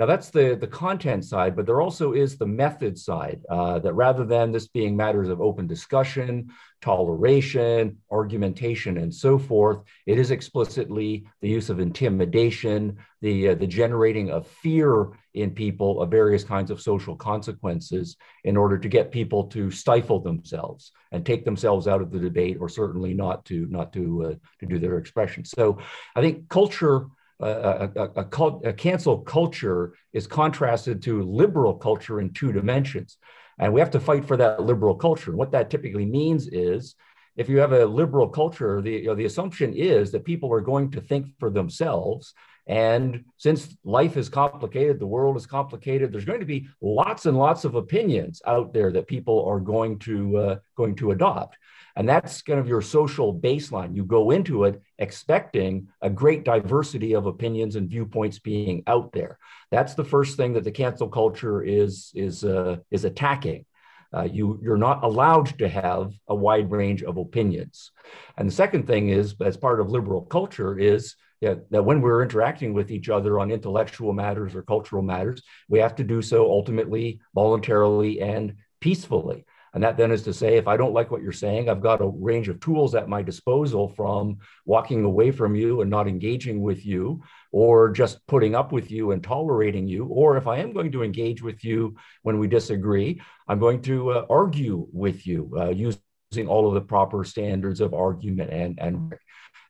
Now 0.00 0.06
that's 0.06 0.30
the, 0.30 0.56
the 0.58 0.66
content 0.66 1.26
side, 1.26 1.54
but 1.54 1.66
there 1.66 1.82
also 1.82 2.14
is 2.14 2.38
the 2.38 2.46
method 2.46 2.98
side 2.98 3.42
uh, 3.50 3.80
that 3.80 3.92
rather 3.92 4.24
than 4.24 4.50
this 4.50 4.66
being 4.66 4.96
matters 4.96 5.28
of 5.28 5.42
open 5.42 5.66
discussion, 5.66 6.48
toleration, 6.80 7.98
argumentation, 8.10 8.96
and 8.96 9.14
so 9.14 9.38
forth, 9.38 9.82
it 10.06 10.18
is 10.18 10.30
explicitly 10.30 11.26
the 11.42 11.50
use 11.50 11.68
of 11.68 11.80
intimidation, 11.80 12.96
the, 13.20 13.50
uh, 13.50 13.54
the 13.56 13.66
generating 13.66 14.30
of 14.30 14.46
fear 14.46 15.10
in 15.34 15.50
people 15.50 16.00
of 16.00 16.10
various 16.10 16.44
kinds 16.44 16.70
of 16.70 16.80
social 16.80 17.14
consequences 17.14 18.16
in 18.44 18.56
order 18.56 18.78
to 18.78 18.88
get 18.88 19.12
people 19.12 19.44
to 19.48 19.70
stifle 19.70 20.18
themselves 20.18 20.92
and 21.12 21.26
take 21.26 21.44
themselves 21.44 21.86
out 21.86 22.00
of 22.00 22.10
the 22.10 22.18
debate 22.18 22.56
or 22.58 22.70
certainly 22.70 23.12
not 23.12 23.44
to, 23.44 23.66
not 23.66 23.92
to, 23.92 24.24
uh, 24.24 24.34
to 24.60 24.64
do 24.66 24.78
their 24.78 24.96
expression. 24.96 25.44
So 25.44 25.76
I 26.16 26.22
think 26.22 26.48
culture 26.48 27.06
a, 27.40 27.90
a, 27.96 28.08
a, 28.16 28.24
a, 28.64 28.72
cancel 28.72 29.18
culture 29.18 29.94
is 30.12 30.26
contrasted 30.26 31.02
to 31.02 31.22
liberal 31.22 31.74
culture 31.74 32.20
in 32.20 32.32
two 32.32 32.52
dimensions. 32.52 33.18
And 33.58 33.72
we 33.72 33.80
have 33.80 33.90
to 33.90 34.00
fight 34.00 34.24
for 34.24 34.36
that 34.36 34.62
liberal 34.62 34.94
culture. 34.94 35.34
What 35.34 35.52
that 35.52 35.70
typically 35.70 36.06
means 36.06 36.48
is 36.48 36.94
if 37.36 37.48
you 37.48 37.58
have 37.58 37.72
a 37.72 37.86
liberal 37.86 38.28
culture, 38.28 38.80
the, 38.80 38.90
you 38.90 39.06
know, 39.06 39.14
the 39.14 39.24
assumption 39.24 39.74
is 39.74 40.10
that 40.12 40.24
people 40.24 40.52
are 40.52 40.60
going 40.60 40.90
to 40.92 41.00
think 41.00 41.26
for 41.38 41.50
themselves. 41.50 42.34
And 42.66 43.24
since 43.36 43.76
life 43.84 44.16
is 44.16 44.28
complicated, 44.28 44.98
the 44.98 45.06
world 45.06 45.36
is 45.36 45.46
complicated, 45.46 46.12
there's 46.12 46.24
going 46.24 46.40
to 46.40 46.46
be 46.46 46.68
lots 46.80 47.26
and 47.26 47.36
lots 47.36 47.64
of 47.64 47.74
opinions 47.74 48.42
out 48.46 48.72
there 48.72 48.92
that 48.92 49.08
people 49.08 49.44
are 49.46 49.60
going 49.60 49.98
to, 50.00 50.36
uh, 50.36 50.56
going 50.76 50.94
to 50.96 51.10
adopt. 51.10 51.56
And 51.96 52.08
that's 52.08 52.42
kind 52.42 52.60
of 52.60 52.68
your 52.68 52.82
social 52.82 53.34
baseline. 53.34 53.96
You 53.96 54.04
go 54.04 54.30
into 54.30 54.64
it 54.64 54.80
expecting 54.98 55.88
a 56.00 56.08
great 56.08 56.44
diversity 56.44 57.14
of 57.14 57.26
opinions 57.26 57.76
and 57.76 57.90
viewpoints 57.90 58.38
being 58.38 58.82
out 58.86 59.12
there. 59.12 59.38
That's 59.70 59.94
the 59.94 60.04
first 60.04 60.36
thing 60.36 60.52
that 60.52 60.64
the 60.64 60.70
cancel 60.70 61.08
culture 61.08 61.62
is, 61.62 62.12
is, 62.14 62.44
uh, 62.44 62.76
is 62.90 63.04
attacking. 63.04 63.64
Uh, 64.12 64.24
you, 64.24 64.58
you're 64.62 64.76
not 64.76 65.04
allowed 65.04 65.58
to 65.58 65.68
have 65.68 66.12
a 66.28 66.34
wide 66.34 66.70
range 66.70 67.02
of 67.02 67.16
opinions. 67.16 67.92
And 68.36 68.48
the 68.48 68.54
second 68.54 68.86
thing 68.86 69.08
is, 69.08 69.34
as 69.40 69.56
part 69.56 69.80
of 69.80 69.90
liberal 69.90 70.22
culture, 70.22 70.78
is 70.78 71.14
yeah, 71.40 71.54
that 71.70 71.84
when 71.84 72.00
we're 72.02 72.22
interacting 72.22 72.74
with 72.74 72.90
each 72.90 73.08
other 73.08 73.38
on 73.40 73.50
intellectual 73.50 74.12
matters 74.12 74.54
or 74.54 74.62
cultural 74.62 75.02
matters, 75.02 75.42
we 75.68 75.78
have 75.78 75.94
to 75.96 76.04
do 76.04 76.20
so 76.20 76.50
ultimately 76.50 77.20
voluntarily 77.34 78.20
and 78.20 78.56
peacefully. 78.80 79.44
And 79.72 79.84
that 79.84 79.96
then 79.96 80.10
is 80.10 80.22
to 80.24 80.34
say, 80.34 80.56
if 80.56 80.66
I 80.66 80.76
don't 80.76 80.92
like 80.92 81.10
what 81.10 81.22
you're 81.22 81.32
saying, 81.32 81.68
I've 81.68 81.80
got 81.80 82.00
a 82.00 82.08
range 82.08 82.48
of 82.48 82.58
tools 82.58 82.94
at 82.94 83.08
my 83.08 83.22
disposal 83.22 83.88
from 83.88 84.38
walking 84.64 85.04
away 85.04 85.30
from 85.30 85.54
you 85.54 85.80
and 85.80 85.88
not 85.88 86.08
engaging 86.08 86.60
with 86.60 86.84
you, 86.84 87.22
or 87.52 87.90
just 87.90 88.26
putting 88.26 88.56
up 88.56 88.72
with 88.72 88.90
you 88.90 89.12
and 89.12 89.22
tolerating 89.22 89.86
you. 89.86 90.06
Or 90.06 90.36
if 90.36 90.48
I 90.48 90.58
am 90.58 90.72
going 90.72 90.90
to 90.92 91.04
engage 91.04 91.40
with 91.40 91.64
you 91.64 91.96
when 92.22 92.38
we 92.40 92.48
disagree, 92.48 93.22
I'm 93.46 93.60
going 93.60 93.80
to 93.82 94.10
uh, 94.10 94.26
argue 94.28 94.88
with 94.92 95.24
you 95.24 95.52
uh, 95.56 95.70
using 95.70 96.48
all 96.48 96.66
of 96.66 96.74
the 96.74 96.80
proper 96.80 97.24
standards 97.24 97.80
of 97.80 97.94
argument 97.94 98.50
and, 98.50 98.78
and 98.80 99.14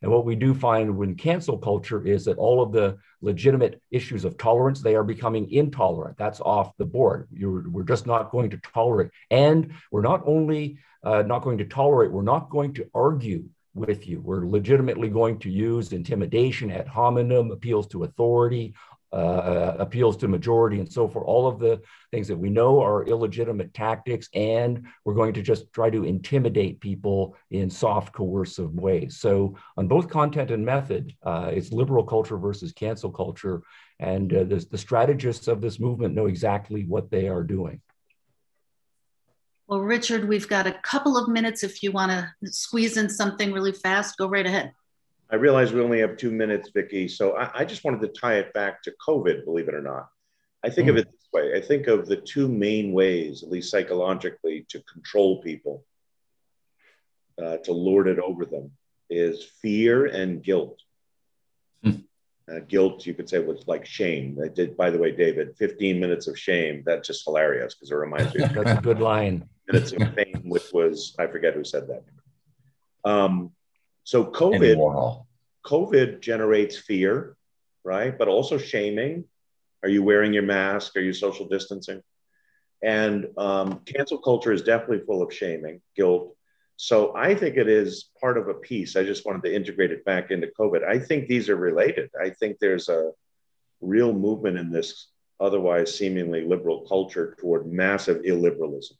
and 0.03 0.11
what 0.11 0.25
we 0.25 0.35
do 0.35 0.55
find 0.55 0.97
when 0.97 1.15
cancel 1.15 1.59
culture 1.59 2.07
is 2.07 2.25
that 2.25 2.39
all 2.39 2.63
of 2.63 2.73
the 2.73 2.97
legitimate 3.21 3.83
issues 3.91 4.25
of 4.25 4.39
tolerance, 4.39 4.81
they 4.81 4.95
are 4.95 5.05
becoming 5.05 5.51
intolerant. 5.51 6.17
That's 6.17 6.41
off 6.41 6.77
the 6.79 6.87
board. 6.87 7.29
You're, 7.33 7.69
we're 7.69 7.83
just 7.83 8.07
not 8.07 8.31
going 8.31 8.51
to 8.51 8.59
tolerate. 8.59 9.11
And 9.31 9.75
we're 9.91 10.01
not 10.01 10.23
only 10.25 10.79
uh, 11.05 11.23
not 11.23 11.43
going 11.43 11.59
to 11.59 11.67
tolerate, 11.67 12.13
we're 12.13 12.23
not 12.23 12.51
going 12.51 12.75
to 12.75 12.89
argue 12.95 13.45
with 13.75 14.09
you. 14.09 14.21
We're 14.21 14.47
legitimately 14.47 15.09
going 15.11 15.39
to 15.41 15.51
use 15.51 15.93
intimidation, 15.93 16.71
ad 16.71 16.89
hominem, 16.89 17.51
appeals 17.51 17.87
to 17.89 18.05
authority, 18.05 18.75
uh, 19.13 19.75
appeals 19.79 20.17
to 20.19 20.29
majority 20.29 20.79
and 20.79 20.91
so 20.91 21.09
forth, 21.09 21.25
all 21.27 21.47
of 21.47 21.59
the 21.59 21.81
things 22.11 22.29
that 22.29 22.37
we 22.37 22.49
know 22.49 22.81
are 22.81 23.05
illegitimate 23.05 23.75
tactics. 23.75 24.29
And 24.35 24.87
we're 25.05 25.15
going 25.15 25.35
to 25.35 25.43
just 25.43 25.73
try 25.73 25.91
to 25.91 26.05
intimidate 26.05 26.81
people 26.81 27.37
in 27.51 27.71
soft, 27.71 28.13
coercive 28.13 28.73
ways. 28.75 29.19
So, 29.19 29.57
on 29.77 29.89
both 29.89 30.09
content 30.09 30.51
and 30.51 30.65
method, 30.65 31.15
uh, 31.23 31.51
it's 31.53 31.73
liberal 31.73 32.05
culture 32.05 32.39
versus 32.39 32.73
cancel 32.73 33.11
culture. 33.11 33.63
And 33.99 34.35
uh, 34.35 34.45
the, 34.45 34.65
the 34.71 34.79
strategists 34.79 35.49
of 35.49 35.61
this 35.61 35.81
movement 35.81 36.15
know 36.15 36.27
exactly 36.27 36.85
what 36.85 37.11
they 37.11 37.29
are 37.29 37.43
doing. 37.43 37.81
Well, 39.67 39.81
Richard, 39.81 40.29
we've 40.29 40.49
got 40.49 40.67
a 40.67 40.73
couple 40.73 41.17
of 41.17 41.29
minutes. 41.29 41.63
If 41.63 41.81
you 41.81 41.93
want 41.93 42.11
to 42.11 42.53
squeeze 42.53 42.97
in 42.97 43.09
something 43.09 43.53
really 43.53 43.71
fast, 43.71 44.17
go 44.17 44.29
right 44.29 44.45
ahead. 44.45 44.73
I 45.33 45.37
realize 45.37 45.73
we 45.73 45.81
only 45.81 46.01
have 46.01 46.17
two 46.17 46.31
minutes, 46.31 46.71
Vicki. 46.75 47.07
So 47.07 47.37
I, 47.37 47.61
I, 47.61 47.65
just 47.65 47.85
wanted 47.85 48.01
to 48.01 48.21
tie 48.21 48.39
it 48.39 48.53
back 48.53 48.83
to 48.83 48.95
COVID, 49.07 49.45
believe 49.45 49.69
it 49.69 49.75
or 49.75 49.83
not. 49.83 50.09
I 50.65 50.71
think 50.71 50.89
mm. 50.89 50.91
of 50.91 50.97
it 50.99 51.11
this 51.11 51.29
way 51.33 51.57
I 51.57 51.61
think 51.61 51.87
of 51.87 52.07
the 52.07 52.17
two 52.17 52.49
main 52.49 52.93
ways, 52.93 53.43
at 53.43 53.51
least 53.51 53.71
psychologically, 53.71 54.67
to 54.71 54.83
control 54.83 55.41
people, 55.41 55.85
uh, 57.41 57.59
to 57.59 57.73
lord 57.73 58.09
it 58.09 58.19
over 58.19 58.45
them, 58.45 58.73
is 59.09 59.45
fear 59.63 60.07
and 60.07 60.43
guilt. 60.43 60.81
Mm. 61.85 62.05
Uh, 62.51 62.61
guilt, 62.67 63.07
you 63.07 63.15
could 63.15 63.29
say, 63.29 63.39
was 63.39 63.69
like 63.69 63.87
shame. 63.87 64.37
I 64.45 64.49
did, 64.49 64.77
by 64.77 64.91
the 64.91 64.99
way, 64.99 65.13
David, 65.13 65.57
15 65.57 66.01
minutes 66.01 66.27
of 66.27 66.37
shame. 66.37 66.83
That's 66.85 67.07
just 67.07 67.25
hilarious 67.25 67.75
because 67.75 67.93
it 67.93 67.95
reminds 67.95 68.35
me. 68.35 68.45
That's 68.53 68.79
a 68.79 68.83
good 68.83 69.01
line. 69.01 69.49
Minutes 69.71 69.93
of 69.93 70.13
fame, 70.15 70.43
which 70.45 70.73
was, 70.73 71.15
I 71.21 71.29
forget 71.29 71.55
who 71.55 71.63
said 71.63 71.87
that. 71.87 72.03
Um, 73.09 73.53
so 74.05 74.25
COVID, 74.25 75.25
COVID 75.65 76.21
generates 76.21 76.77
fear, 76.77 77.37
right? 77.85 78.17
But 78.17 78.29
also 78.29 78.59
shaming. 78.59 79.25
Are 79.83 79.89
you 79.89 80.03
wearing 80.03 80.33
your 80.33 80.43
mask? 80.43 80.97
Are 80.97 81.01
you 81.01 81.13
social 81.13 81.49
distancing? 81.49 82.03
And 82.83 83.29
um, 83.37 83.81
cancel 83.81 84.19
culture 84.19 84.53
is 84.53 84.63
definitely 84.63 85.05
full 85.05 85.23
of 85.23 85.33
shaming, 85.33 85.81
guilt. 85.97 86.35
So 86.77 87.15
I 87.15 87.35
think 87.35 87.57
it 87.57 87.69
is 87.69 88.09
part 88.19 88.39
of 88.39 88.49
a 88.49 88.55
piece. 88.55 88.97
I 88.97 89.05
just 89.05 89.27
wanted 89.27 89.43
to 89.45 89.55
integrate 89.55 89.91
it 89.91 90.05
back 90.05 90.31
into 90.31 90.51
COVID. 90.59 90.83
I 90.83 90.99
think 90.99 91.29
these 91.29 91.51
are 91.51 91.57
related. 91.57 92.11
I 92.19 92.31
think 92.31 92.59
there's 92.59 92.89
a 92.89 93.11
real 93.83 94.13
movement 94.15 94.59
in 94.59 94.71
this 94.71 95.09
otherwise 95.41 95.95
seemingly 95.95 96.45
liberal 96.45 96.87
culture 96.87 97.37
toward 97.39 97.67
massive 97.67 98.23
illiberalism. 98.23 98.93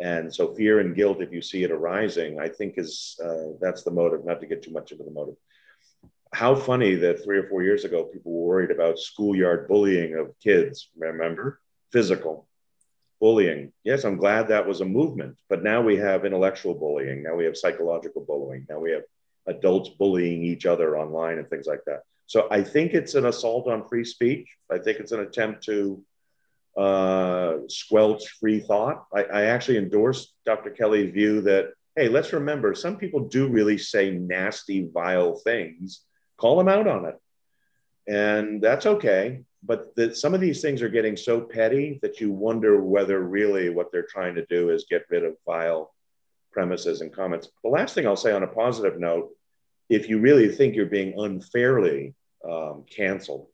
And 0.00 0.34
so 0.34 0.54
fear 0.54 0.80
and 0.80 0.94
guilt, 0.94 1.20
if 1.20 1.32
you 1.32 1.40
see 1.40 1.62
it 1.62 1.70
arising, 1.70 2.40
I 2.40 2.48
think 2.48 2.74
is 2.76 3.18
uh, 3.24 3.56
that's 3.60 3.84
the 3.84 3.90
motive, 3.90 4.24
not 4.24 4.40
to 4.40 4.46
get 4.46 4.62
too 4.62 4.72
much 4.72 4.92
into 4.92 5.04
the 5.04 5.10
motive. 5.10 5.36
How 6.32 6.56
funny 6.56 6.96
that 6.96 7.22
three 7.22 7.38
or 7.38 7.48
four 7.48 7.62
years 7.62 7.84
ago, 7.84 8.04
people 8.04 8.32
were 8.32 8.48
worried 8.48 8.70
about 8.72 8.98
schoolyard 8.98 9.68
bullying 9.68 10.16
of 10.16 10.34
kids, 10.42 10.88
remember? 10.96 11.60
Physical 11.92 12.48
bullying. 13.20 13.72
Yes, 13.84 14.04
I'm 14.04 14.16
glad 14.16 14.48
that 14.48 14.66
was 14.66 14.80
a 14.80 14.84
movement, 14.84 15.36
but 15.48 15.62
now 15.62 15.80
we 15.80 15.96
have 15.96 16.26
intellectual 16.26 16.74
bullying. 16.74 17.22
Now 17.22 17.34
we 17.36 17.44
have 17.44 17.56
psychological 17.56 18.22
bullying. 18.22 18.66
Now 18.68 18.80
we 18.80 18.90
have 18.90 19.04
adults 19.46 19.90
bullying 19.90 20.42
each 20.42 20.66
other 20.66 20.98
online 20.98 21.38
and 21.38 21.48
things 21.48 21.66
like 21.66 21.84
that. 21.86 22.02
So 22.26 22.48
I 22.50 22.62
think 22.62 22.92
it's 22.92 23.14
an 23.14 23.26
assault 23.26 23.68
on 23.68 23.88
free 23.88 24.04
speech. 24.04 24.48
I 24.70 24.78
think 24.78 24.98
it's 24.98 25.12
an 25.12 25.20
attempt 25.20 25.64
to 25.64 26.04
uh, 26.76 27.58
squelch 27.68 28.28
free 28.40 28.60
thought. 28.60 29.06
I, 29.14 29.24
I 29.24 29.42
actually 29.44 29.78
endorse 29.78 30.32
Dr. 30.44 30.70
Kelley's 30.70 31.12
view 31.12 31.40
that, 31.42 31.72
hey, 31.96 32.08
let's 32.08 32.32
remember 32.32 32.74
some 32.74 32.96
people 32.96 33.28
do 33.28 33.48
really 33.48 33.78
say 33.78 34.10
nasty, 34.10 34.88
vile 34.92 35.36
things. 35.36 36.00
Call 36.36 36.56
them 36.58 36.68
out 36.68 36.88
on 36.88 37.04
it. 37.04 37.16
And 38.06 38.60
that's 38.60 38.86
okay. 38.86 39.44
but 39.66 39.94
the, 39.96 40.14
some 40.14 40.34
of 40.34 40.40
these 40.40 40.60
things 40.60 40.82
are 40.82 40.88
getting 40.88 41.16
so 41.16 41.40
petty 41.40 41.98
that 42.02 42.20
you 42.20 42.30
wonder 42.30 42.82
whether 42.82 43.20
really 43.20 43.70
what 43.70 43.90
they're 43.90 44.06
trying 44.08 44.34
to 44.34 44.44
do 44.46 44.70
is 44.70 44.86
get 44.90 45.06
rid 45.08 45.24
of 45.24 45.36
vile 45.46 45.94
premises 46.52 47.00
and 47.00 47.12
comments. 47.12 47.48
The 47.62 47.70
last 47.70 47.94
thing 47.94 48.06
I'll 48.06 48.16
say 48.16 48.32
on 48.32 48.42
a 48.42 48.48
positive 48.48 49.00
note, 49.00 49.30
if 49.88 50.08
you 50.08 50.18
really 50.18 50.48
think 50.48 50.74
you're 50.74 50.86
being 50.86 51.18
unfairly 51.18 52.14
um, 52.48 52.84
canceled, 52.90 53.46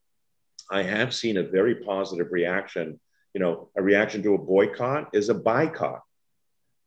I 0.70 0.82
have 0.82 1.14
seen 1.14 1.36
a 1.36 1.42
very 1.42 1.76
positive 1.76 2.28
reaction. 2.30 3.00
You 3.34 3.40
know, 3.40 3.68
a 3.76 3.82
reaction 3.82 4.22
to 4.24 4.34
a 4.34 4.38
boycott 4.38 5.10
is 5.12 5.28
a 5.28 5.34
boycott. 5.34 6.02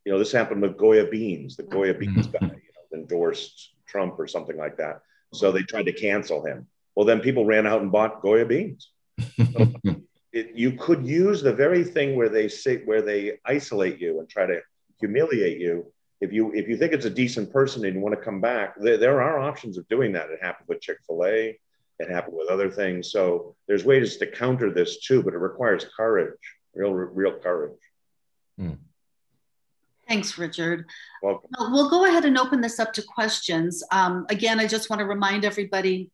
You 0.06 0.12
know, 0.12 0.20
this 0.20 0.32
happened 0.32 0.62
with 0.62 0.78
Goya 0.78 1.08
Beans. 1.08 1.56
The 1.56 1.64
Goya 1.64 1.94
Beans 1.94 2.28
mm-hmm. 2.28 2.46
guy 2.46 2.54
you 2.54 2.98
know, 2.98 3.00
endorsed 3.00 3.74
Trump 3.88 4.20
or 4.20 4.28
something 4.28 4.58
like 4.58 4.78
that. 4.78 5.02
So 5.34 5.52
they 5.52 5.64
tried 5.64 5.88
to 5.88 5.94
cancel 5.94 6.46
him. 6.46 6.68
Well, 6.96 7.06
then 7.06 7.20
people 7.20 7.46
ran 7.46 7.66
out 7.66 7.82
and 7.82 7.92
bought 7.92 8.22
Goya 8.22 8.46
beans. 8.46 8.90
it, 9.18 10.52
you 10.56 10.74
could 10.74 11.06
use 11.06 11.42
the 11.42 11.54
very 11.54 11.84
thing 11.84 12.16
where 12.16 12.30
they 12.30 12.48
say 12.48 12.78
where 12.86 13.02
they 13.02 13.40
isolate 13.46 14.00
you 14.00 14.20
and 14.20 14.30
try 14.30 14.46
to 14.46 14.62
humiliate 15.00 15.60
you. 15.60 15.92
If 16.22 16.32
you 16.32 16.54
if 16.54 16.68
you 16.68 16.78
think 16.78 16.94
it's 16.94 17.06
a 17.06 17.10
decent 17.10 17.52
person 17.52 17.84
and 17.86 17.96
you 17.96 18.02
want 18.02 18.16
to 18.16 18.22
come 18.24 18.42
back, 18.42 18.76
there, 18.80 18.98
there 18.98 19.22
are 19.22 19.40
options 19.40 19.78
of 19.78 19.88
doing 19.88 20.14
that. 20.14 20.30
It 20.30 20.40
happened 20.42 20.68
with 20.68 20.82
Chick 20.82 20.98
Fil 21.06 21.26
A. 21.26 21.60
It 22.00 22.10
happened 22.10 22.38
with 22.38 22.50
other 22.50 22.70
things. 22.70 23.12
So 23.12 23.56
there's 23.68 23.86
ways 23.86 24.18
to 24.18 24.28
counter 24.28 24.72
this 24.72 25.00
too, 25.00 25.24
but 25.24 25.34
it 25.34 25.38
requires 25.38 25.86
courage, 25.96 26.40
real 26.74 26.92
real 26.92 27.40
courage. 27.40 27.80
Hmm. 28.58 28.74
Thanks, 30.08 30.38
Richard. 30.38 30.86
Welcome. 31.22 31.50
We'll 31.72 31.90
go 31.90 32.06
ahead 32.06 32.26
and 32.26 32.38
open 32.38 32.60
this 32.62 32.80
up 32.80 32.92
to 32.94 33.02
questions. 33.02 33.84
Um, 33.92 34.26
again, 34.30 34.60
I 34.60 34.68
just 34.68 34.90
want 34.90 35.00
to 35.00 35.06
remind 35.06 35.46
everybody 35.46 36.12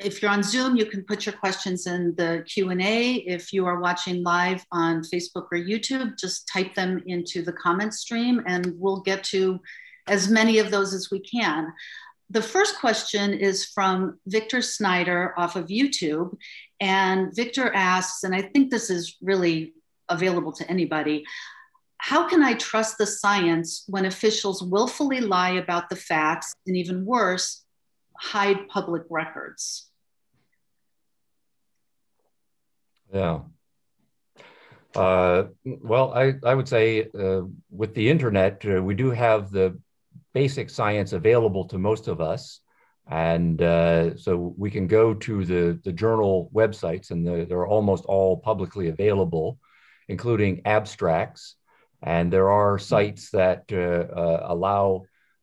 if 0.00 0.22
you're 0.22 0.30
on 0.30 0.42
Zoom, 0.42 0.76
you 0.76 0.86
can 0.86 1.04
put 1.04 1.26
your 1.26 1.34
questions 1.34 1.86
in 1.86 2.14
the 2.16 2.42
Q&A. 2.46 3.16
If 3.16 3.52
you 3.52 3.66
are 3.66 3.80
watching 3.80 4.22
live 4.22 4.64
on 4.72 5.02
Facebook 5.02 5.46
or 5.52 5.58
YouTube, 5.58 6.18
just 6.18 6.48
type 6.48 6.74
them 6.74 7.02
into 7.06 7.42
the 7.42 7.52
comment 7.52 7.92
stream 7.94 8.42
and 8.46 8.74
we'll 8.78 9.00
get 9.00 9.22
to 9.24 9.60
as 10.06 10.28
many 10.28 10.58
of 10.58 10.70
those 10.70 10.94
as 10.94 11.10
we 11.10 11.20
can. 11.20 11.72
The 12.30 12.42
first 12.42 12.78
question 12.78 13.34
is 13.34 13.64
from 13.64 14.20
Victor 14.26 14.62
Snyder 14.62 15.34
off 15.36 15.56
of 15.56 15.66
YouTube. 15.66 16.36
And 16.80 17.34
Victor 17.34 17.72
asks, 17.74 18.22
and 18.22 18.34
I 18.34 18.42
think 18.42 18.70
this 18.70 18.88
is 18.88 19.16
really 19.20 19.74
available 20.08 20.52
to 20.52 20.70
anybody, 20.70 21.24
how 21.98 22.28
can 22.28 22.42
I 22.42 22.54
trust 22.54 22.98
the 22.98 23.06
science 23.06 23.84
when 23.88 24.06
officials 24.06 24.62
willfully 24.62 25.20
lie 25.20 25.50
about 25.50 25.90
the 25.90 25.96
facts 25.96 26.54
and 26.66 26.76
even 26.76 27.04
worse, 27.04 27.64
hide 28.16 28.68
public 28.68 29.02
records? 29.10 29.90
Yeah. 33.12 33.40
Uh, 34.94 35.44
well, 35.64 36.14
I, 36.14 36.34
I 36.44 36.54
would 36.54 36.68
say 36.68 37.08
uh, 37.12 37.42
with 37.70 37.94
the 37.94 38.08
internet, 38.08 38.64
uh, 38.64 38.82
we 38.82 38.94
do 38.94 39.10
have 39.10 39.50
the 39.50 39.78
basic 40.32 40.70
science 40.70 41.12
available 41.12 41.64
to 41.68 41.78
most 41.78 42.08
of 42.08 42.20
us. 42.20 42.60
And 43.08 43.60
uh, 43.60 44.16
so 44.16 44.54
we 44.56 44.70
can 44.70 44.86
go 44.86 45.14
to 45.14 45.44
the, 45.44 45.80
the 45.82 45.92
journal 45.92 46.50
websites, 46.54 47.10
and 47.10 47.26
the, 47.26 47.44
they're 47.48 47.66
almost 47.66 48.04
all 48.04 48.36
publicly 48.36 48.88
available, 48.88 49.58
including 50.08 50.62
abstracts. 50.64 51.56
And 52.02 52.32
there 52.32 52.50
are 52.50 52.78
sites 52.78 53.30
that 53.30 53.64
uh, 53.72 54.14
uh, 54.14 54.46
allow, 54.48 55.02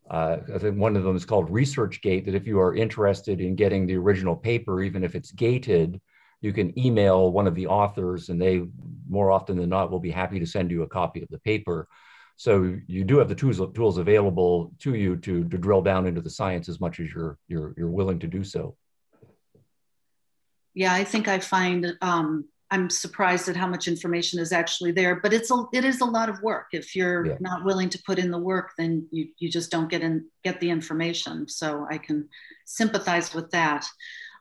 I 0.10 0.40
think 0.60 0.78
one 0.78 0.96
of 0.96 1.04
them 1.04 1.16
is 1.16 1.26
called 1.26 1.52
ResearchGate, 1.52 2.26
that 2.26 2.36
if 2.36 2.48
you 2.48 2.60
are 2.60 2.74
interested 2.74 3.42
in 3.42 3.56
getting 3.56 3.86
the 3.86 3.98
original 3.98 4.36
paper, 4.36 4.82
even 4.82 5.04
if 5.04 5.14
it's 5.14 5.32
gated, 5.32 6.00
you 6.42 6.54
can 6.54 6.78
email 6.80 7.32
one 7.32 7.48
of 7.48 7.56
the 7.56 7.68
authors 7.68 8.30
and 8.30 8.42
they 8.42 8.64
more 9.10 9.32
often 9.32 9.58
than 9.58 9.70
not 9.70 9.92
will 9.92 10.00
be 10.00 10.12
happy 10.12 10.40
to 10.40 10.46
send 10.46 10.72
you 10.72 10.84
a 10.84 10.88
copy 10.88 11.22
of 11.22 11.30
the 11.30 11.40
paper 11.40 11.88
so 12.38 12.78
you 12.86 13.04
do 13.04 13.18
have 13.18 13.28
the 13.28 13.36
tools, 13.36 13.60
tools 13.74 13.98
available 13.98 14.72
to 14.80 14.94
you 14.94 15.18
to, 15.18 15.44
to 15.50 15.58
drill 15.58 15.82
down 15.82 16.06
into 16.06 16.22
the 16.22 16.30
science 16.30 16.70
as 16.70 16.80
much 16.80 17.00
as 17.00 17.12
you're, 17.12 17.38
you're, 17.48 17.74
you're 17.76 17.90
willing 17.90 18.20
to 18.20 18.28
do 18.28 18.44
so 18.44 18.76
yeah 20.74 20.94
i 20.94 21.04
think 21.04 21.28
i 21.28 21.40
find 21.40 21.94
um, 22.02 22.46
i'm 22.72 22.90
surprised 22.90 23.50
at 23.50 23.56
how 23.56 23.68
much 23.68 23.88
information 23.88 24.40
is 24.40 24.52
actually 24.52 24.92
there 24.92 25.20
but 25.20 25.34
it's 25.34 25.52
a, 25.52 25.64
it 25.74 25.84
is 25.84 26.02
a 26.02 26.06
lot 26.06 26.30
of 26.30 26.42
work 26.42 26.68
if 26.72 26.96
you're 26.96 27.26
yeah. 27.26 27.38
not 27.40 27.66
willing 27.66 27.90
to 27.90 28.00
put 28.06 28.20
in 28.20 28.32
the 28.32 28.38
work 28.38 28.72
then 28.78 29.08
you, 29.12 29.28
you 29.40 29.50
just 29.50 29.72
don't 29.72 29.90
get 29.90 30.02
in 30.02 30.26
get 30.44 30.60
the 30.60 30.70
information 30.70 31.48
so 31.48 31.86
i 31.90 31.98
can 31.98 32.28
sympathize 32.66 33.34
with 33.34 33.50
that 33.52 33.86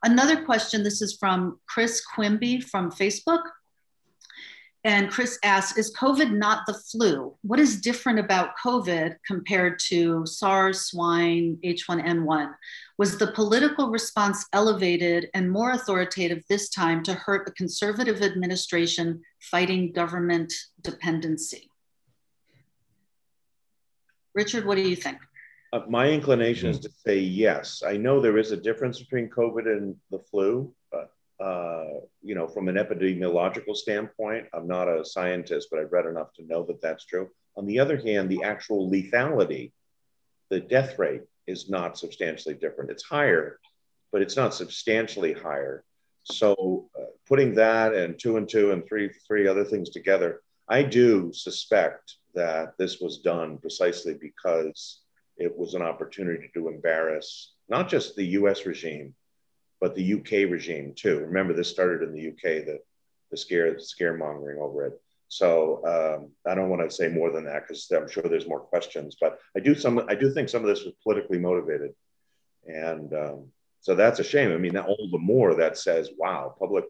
Another 0.06 0.44
question, 0.44 0.82
this 0.82 1.02
is 1.02 1.16
from 1.16 1.58
Chris 1.68 2.02
Quimby 2.14 2.60
from 2.60 2.90
Facebook. 2.90 3.42
And 4.86 5.10
Chris 5.10 5.36
asks, 5.42 5.76
is 5.76 5.92
COVID 5.96 6.30
not 6.30 6.64
the 6.64 6.74
flu? 6.74 7.34
What 7.42 7.58
is 7.58 7.80
different 7.80 8.20
about 8.20 8.56
COVID 8.64 9.16
compared 9.26 9.80
to 9.88 10.24
SARS, 10.24 10.82
swine, 10.82 11.58
H1N1? 11.64 12.54
Was 12.96 13.18
the 13.18 13.32
political 13.32 13.90
response 13.90 14.46
elevated 14.52 15.28
and 15.34 15.50
more 15.50 15.72
authoritative 15.72 16.44
this 16.48 16.68
time 16.68 17.02
to 17.02 17.14
hurt 17.14 17.48
a 17.48 17.52
conservative 17.54 18.22
administration 18.22 19.22
fighting 19.40 19.90
government 19.90 20.52
dependency? 20.82 21.68
Richard, 24.36 24.66
what 24.66 24.76
do 24.76 24.88
you 24.88 24.94
think? 24.94 25.18
Uh, 25.72 25.80
my 25.88 26.08
inclination 26.08 26.68
is 26.68 26.78
to 26.78 26.90
say 27.04 27.18
yes. 27.18 27.82
I 27.84 27.96
know 27.96 28.20
there 28.20 28.38
is 28.38 28.52
a 28.52 28.56
difference 28.56 29.00
between 29.00 29.30
COVID 29.30 29.66
and 29.66 29.96
the 30.12 30.20
flu, 30.20 30.72
uh, 31.38 31.84
you 32.22 32.34
know, 32.34 32.46
from 32.46 32.68
an 32.68 32.76
epidemiological 32.76 33.76
standpoint, 33.76 34.46
I'm 34.52 34.66
not 34.66 34.88
a 34.88 35.04
scientist, 35.04 35.68
but 35.70 35.80
I've 35.80 35.92
read 35.92 36.06
enough 36.06 36.32
to 36.34 36.46
know 36.46 36.64
that 36.66 36.80
that's 36.80 37.04
true. 37.04 37.30
On 37.56 37.66
the 37.66 37.78
other 37.78 37.96
hand, 37.96 38.28
the 38.28 38.42
actual 38.42 38.90
lethality, 38.90 39.72
the 40.50 40.60
death 40.60 40.98
rate, 40.98 41.22
is 41.46 41.68
not 41.68 41.98
substantially 41.98 42.54
different. 42.54 42.90
It's 42.90 43.04
higher, 43.04 43.60
but 44.12 44.22
it's 44.22 44.36
not 44.36 44.54
substantially 44.54 45.32
higher. 45.32 45.84
So, 46.24 46.88
uh, 46.98 47.04
putting 47.28 47.54
that 47.54 47.94
and 47.94 48.18
two 48.18 48.36
and 48.36 48.48
two 48.48 48.72
and 48.72 48.84
three 48.86 49.10
three 49.26 49.46
other 49.46 49.64
things 49.64 49.90
together, 49.90 50.42
I 50.68 50.82
do 50.82 51.32
suspect 51.32 52.16
that 52.34 52.76
this 52.78 53.00
was 53.00 53.18
done 53.18 53.58
precisely 53.58 54.14
because 54.14 55.00
it 55.36 55.56
was 55.56 55.74
an 55.74 55.82
opportunity 55.82 56.50
to 56.54 56.68
embarrass 56.68 57.52
not 57.68 57.88
just 57.88 58.16
the 58.16 58.24
US 58.24 58.66
regime, 58.66 59.14
but 59.80 59.94
the 59.94 60.14
UK 60.14 60.50
regime 60.50 60.92
too. 60.94 61.20
Remember, 61.20 61.52
this 61.52 61.70
started 61.70 62.02
in 62.02 62.14
the 62.14 62.28
UK, 62.28 62.64
the, 62.64 62.78
the 63.30 63.36
scare, 63.36 63.72
the 63.72 63.78
scaremongering 63.78 64.58
over 64.58 64.86
it. 64.86 65.00
So 65.28 65.82
um, 65.84 66.30
I 66.50 66.54
don't 66.54 66.68
want 66.68 66.88
to 66.88 66.94
say 66.94 67.08
more 67.08 67.30
than 67.30 67.44
that 67.44 67.66
because 67.66 67.90
I'm 67.90 68.08
sure 68.08 68.22
there's 68.22 68.48
more 68.48 68.60
questions. 68.60 69.16
But 69.20 69.38
I 69.56 69.60
do 69.60 69.74
some. 69.74 70.04
I 70.08 70.14
do 70.14 70.32
think 70.32 70.48
some 70.48 70.62
of 70.62 70.68
this 70.68 70.84
was 70.84 70.94
politically 71.02 71.38
motivated, 71.38 71.94
and 72.64 73.12
um, 73.12 73.46
so 73.80 73.94
that's 73.94 74.20
a 74.20 74.24
shame. 74.24 74.52
I 74.52 74.56
mean, 74.56 74.76
all 74.78 75.08
the 75.10 75.18
more 75.18 75.54
that 75.56 75.78
says, 75.78 76.10
"Wow, 76.16 76.54
public, 76.56 76.84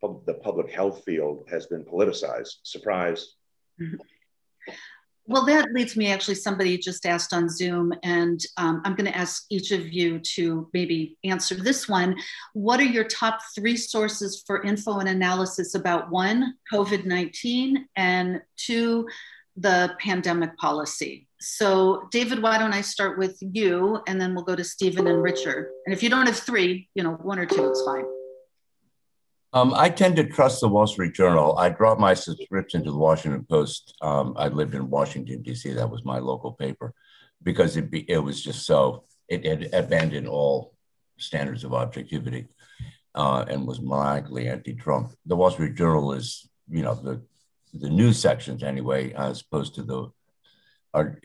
pub, 0.00 0.26
the 0.26 0.34
public 0.34 0.72
health 0.72 1.04
field 1.04 1.46
has 1.50 1.66
been 1.66 1.84
politicized." 1.84 2.56
Surprise. 2.64 3.34
Well, 5.26 5.46
that 5.46 5.72
leads 5.72 5.96
me 5.96 6.10
actually, 6.10 6.34
somebody 6.34 6.76
just 6.76 7.06
asked 7.06 7.32
on 7.32 7.48
Zoom, 7.48 7.92
and 8.02 8.40
um, 8.56 8.82
I'm 8.84 8.96
going 8.96 9.10
to 9.10 9.16
ask 9.16 9.44
each 9.50 9.70
of 9.70 9.92
you 9.92 10.18
to 10.34 10.68
maybe 10.72 11.16
answer 11.22 11.54
this 11.54 11.88
one. 11.88 12.16
What 12.54 12.80
are 12.80 12.84
your 12.84 13.04
top 13.04 13.38
three 13.54 13.76
sources 13.76 14.42
for 14.44 14.62
info 14.62 14.98
and 14.98 15.08
analysis 15.08 15.76
about 15.76 16.10
one, 16.10 16.54
COVID 16.72 17.04
19, 17.06 17.86
and 17.94 18.42
two, 18.56 19.06
the 19.56 19.94
pandemic 20.00 20.56
policy? 20.56 21.28
So, 21.40 22.08
David, 22.10 22.42
why 22.42 22.58
don't 22.58 22.74
I 22.74 22.80
start 22.80 23.16
with 23.16 23.38
you, 23.40 24.00
and 24.08 24.20
then 24.20 24.34
we'll 24.34 24.44
go 24.44 24.56
to 24.56 24.64
Stephen 24.64 25.06
and 25.06 25.22
Richard. 25.22 25.70
And 25.86 25.94
if 25.94 26.02
you 26.02 26.10
don't 26.10 26.26
have 26.26 26.38
three, 26.38 26.88
you 26.94 27.04
know, 27.04 27.12
one 27.12 27.38
or 27.38 27.46
two, 27.46 27.68
it's 27.68 27.82
fine. 27.84 28.04
Um, 29.54 29.74
I 29.74 29.90
tend 29.90 30.16
to 30.16 30.24
trust 30.24 30.60
the 30.60 30.68
Wall 30.68 30.86
Street 30.86 31.12
Journal. 31.12 31.58
I 31.58 31.68
dropped 31.68 32.00
my 32.00 32.14
subscription 32.14 32.82
to 32.84 32.90
the 32.90 32.96
Washington 32.96 33.44
Post. 33.44 33.94
Um, 34.00 34.34
I 34.36 34.48
lived 34.48 34.74
in 34.74 34.88
Washington 34.88 35.42
D.C. 35.42 35.72
That 35.72 35.90
was 35.90 36.04
my 36.04 36.18
local 36.18 36.52
paper 36.52 36.94
because 37.42 37.76
it 37.76 37.90
be, 37.90 38.10
it 38.10 38.18
was 38.18 38.42
just 38.42 38.64
so 38.64 39.04
it 39.28 39.44
had 39.44 39.74
abandoned 39.74 40.26
all 40.26 40.74
standards 41.18 41.64
of 41.64 41.74
objectivity 41.74 42.48
uh, 43.14 43.44
and 43.46 43.66
was 43.66 43.80
maniacally 43.80 44.48
anti-Trump. 44.48 45.12
The 45.26 45.36
Wall 45.36 45.50
Street 45.50 45.74
Journal 45.74 46.14
is 46.14 46.48
you 46.70 46.82
know 46.82 46.94
the 46.94 47.20
the 47.74 47.90
news 47.90 48.18
sections 48.18 48.62
anyway, 48.62 49.12
as 49.12 49.42
opposed 49.42 49.74
to 49.74 49.82
the 49.82 50.10
are 50.94 51.20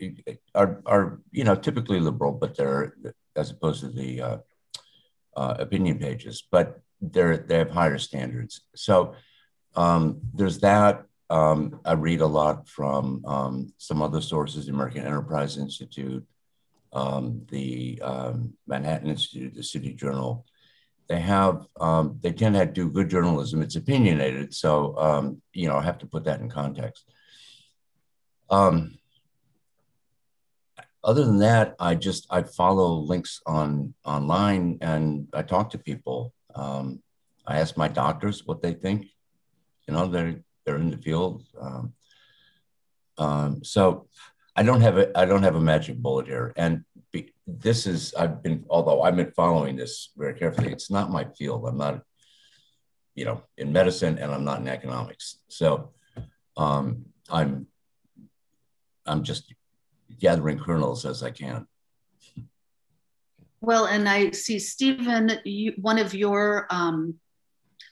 are 0.53 0.81
are 0.85 1.21
you 1.31 1.45
know 1.45 1.55
typically 1.55 2.01
liberal, 2.01 2.33
but 2.33 2.57
they're 2.57 2.93
as 3.37 3.51
opposed 3.51 3.81
to 3.81 3.89
the 3.89 4.21
uh, 4.21 4.37
uh, 5.37 5.55
opinion 5.59 5.99
pages, 5.99 6.43
but 6.51 6.81
they're 7.01 7.37
they 7.37 7.57
have 7.57 7.69
higher 7.69 7.97
standards. 7.97 8.61
So 8.75 9.15
um, 9.75 10.19
there's 10.33 10.59
that. 10.59 11.03
Um, 11.29 11.81
I 11.85 11.93
read 11.93 12.21
a 12.21 12.27
lot 12.27 12.69
from 12.69 13.23
um, 13.25 13.73
some 13.77 14.01
other 14.01 14.21
sources, 14.21 14.65
the 14.65 14.71
American 14.71 15.05
Enterprise 15.05 15.57
Institute, 15.57 16.25
um, 16.93 17.45
the 17.51 18.01
um, 18.01 18.53
Manhattan 18.65 19.09
Institute, 19.09 19.53
the 19.53 19.63
City 19.63 19.93
Journal, 19.93 20.45
they 21.07 21.19
have 21.19 21.65
um, 21.79 22.19
they 22.21 22.31
tend 22.31 22.55
to 22.55 22.65
do 22.65 22.89
good 22.89 23.09
journalism. 23.09 23.61
It's 23.61 23.75
opinionated, 23.75 24.53
so 24.53 24.97
um, 24.97 25.41
you 25.53 25.67
know 25.67 25.77
I 25.77 25.83
have 25.83 25.97
to 25.99 26.05
put 26.05 26.25
that 26.25 26.41
in 26.41 26.49
context. 26.49 27.05
Um, 28.49 28.97
other 31.03 31.23
than 31.23 31.39
that, 31.39 31.75
I 31.79 31.95
just 31.95 32.27
I 32.29 32.43
follow 32.43 32.95
links 32.95 33.41
on 33.45 33.93
online 34.03 34.79
and 34.81 35.27
I 35.33 35.43
talk 35.43 35.69
to 35.71 35.77
people. 35.77 36.33
Um, 36.57 37.01
I 37.45 37.59
ask 37.59 37.77
my 37.77 37.87
doctors 37.87 38.45
what 38.45 38.61
they 38.61 38.73
think. 38.73 39.05
You 39.87 39.93
know, 39.93 40.07
they're 40.07 40.41
they're 40.65 40.77
in 40.77 40.91
the 40.91 40.97
field. 40.97 41.43
Um, 41.59 41.93
um, 43.17 43.63
so 43.63 44.07
I 44.55 44.63
don't 44.63 44.81
have 44.81 44.97
a 44.97 45.17
I 45.17 45.25
don't 45.25 45.43
have 45.43 45.55
a 45.55 45.61
magic 45.61 45.97
bullet 45.97 46.27
here, 46.27 46.53
and 46.57 46.83
be, 47.11 47.33
this 47.45 47.87
is 47.87 48.13
I've 48.15 48.43
been 48.43 48.65
although 48.69 49.01
I've 49.01 49.15
been 49.15 49.31
following 49.31 49.75
this 49.77 50.09
very 50.17 50.33
carefully. 50.33 50.71
It's 50.71 50.91
not 50.91 51.11
my 51.11 51.25
field. 51.37 51.65
I'm 51.67 51.77
not, 51.77 52.01
you 53.15 53.25
know, 53.25 53.43
in 53.57 53.71
medicine, 53.71 54.17
and 54.17 54.31
I'm 54.31 54.43
not 54.43 54.59
in 54.59 54.67
economics. 54.67 55.37
So 55.47 55.91
um, 56.57 57.05
I'm 57.29 57.67
I'm 59.05 59.23
just 59.23 59.53
gathering 60.19 60.59
kernels 60.59 61.05
as 61.05 61.23
I 61.23 61.31
can. 61.31 61.67
Well, 63.61 63.85
and 63.85 64.07
I 64.07 64.31
see 64.31 64.59
Stephen, 64.59 65.39
you, 65.43 65.73
one 65.77 65.97
of 65.97 66.13
your 66.13 66.67
um, 66.69 67.19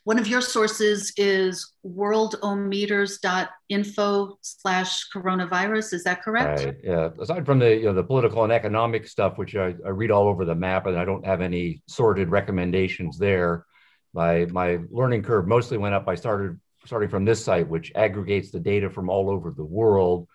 one 0.05 0.18
of 0.20 0.28
your 0.28 0.41
sources 0.41 1.11
is 1.18 1.74
worldometers.info 1.84 4.38
slash 4.41 5.09
coronavirus. 5.09 5.93
Is 5.93 6.03
that 6.03 6.22
correct? 6.22 6.63
Right. 6.63 6.76
Yeah. 6.84 7.09
Aside 7.20 7.43
from 7.45 7.57
the 7.57 7.76
you 7.76 7.86
know, 7.86 7.93
the 7.93 8.03
political 8.03 8.43
and 8.43 8.53
economic 8.53 9.07
stuff, 9.07 9.39
which 9.39 9.55
I, 9.55 9.74
I 9.84 9.89
read 9.89 10.11
all 10.11 10.28
over 10.28 10.45
the 10.45 10.53
map, 10.53 10.86
and 10.86 10.95
I 10.95 11.05
don't 11.05 11.26
have 11.26 11.41
any 11.41 11.82
sorted 11.88 12.30
recommendations 12.30 13.18
there. 13.18 13.66
My 14.13 14.45
my 14.45 14.78
learning 14.91 15.24
curve 15.24 15.47
mostly 15.47 15.80
went 15.80 15.95
up. 15.95 16.07
I 16.07 16.13
started 16.13 16.59
starting 16.86 17.09
from 17.09 17.26
this 17.26 17.43
site, 17.43 17.68
which 17.68 17.91
aggregates 17.95 18.51
the 18.51 18.59
data 18.59 18.91
from 18.91 19.09
all 19.09 19.32
over 19.32 19.49
the 19.49 19.66
world 19.66 20.28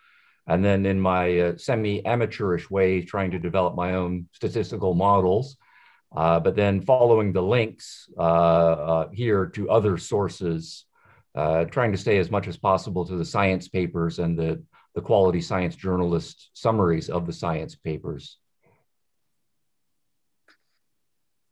and 0.51 0.65
then 0.65 0.85
in 0.85 0.99
my 1.01 1.39
uh, 1.39 1.57
semi-amateurish 1.57 2.69
way, 2.69 3.03
trying 3.03 3.31
to 3.31 3.39
develop 3.39 3.77
my 3.77 3.95
own 3.95 4.29
statistical 4.33 4.95
models. 4.95 5.57
Uh, 6.15 6.41
but 6.41 6.57
then 6.57 6.81
following 6.81 7.33
the 7.33 7.41
links 7.41 8.09
uh, 8.19 8.23
uh 8.23 9.09
here 9.13 9.47
to 9.47 9.71
other 9.71 9.97
sources, 9.97 10.87
uh, 11.37 11.65
trying 11.67 11.93
to 11.93 11.99
stay 11.99 12.19
as 12.19 12.33
much 12.33 12.49
as 12.49 12.57
possible 12.57 13.07
to 13.07 13.17
the 13.17 13.25
science 13.25 13.69
papers 13.69 14.19
and 14.19 14.37
the, 14.37 14.61
the 14.97 15.01
quality 15.01 15.41
science 15.41 15.77
journalist 15.77 16.51
summaries 16.53 17.09
of 17.09 17.29
the 17.29 17.33
science 17.33 17.77
papers. 17.77 18.37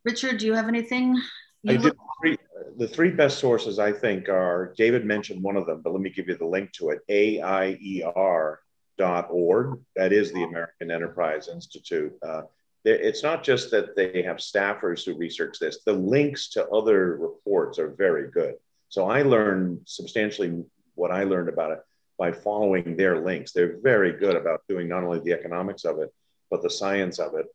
Richard, 0.05 0.38
do 0.38 0.46
you 0.46 0.55
have 0.55 0.66
anything? 0.66 1.14
You 1.62 1.74
I 1.74 1.76
did 1.76 1.96
three, 2.20 2.36
the 2.76 2.88
three 2.88 3.12
best 3.12 3.38
sources 3.38 3.78
I 3.78 3.92
think 3.92 4.28
are 4.28 4.74
David 4.76 5.05
mentioned 5.05 5.40
one 5.40 5.57
of 5.57 5.66
them, 5.66 5.82
but 5.84 5.92
let 5.92 6.03
me 6.03 6.11
give 6.11 6.26
you 6.26 6.36
the 6.36 6.46
link 6.46 6.72
to 6.72 6.90
it. 6.90 6.99
AIER 7.09 8.59
org. 9.01 9.80
That 9.96 10.12
is 10.12 10.32
the 10.32 10.44
American 10.44 10.90
Enterprise 10.90 11.49
Institute. 11.49 12.12
Uh, 12.22 12.42
it's 12.84 13.22
not 13.22 13.42
just 13.42 13.70
that 13.70 13.96
they 13.96 14.22
have 14.22 14.36
staffers 14.36 15.05
who 15.05 15.16
research 15.16 15.59
this, 15.59 15.80
the 15.84 15.92
links 15.92 16.49
to 16.51 16.66
other 16.68 17.16
reports 17.16 17.78
are 17.78 17.90
very 17.90 18.30
good. 18.30 18.55
So 18.88 19.11
I 19.11 19.22
learned 19.22 19.80
substantially 19.84 20.64
what 20.94 21.11
I 21.11 21.24
learned 21.24 21.49
about 21.49 21.72
it 21.72 21.80
by 22.18 22.32
following 22.32 22.96
their 22.96 23.20
links. 23.20 23.53
They're 23.53 23.78
very 23.82 24.12
good 24.12 24.36
about 24.36 24.62
doing 24.68 24.88
not 24.88 25.05
only 25.05 25.20
the 25.20 25.32
economics 25.32 25.84
of 25.84 25.99
it, 25.99 26.12
but 26.51 26.62
the 26.62 26.70
science 26.70 27.18
of 27.18 27.34
it. 27.34 27.46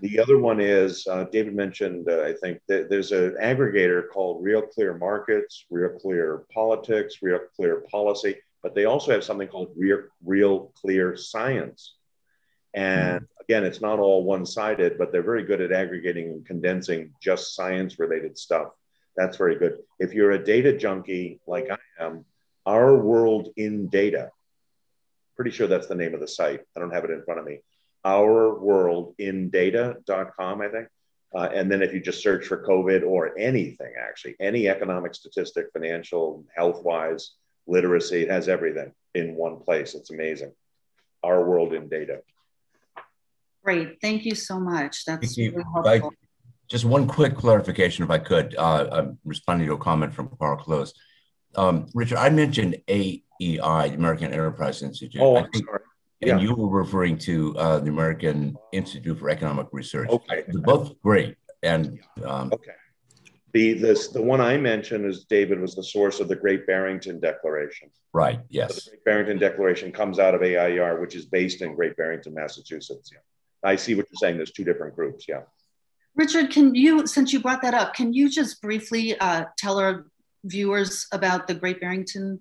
The 0.00 0.18
other 0.18 0.38
one 0.38 0.58
is 0.58 1.06
uh, 1.06 1.24
David 1.24 1.54
mentioned, 1.54 2.08
uh, 2.08 2.22
I 2.22 2.32
think, 2.32 2.60
that 2.68 2.88
there's 2.88 3.12
an 3.12 3.36
aggregator 3.40 4.08
called 4.08 4.42
Real 4.42 4.62
Clear 4.62 4.96
Markets, 4.96 5.66
Real 5.70 5.90
Clear 6.00 6.44
Politics, 6.52 7.16
Real 7.22 7.40
Clear 7.54 7.84
Policy 7.90 8.36
but 8.62 8.74
they 8.74 8.84
also 8.84 9.12
have 9.12 9.24
something 9.24 9.48
called 9.48 9.72
real, 9.76 10.02
real 10.24 10.72
clear 10.80 11.16
science. 11.16 11.94
And 12.74 13.22
mm. 13.22 13.26
again, 13.40 13.64
it's 13.64 13.80
not 13.80 13.98
all 13.98 14.24
one 14.24 14.46
sided, 14.46 14.98
but 14.98 15.12
they're 15.12 15.22
very 15.22 15.44
good 15.44 15.60
at 15.60 15.72
aggregating 15.72 16.28
and 16.28 16.46
condensing 16.46 17.12
just 17.20 17.54
science 17.54 17.98
related 17.98 18.38
stuff. 18.38 18.68
That's 19.16 19.36
very 19.36 19.58
good. 19.58 19.78
If 19.98 20.14
you're 20.14 20.30
a 20.32 20.42
data 20.42 20.74
junkie 20.76 21.40
like 21.46 21.68
I 21.70 21.76
am, 22.02 22.24
Our 22.64 22.96
World 22.96 23.50
in 23.56 23.88
Data, 23.88 24.30
pretty 25.36 25.50
sure 25.50 25.66
that's 25.66 25.88
the 25.88 25.94
name 25.94 26.14
of 26.14 26.20
the 26.20 26.28
site. 26.28 26.60
I 26.76 26.80
don't 26.80 26.94
have 26.94 27.04
it 27.04 27.10
in 27.10 27.22
front 27.24 27.40
of 27.40 27.46
me. 27.46 27.60
Ourworldindata.com, 28.06 30.60
I 30.60 30.68
think. 30.68 30.88
Uh, 31.34 31.48
and 31.54 31.70
then 31.70 31.82
if 31.82 31.94
you 31.94 32.00
just 32.00 32.22
search 32.22 32.46
for 32.46 32.62
COVID 32.62 33.06
or 33.06 33.38
anything, 33.38 33.94
actually, 33.98 34.36
any 34.38 34.68
economic 34.68 35.14
statistic, 35.14 35.68
financial, 35.72 36.44
health 36.54 36.84
wise, 36.84 37.36
literacy. 37.66 38.22
It 38.22 38.30
has 38.30 38.48
everything 38.48 38.92
in 39.14 39.34
one 39.34 39.58
place. 39.58 39.94
It's 39.94 40.10
amazing. 40.10 40.52
Our 41.22 41.44
world 41.44 41.72
in 41.72 41.88
data. 41.88 42.22
Great. 43.64 44.00
Thank 44.00 44.24
you 44.24 44.34
so 44.34 44.58
much. 44.58 45.04
That's 45.04 45.38
really 45.38 45.62
helpful. 45.72 45.88
I, 45.88 46.00
just 46.68 46.84
one 46.84 47.06
quick 47.06 47.36
clarification, 47.36 48.04
if 48.04 48.10
I 48.10 48.18
could. 48.18 48.56
Uh, 48.56 48.88
I'm 48.90 49.18
responding 49.24 49.68
to 49.68 49.74
a 49.74 49.78
comment 49.78 50.14
from 50.14 50.28
Carl 50.38 50.56
Close. 50.56 50.94
Um, 51.54 51.86
Richard, 51.94 52.18
I 52.18 52.30
mentioned 52.30 52.78
AEI, 52.88 53.20
the 53.38 53.94
American 53.94 54.32
Enterprise 54.32 54.82
Institute. 54.82 55.20
Oh, 55.20 55.36
I'm 55.36 55.48
sorry. 55.54 55.80
And 56.22 56.40
you 56.40 56.54
were 56.54 56.68
referring 56.68 57.18
to 57.18 57.56
uh, 57.58 57.80
the 57.80 57.88
American 57.88 58.56
Institute 58.72 59.18
for 59.18 59.28
Economic 59.28 59.66
Research. 59.72 60.08
Okay. 60.08 60.44
They're 60.46 60.62
both 60.62 61.00
great. 61.02 61.36
And 61.62 62.00
um, 62.24 62.52
okay. 62.52 62.72
The, 63.52 63.74
this, 63.74 64.08
the 64.08 64.22
one 64.22 64.40
I 64.40 64.56
mentioned 64.56 65.04
is 65.04 65.24
David 65.24 65.60
was 65.60 65.74
the 65.74 65.84
source 65.84 66.20
of 66.20 66.28
the 66.28 66.36
Great 66.36 66.66
Barrington 66.66 67.20
Declaration. 67.20 67.90
Right, 68.14 68.40
yes. 68.48 68.74
So 68.76 68.90
the 68.90 68.96
Great 68.96 69.04
Barrington 69.04 69.38
Declaration 69.38 69.92
comes 69.92 70.18
out 70.18 70.34
of 70.34 70.42
AIER, 70.42 71.00
which 71.00 71.14
is 71.14 71.26
based 71.26 71.60
in 71.60 71.74
Great 71.74 71.96
Barrington, 71.96 72.32
Massachusetts. 72.32 73.10
Yeah. 73.12 73.18
I 73.62 73.76
see 73.76 73.94
what 73.94 74.06
you're 74.10 74.16
saying. 74.16 74.38
There's 74.38 74.52
two 74.52 74.64
different 74.64 74.94
groups. 74.94 75.26
Yeah. 75.28 75.42
Richard, 76.14 76.50
can 76.50 76.74
you, 76.74 77.06
since 77.06 77.32
you 77.32 77.40
brought 77.40 77.62
that 77.62 77.74
up, 77.74 77.94
can 77.94 78.12
you 78.12 78.30
just 78.30 78.60
briefly 78.62 79.18
uh, 79.18 79.44
tell 79.58 79.78
our 79.78 80.06
viewers 80.44 81.06
about 81.12 81.46
the 81.46 81.54
Great 81.54 81.80
Barrington? 81.80 82.40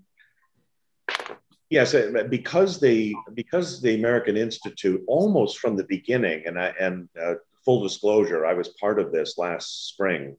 Yes, 1.69 1.93
uh, 1.93 2.25
because 2.29 2.81
the 2.81 3.15
because 3.33 3.81
the 3.81 3.95
American 3.95 4.35
Institute 4.35 5.01
almost 5.07 5.59
from 5.59 5.77
the 5.77 5.85
beginning, 5.85 6.43
and 6.45 6.59
I 6.59 6.73
and 6.77 7.07
uh, 7.19 7.35
full 7.63 7.81
disclosure, 7.81 8.45
I 8.45 8.53
was 8.53 8.67
part 8.77 8.99
of 8.99 9.13
this 9.13 9.37
last 9.37 9.87
spring 9.87 10.35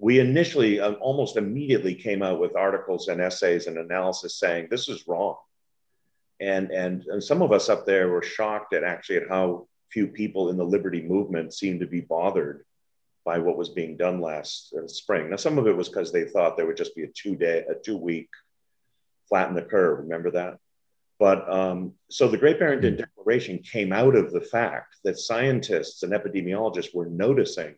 we 0.00 0.18
initially 0.18 0.80
um, 0.80 0.96
almost 1.00 1.36
immediately 1.36 1.94
came 1.94 2.22
out 2.22 2.40
with 2.40 2.56
articles 2.56 3.08
and 3.08 3.20
essays 3.20 3.66
and 3.66 3.76
analysis 3.76 4.38
saying 4.38 4.68
this 4.70 4.88
is 4.88 5.06
wrong. 5.06 5.36
And, 6.40 6.70
and 6.70 7.04
and 7.04 7.22
some 7.22 7.42
of 7.42 7.52
us 7.52 7.68
up 7.68 7.84
there 7.84 8.08
were 8.08 8.22
shocked 8.22 8.72
at 8.72 8.82
actually 8.82 9.18
at 9.18 9.28
how 9.28 9.68
few 9.90 10.06
people 10.06 10.48
in 10.48 10.56
the 10.56 10.64
liberty 10.64 11.02
movement 11.02 11.52
seemed 11.52 11.80
to 11.80 11.86
be 11.86 12.00
bothered 12.00 12.64
by 13.26 13.38
what 13.38 13.58
was 13.58 13.68
being 13.68 13.98
done 13.98 14.22
last 14.22 14.74
uh, 14.74 14.88
spring. 14.88 15.28
Now 15.28 15.36
some 15.36 15.58
of 15.58 15.66
it 15.66 15.76
was 15.76 15.90
because 15.90 16.10
they 16.10 16.24
thought 16.24 16.56
there 16.56 16.66
would 16.66 16.78
just 16.78 16.96
be 16.96 17.04
a 17.04 17.08
two 17.08 17.36
day 17.36 17.64
a 17.68 17.74
two 17.74 17.98
week 17.98 18.30
flatten 19.28 19.54
the 19.54 19.62
curve. 19.62 19.98
Remember 19.98 20.30
that? 20.30 20.56
But 21.18 21.52
um, 21.52 21.92
so 22.08 22.26
the 22.26 22.38
Great 22.38 22.58
Barrington 22.58 22.96
Declaration 22.96 23.58
came 23.58 23.92
out 23.92 24.16
of 24.16 24.32
the 24.32 24.40
fact 24.40 24.96
that 25.04 25.18
scientists 25.18 26.02
and 26.02 26.14
epidemiologists 26.14 26.94
were 26.94 27.04
noticing 27.04 27.74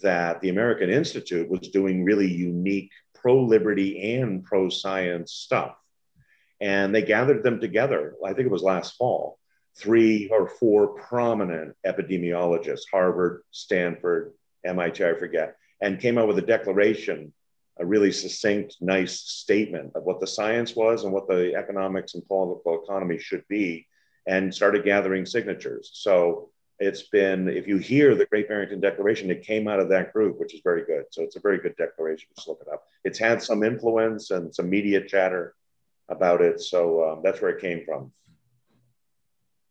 that 0.00 0.40
the 0.40 0.48
American 0.48 0.90
Institute 0.90 1.48
was 1.48 1.68
doing 1.68 2.04
really 2.04 2.30
unique 2.30 2.90
pro 3.14 3.40
liberty 3.40 4.14
and 4.14 4.44
pro 4.44 4.68
science 4.68 5.32
stuff. 5.32 5.76
And 6.60 6.94
they 6.94 7.02
gathered 7.02 7.42
them 7.42 7.60
together, 7.60 8.14
I 8.24 8.32
think 8.32 8.46
it 8.46 8.52
was 8.52 8.62
last 8.62 8.96
fall, 8.96 9.38
three 9.76 10.28
or 10.28 10.48
four 10.48 10.94
prominent 10.94 11.74
epidemiologists, 11.84 12.82
Harvard, 12.90 13.42
Stanford, 13.50 14.32
MIT, 14.64 15.04
I 15.04 15.14
forget, 15.14 15.56
and 15.80 15.98
came 15.98 16.18
out 16.18 16.28
with 16.28 16.38
a 16.38 16.42
declaration, 16.42 17.32
a 17.78 17.84
really 17.84 18.12
succinct, 18.12 18.76
nice 18.80 19.20
statement 19.20 19.92
of 19.96 20.04
what 20.04 20.20
the 20.20 20.26
science 20.26 20.76
was 20.76 21.02
and 21.04 21.12
what 21.12 21.26
the 21.26 21.54
economics 21.56 22.14
and 22.14 22.26
political 22.26 22.82
economy 22.84 23.18
should 23.18 23.42
be, 23.48 23.88
and 24.28 24.54
started 24.54 24.84
gathering 24.84 25.26
signatures. 25.26 25.90
So 25.94 26.51
it's 26.82 27.02
been, 27.04 27.48
if 27.48 27.66
you 27.68 27.78
hear 27.78 28.14
the 28.14 28.26
Great 28.26 28.48
Barrington 28.48 28.80
Declaration, 28.80 29.30
it 29.30 29.46
came 29.46 29.68
out 29.68 29.80
of 29.80 29.88
that 29.90 30.12
group, 30.12 30.38
which 30.40 30.54
is 30.54 30.60
very 30.62 30.84
good. 30.84 31.04
So 31.10 31.22
it's 31.22 31.36
a 31.36 31.40
very 31.40 31.58
good 31.58 31.76
declaration. 31.76 32.28
Just 32.34 32.48
look 32.48 32.60
it 32.60 32.72
up. 32.72 32.84
It's 33.04 33.18
had 33.18 33.42
some 33.42 33.62
influence 33.62 34.30
and 34.30 34.54
some 34.54 34.68
media 34.68 35.06
chatter 35.06 35.54
about 36.08 36.40
it. 36.40 36.60
So 36.60 37.08
um, 37.08 37.20
that's 37.22 37.40
where 37.40 37.52
it 37.52 37.60
came 37.60 37.84
from. 37.84 38.12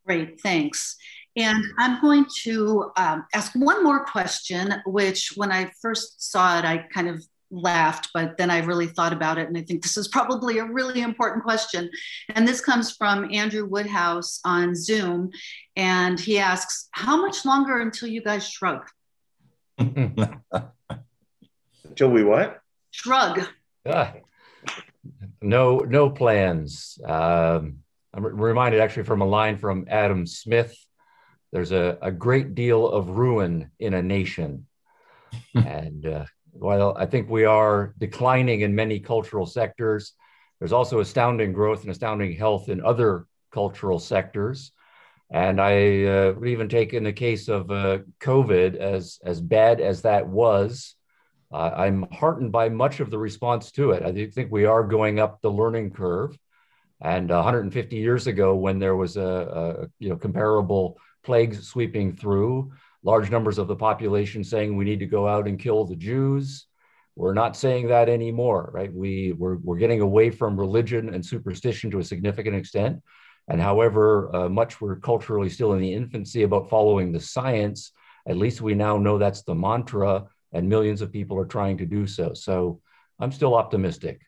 Great, 0.05 0.39
thanks. 0.41 0.95
And 1.35 1.63
I'm 1.77 2.01
going 2.01 2.25
to 2.43 2.91
um, 2.97 3.25
ask 3.33 3.53
one 3.55 3.83
more 3.83 4.05
question, 4.05 4.73
which 4.85 5.33
when 5.35 5.51
I 5.51 5.71
first 5.81 6.31
saw 6.31 6.59
it, 6.59 6.65
I 6.65 6.85
kind 6.93 7.07
of 7.07 7.23
laughed, 7.51 8.09
but 8.13 8.37
then 8.37 8.49
I 8.49 8.59
really 8.59 8.87
thought 8.87 9.13
about 9.13 9.37
it. 9.37 9.47
And 9.47 9.57
I 9.57 9.61
think 9.61 9.83
this 9.83 9.97
is 9.97 10.07
probably 10.07 10.57
a 10.59 10.65
really 10.65 11.01
important 11.01 11.43
question. 11.43 11.89
And 12.29 12.47
this 12.47 12.61
comes 12.61 12.91
from 12.91 13.31
Andrew 13.33 13.65
Woodhouse 13.65 14.39
on 14.45 14.73
Zoom. 14.75 15.31
And 15.75 16.19
he 16.19 16.39
asks, 16.39 16.87
How 16.91 17.21
much 17.21 17.45
longer 17.45 17.79
until 17.79 18.07
you 18.09 18.21
guys 18.21 18.47
shrug? 18.47 18.87
Until 21.83 22.09
we 22.09 22.23
what? 22.23 22.61
Shrug. 22.91 23.47
Ah, 23.85 24.13
no, 25.41 25.79
no 25.79 26.09
plans. 26.09 26.97
Um, 27.03 27.79
I'm 28.13 28.23
reminded 28.23 28.79
actually 28.79 29.03
from 29.03 29.21
a 29.21 29.25
line 29.25 29.57
from 29.57 29.85
Adam 29.89 30.25
Smith. 30.27 30.75
There's 31.51 31.71
a, 31.71 31.97
a 32.01 32.11
great 32.11 32.55
deal 32.55 32.87
of 32.87 33.09
ruin 33.09 33.71
in 33.79 33.93
a 33.93 34.01
nation. 34.01 34.67
and 35.55 36.05
uh, 36.05 36.25
while 36.53 36.95
I 36.97 37.05
think 37.05 37.29
we 37.29 37.45
are 37.45 37.93
declining 37.97 38.61
in 38.61 38.75
many 38.75 38.99
cultural 38.99 39.45
sectors, 39.45 40.13
there's 40.59 40.73
also 40.73 40.99
astounding 40.99 41.53
growth 41.53 41.81
and 41.81 41.91
astounding 41.91 42.33
health 42.33 42.69
in 42.69 42.83
other 42.83 43.25
cultural 43.51 43.99
sectors. 43.99 44.71
And 45.31 45.61
I 45.61 46.03
uh, 46.03 46.33
would 46.33 46.49
even 46.49 46.69
take 46.69 46.93
in 46.93 47.03
the 47.03 47.13
case 47.13 47.47
of 47.47 47.71
uh, 47.71 47.99
COVID, 48.19 48.75
as, 48.75 49.19
as 49.23 49.39
bad 49.39 49.79
as 49.79 50.01
that 50.01 50.27
was, 50.27 50.95
uh, 51.51 51.71
I'm 51.75 52.05
heartened 52.11 52.51
by 52.51 52.69
much 52.69 52.99
of 52.99 53.09
the 53.09 53.17
response 53.17 53.71
to 53.73 53.91
it. 53.91 54.03
I 54.03 54.27
think 54.27 54.51
we 54.51 54.65
are 54.65 54.83
going 54.83 55.19
up 55.19 55.41
the 55.41 55.51
learning 55.51 55.91
curve. 55.91 56.37
And 57.01 57.29
150 57.29 57.95
years 57.95 58.27
ago, 58.27 58.55
when 58.55 58.79
there 58.79 58.95
was 58.95 59.17
a, 59.17 59.21
a 59.21 59.87
you 59.99 60.09
know 60.09 60.15
comparable 60.15 60.97
plague 61.23 61.55
sweeping 61.55 62.15
through, 62.15 62.71
large 63.03 63.31
numbers 63.31 63.57
of 63.57 63.67
the 63.67 63.75
population 63.75 64.43
saying 64.43 64.75
we 64.75 64.85
need 64.85 64.99
to 64.99 65.05
go 65.05 65.27
out 65.27 65.47
and 65.47 65.59
kill 65.59 65.85
the 65.85 65.95
Jews, 65.95 66.67
we're 67.15 67.33
not 67.33 67.57
saying 67.57 67.87
that 67.87 68.09
anymore, 68.09 68.69
right? 68.73 68.93
We, 68.93 69.33
we're, 69.33 69.57
we're 69.57 69.77
getting 69.77 70.01
away 70.01 70.29
from 70.29 70.59
religion 70.59 71.13
and 71.13 71.25
superstition 71.25 71.91
to 71.91 71.99
a 71.99 72.03
significant 72.03 72.55
extent. 72.55 73.01
And 73.47 73.59
however 73.59 74.33
uh, 74.35 74.49
much 74.49 74.79
we're 74.79 74.97
culturally 74.97 75.49
still 75.49 75.73
in 75.73 75.81
the 75.81 75.93
infancy 75.93 76.43
about 76.43 76.69
following 76.69 77.11
the 77.11 77.19
science, 77.19 77.91
at 78.27 78.37
least 78.37 78.61
we 78.61 78.75
now 78.75 78.97
know 78.97 79.17
that's 79.17 79.43
the 79.43 79.55
mantra, 79.55 80.25
and 80.53 80.69
millions 80.69 81.01
of 81.01 81.11
people 81.11 81.37
are 81.37 81.45
trying 81.45 81.77
to 81.79 81.85
do 81.85 82.05
so. 82.05 82.33
So 82.33 82.81
I'm 83.19 83.31
still 83.31 83.55
optimistic. 83.55 84.21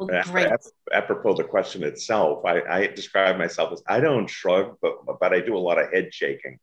Well, 0.00 0.22
great. 0.24 0.50
Apropos 0.92 1.34
the 1.34 1.44
question 1.44 1.82
itself, 1.82 2.44
I, 2.44 2.62
I 2.62 2.86
describe 2.86 3.36
myself 3.36 3.72
as 3.72 3.82
I 3.86 4.00
don't 4.00 4.28
shrug, 4.28 4.76
but 4.80 5.18
but 5.20 5.32
I 5.32 5.40
do 5.40 5.56
a 5.56 5.58
lot 5.58 5.78
of 5.78 5.92
head 5.92 6.12
shaking 6.12 6.58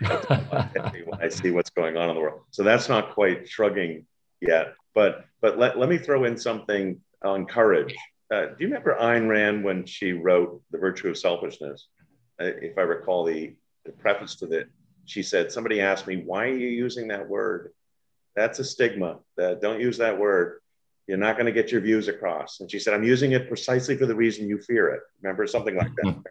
when 0.00 1.20
I 1.20 1.28
see 1.28 1.50
what's 1.50 1.70
going 1.70 1.96
on 1.96 2.10
in 2.10 2.14
the 2.14 2.20
world. 2.20 2.42
So 2.50 2.62
that's 2.62 2.88
not 2.88 3.14
quite 3.14 3.48
shrugging 3.48 4.06
yet. 4.40 4.74
But 4.94 5.24
but 5.40 5.58
let, 5.58 5.78
let 5.78 5.88
me 5.88 5.98
throw 5.98 6.24
in 6.24 6.36
something 6.36 7.00
on 7.24 7.46
courage. 7.46 7.94
Uh, 8.32 8.46
do 8.46 8.56
you 8.60 8.66
remember 8.66 8.96
Ayn 8.98 9.28
Rand 9.28 9.62
when 9.62 9.84
she 9.84 10.12
wrote 10.12 10.62
The 10.70 10.78
Virtue 10.78 11.08
of 11.08 11.18
Selfishness? 11.18 11.88
Uh, 12.40 12.46
if 12.46 12.78
I 12.78 12.82
recall 12.82 13.24
the, 13.24 13.54
the 13.84 13.92
preface 13.92 14.36
to 14.36 14.46
that, 14.46 14.68
she 15.04 15.22
said, 15.22 15.52
Somebody 15.52 15.80
asked 15.80 16.06
me, 16.06 16.16
why 16.16 16.46
are 16.46 16.56
you 16.56 16.68
using 16.68 17.08
that 17.08 17.28
word? 17.28 17.72
That's 18.34 18.58
a 18.58 18.64
stigma. 18.64 19.18
Uh, 19.40 19.54
don't 19.54 19.80
use 19.80 19.98
that 19.98 20.18
word. 20.18 20.61
You're 21.06 21.18
not 21.18 21.36
going 21.36 21.46
to 21.46 21.52
get 21.52 21.72
your 21.72 21.80
views 21.80 22.08
across. 22.08 22.60
And 22.60 22.70
she 22.70 22.78
said, 22.78 22.94
I'm 22.94 23.02
using 23.02 23.32
it 23.32 23.48
precisely 23.48 23.96
for 23.96 24.06
the 24.06 24.14
reason 24.14 24.48
you 24.48 24.58
fear 24.58 24.88
it. 24.90 25.00
Remember, 25.20 25.46
something 25.46 25.76
like 25.76 25.94
that. 25.96 26.22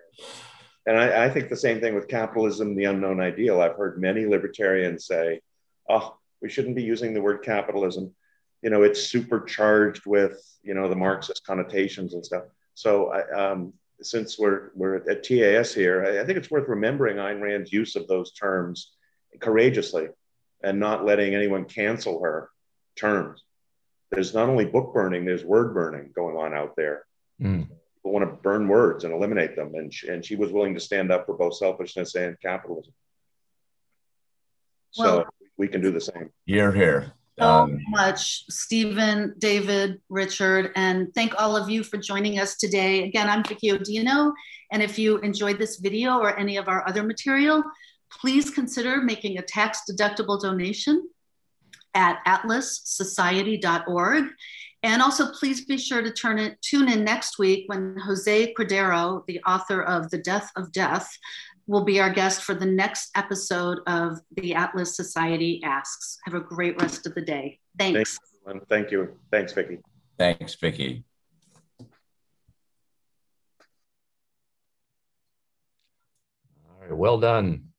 And 0.86 0.98
I, 0.98 1.26
I, 1.26 1.30
think 1.30 1.50
the 1.50 1.58
same 1.58 1.80
thing 1.80 1.94
with 1.94 2.08
capitalism, 2.08 2.76
the 2.76 2.86
unknown 2.86 3.20
ideal. 3.20 3.62
I've 3.62 3.76
heard 3.76 4.02
many 4.02 4.26
libertarians 4.26 5.06
say, 5.06 5.42
oh, 5.90 6.18
we 6.42 6.50
shouldn't 6.50 6.76
be 6.76 6.84
using 6.84 7.14
the 7.14 7.22
word 7.22 7.44
capitalism. 7.44 8.16
You 8.64 8.70
know, 8.70 8.84
it's 8.84 9.04
supercharged 9.04 10.06
with, 10.06 10.42
you 10.64 10.74
know, 10.74 10.88
the 10.88 10.96
Marxist 10.96 11.46
connotations 11.46 12.14
and 12.14 12.26
stuff. 12.26 12.46
So 12.74 13.12
I, 13.12 13.52
um, 13.52 13.74
since 14.02 14.40
we're, 14.40 14.72
we're 14.74 15.08
at 15.10 15.24
TAS 15.24 15.74
here, 15.74 16.04
I, 16.04 16.22
I 16.22 16.26
think 16.26 16.38
it's 16.38 16.50
worth 16.50 16.68
remembering 16.68 17.18
Ayn 17.18 17.42
Rand's 17.42 17.72
use 17.72 17.96
of 17.96 18.08
those 18.08 18.32
terms 18.32 18.94
courageously 19.40 20.08
and 20.64 20.80
not 20.80 21.06
letting 21.06 21.36
anyone 21.36 21.66
cancel 21.66 22.22
her 22.24 22.50
terms. 22.96 23.44
There's 24.12 24.34
not 24.34 24.50
only 24.50 24.66
book 24.66 24.94
burning, 24.94 25.26
there's 25.26 25.44
word 25.44 25.74
burning 25.74 26.12
going 26.14 26.36
on 26.36 26.54
out 26.54 26.76
there. 26.76 27.06
Mm 27.42 27.68
people 28.02 28.14
want 28.14 28.30
to 28.30 28.42
burn 28.42 28.68
words 28.68 29.04
and 29.04 29.14
eliminate 29.14 29.56
them. 29.56 29.74
And 29.76 29.94
she, 29.94 30.08
and 30.08 30.26
she 30.26 30.36
was 30.36 30.52
willing 30.52 30.74
to 30.74 30.80
stand 30.80 31.12
up 31.12 31.26
for 31.26 31.36
both 31.36 31.56
selfishness 31.56 32.16
and 32.16 32.40
capitalism. 32.42 32.94
So 34.92 35.18
well, 35.18 35.26
we 35.58 35.68
can 35.68 35.82
do 35.82 35.92
the 35.92 36.02
same. 36.02 36.32
You're 36.46 36.72
here. 36.72 37.14
So 37.40 37.46
um, 37.46 37.80
much, 37.90 38.44
Stephen, 38.50 39.36
David, 39.38 40.02
Richard, 40.10 40.72
and 40.76 41.14
thank 41.16 41.34
all 41.40 41.56
of 41.56 41.70
you 41.70 41.84
for 41.84 41.98
joining 41.98 42.40
us 42.40 42.58
today. 42.58 43.04
Again, 43.04 43.30
I'm 43.30 43.44
Vicki 43.44 43.70
Odino, 43.70 44.34
and 44.72 44.84
if 44.84 45.00
you 45.00 45.18
enjoyed 45.20 45.58
this 45.58 45.78
video 45.78 46.18
or 46.20 46.38
any 46.38 46.58
of 46.58 46.68
our 46.68 46.88
other 46.88 47.04
material, 47.04 47.64
please 48.20 48.50
consider 48.50 49.02
making 49.02 49.38
a 49.38 49.42
tax-deductible 49.42 50.42
donation 50.42 51.10
at 51.94 52.24
atlassociety.org. 52.26 54.26
And 54.84 55.02
also, 55.02 55.32
please 55.32 55.66
be 55.66 55.78
sure 55.78 56.02
to 56.02 56.12
turn 56.12 56.40
it, 56.40 56.60
tune 56.62 56.92
in 56.92 57.04
next 57.04 57.38
week 57.38 57.66
when 57.68 57.96
Jose 57.98 58.54
Cordeiro, 58.58 59.24
the 59.28 59.40
author 59.44 59.84
of 59.84 60.10
The 60.10 60.18
Death 60.18 60.50
of 60.56 60.72
Death, 60.72 61.10
will 61.68 61.84
be 61.84 62.00
our 62.00 62.10
guest 62.10 62.44
for 62.44 62.56
the 62.56 62.66
next 62.66 63.12
episode 63.16 63.80
of 63.86 64.20
the 64.36 64.56
Atlas 64.56 64.96
Society 64.96 65.62
Asks. 65.64 66.18
Have 66.26 66.34
a 66.34 66.40
great 66.40 66.82
rest 66.82 67.06
of 67.06 67.14
the 67.14 67.22
day. 67.22 67.60
Thanks. 67.78 68.18
Thanks, 68.46 68.66
Thank 68.68 68.92
you. 68.92 69.20
Thanks, 69.32 69.54
Vicki. 69.54 69.80
Thanks, 70.18 70.56
Vicki. 70.56 71.04
All 71.80 71.88
right, 76.82 76.96
well 76.96 77.20
done. 77.20 77.71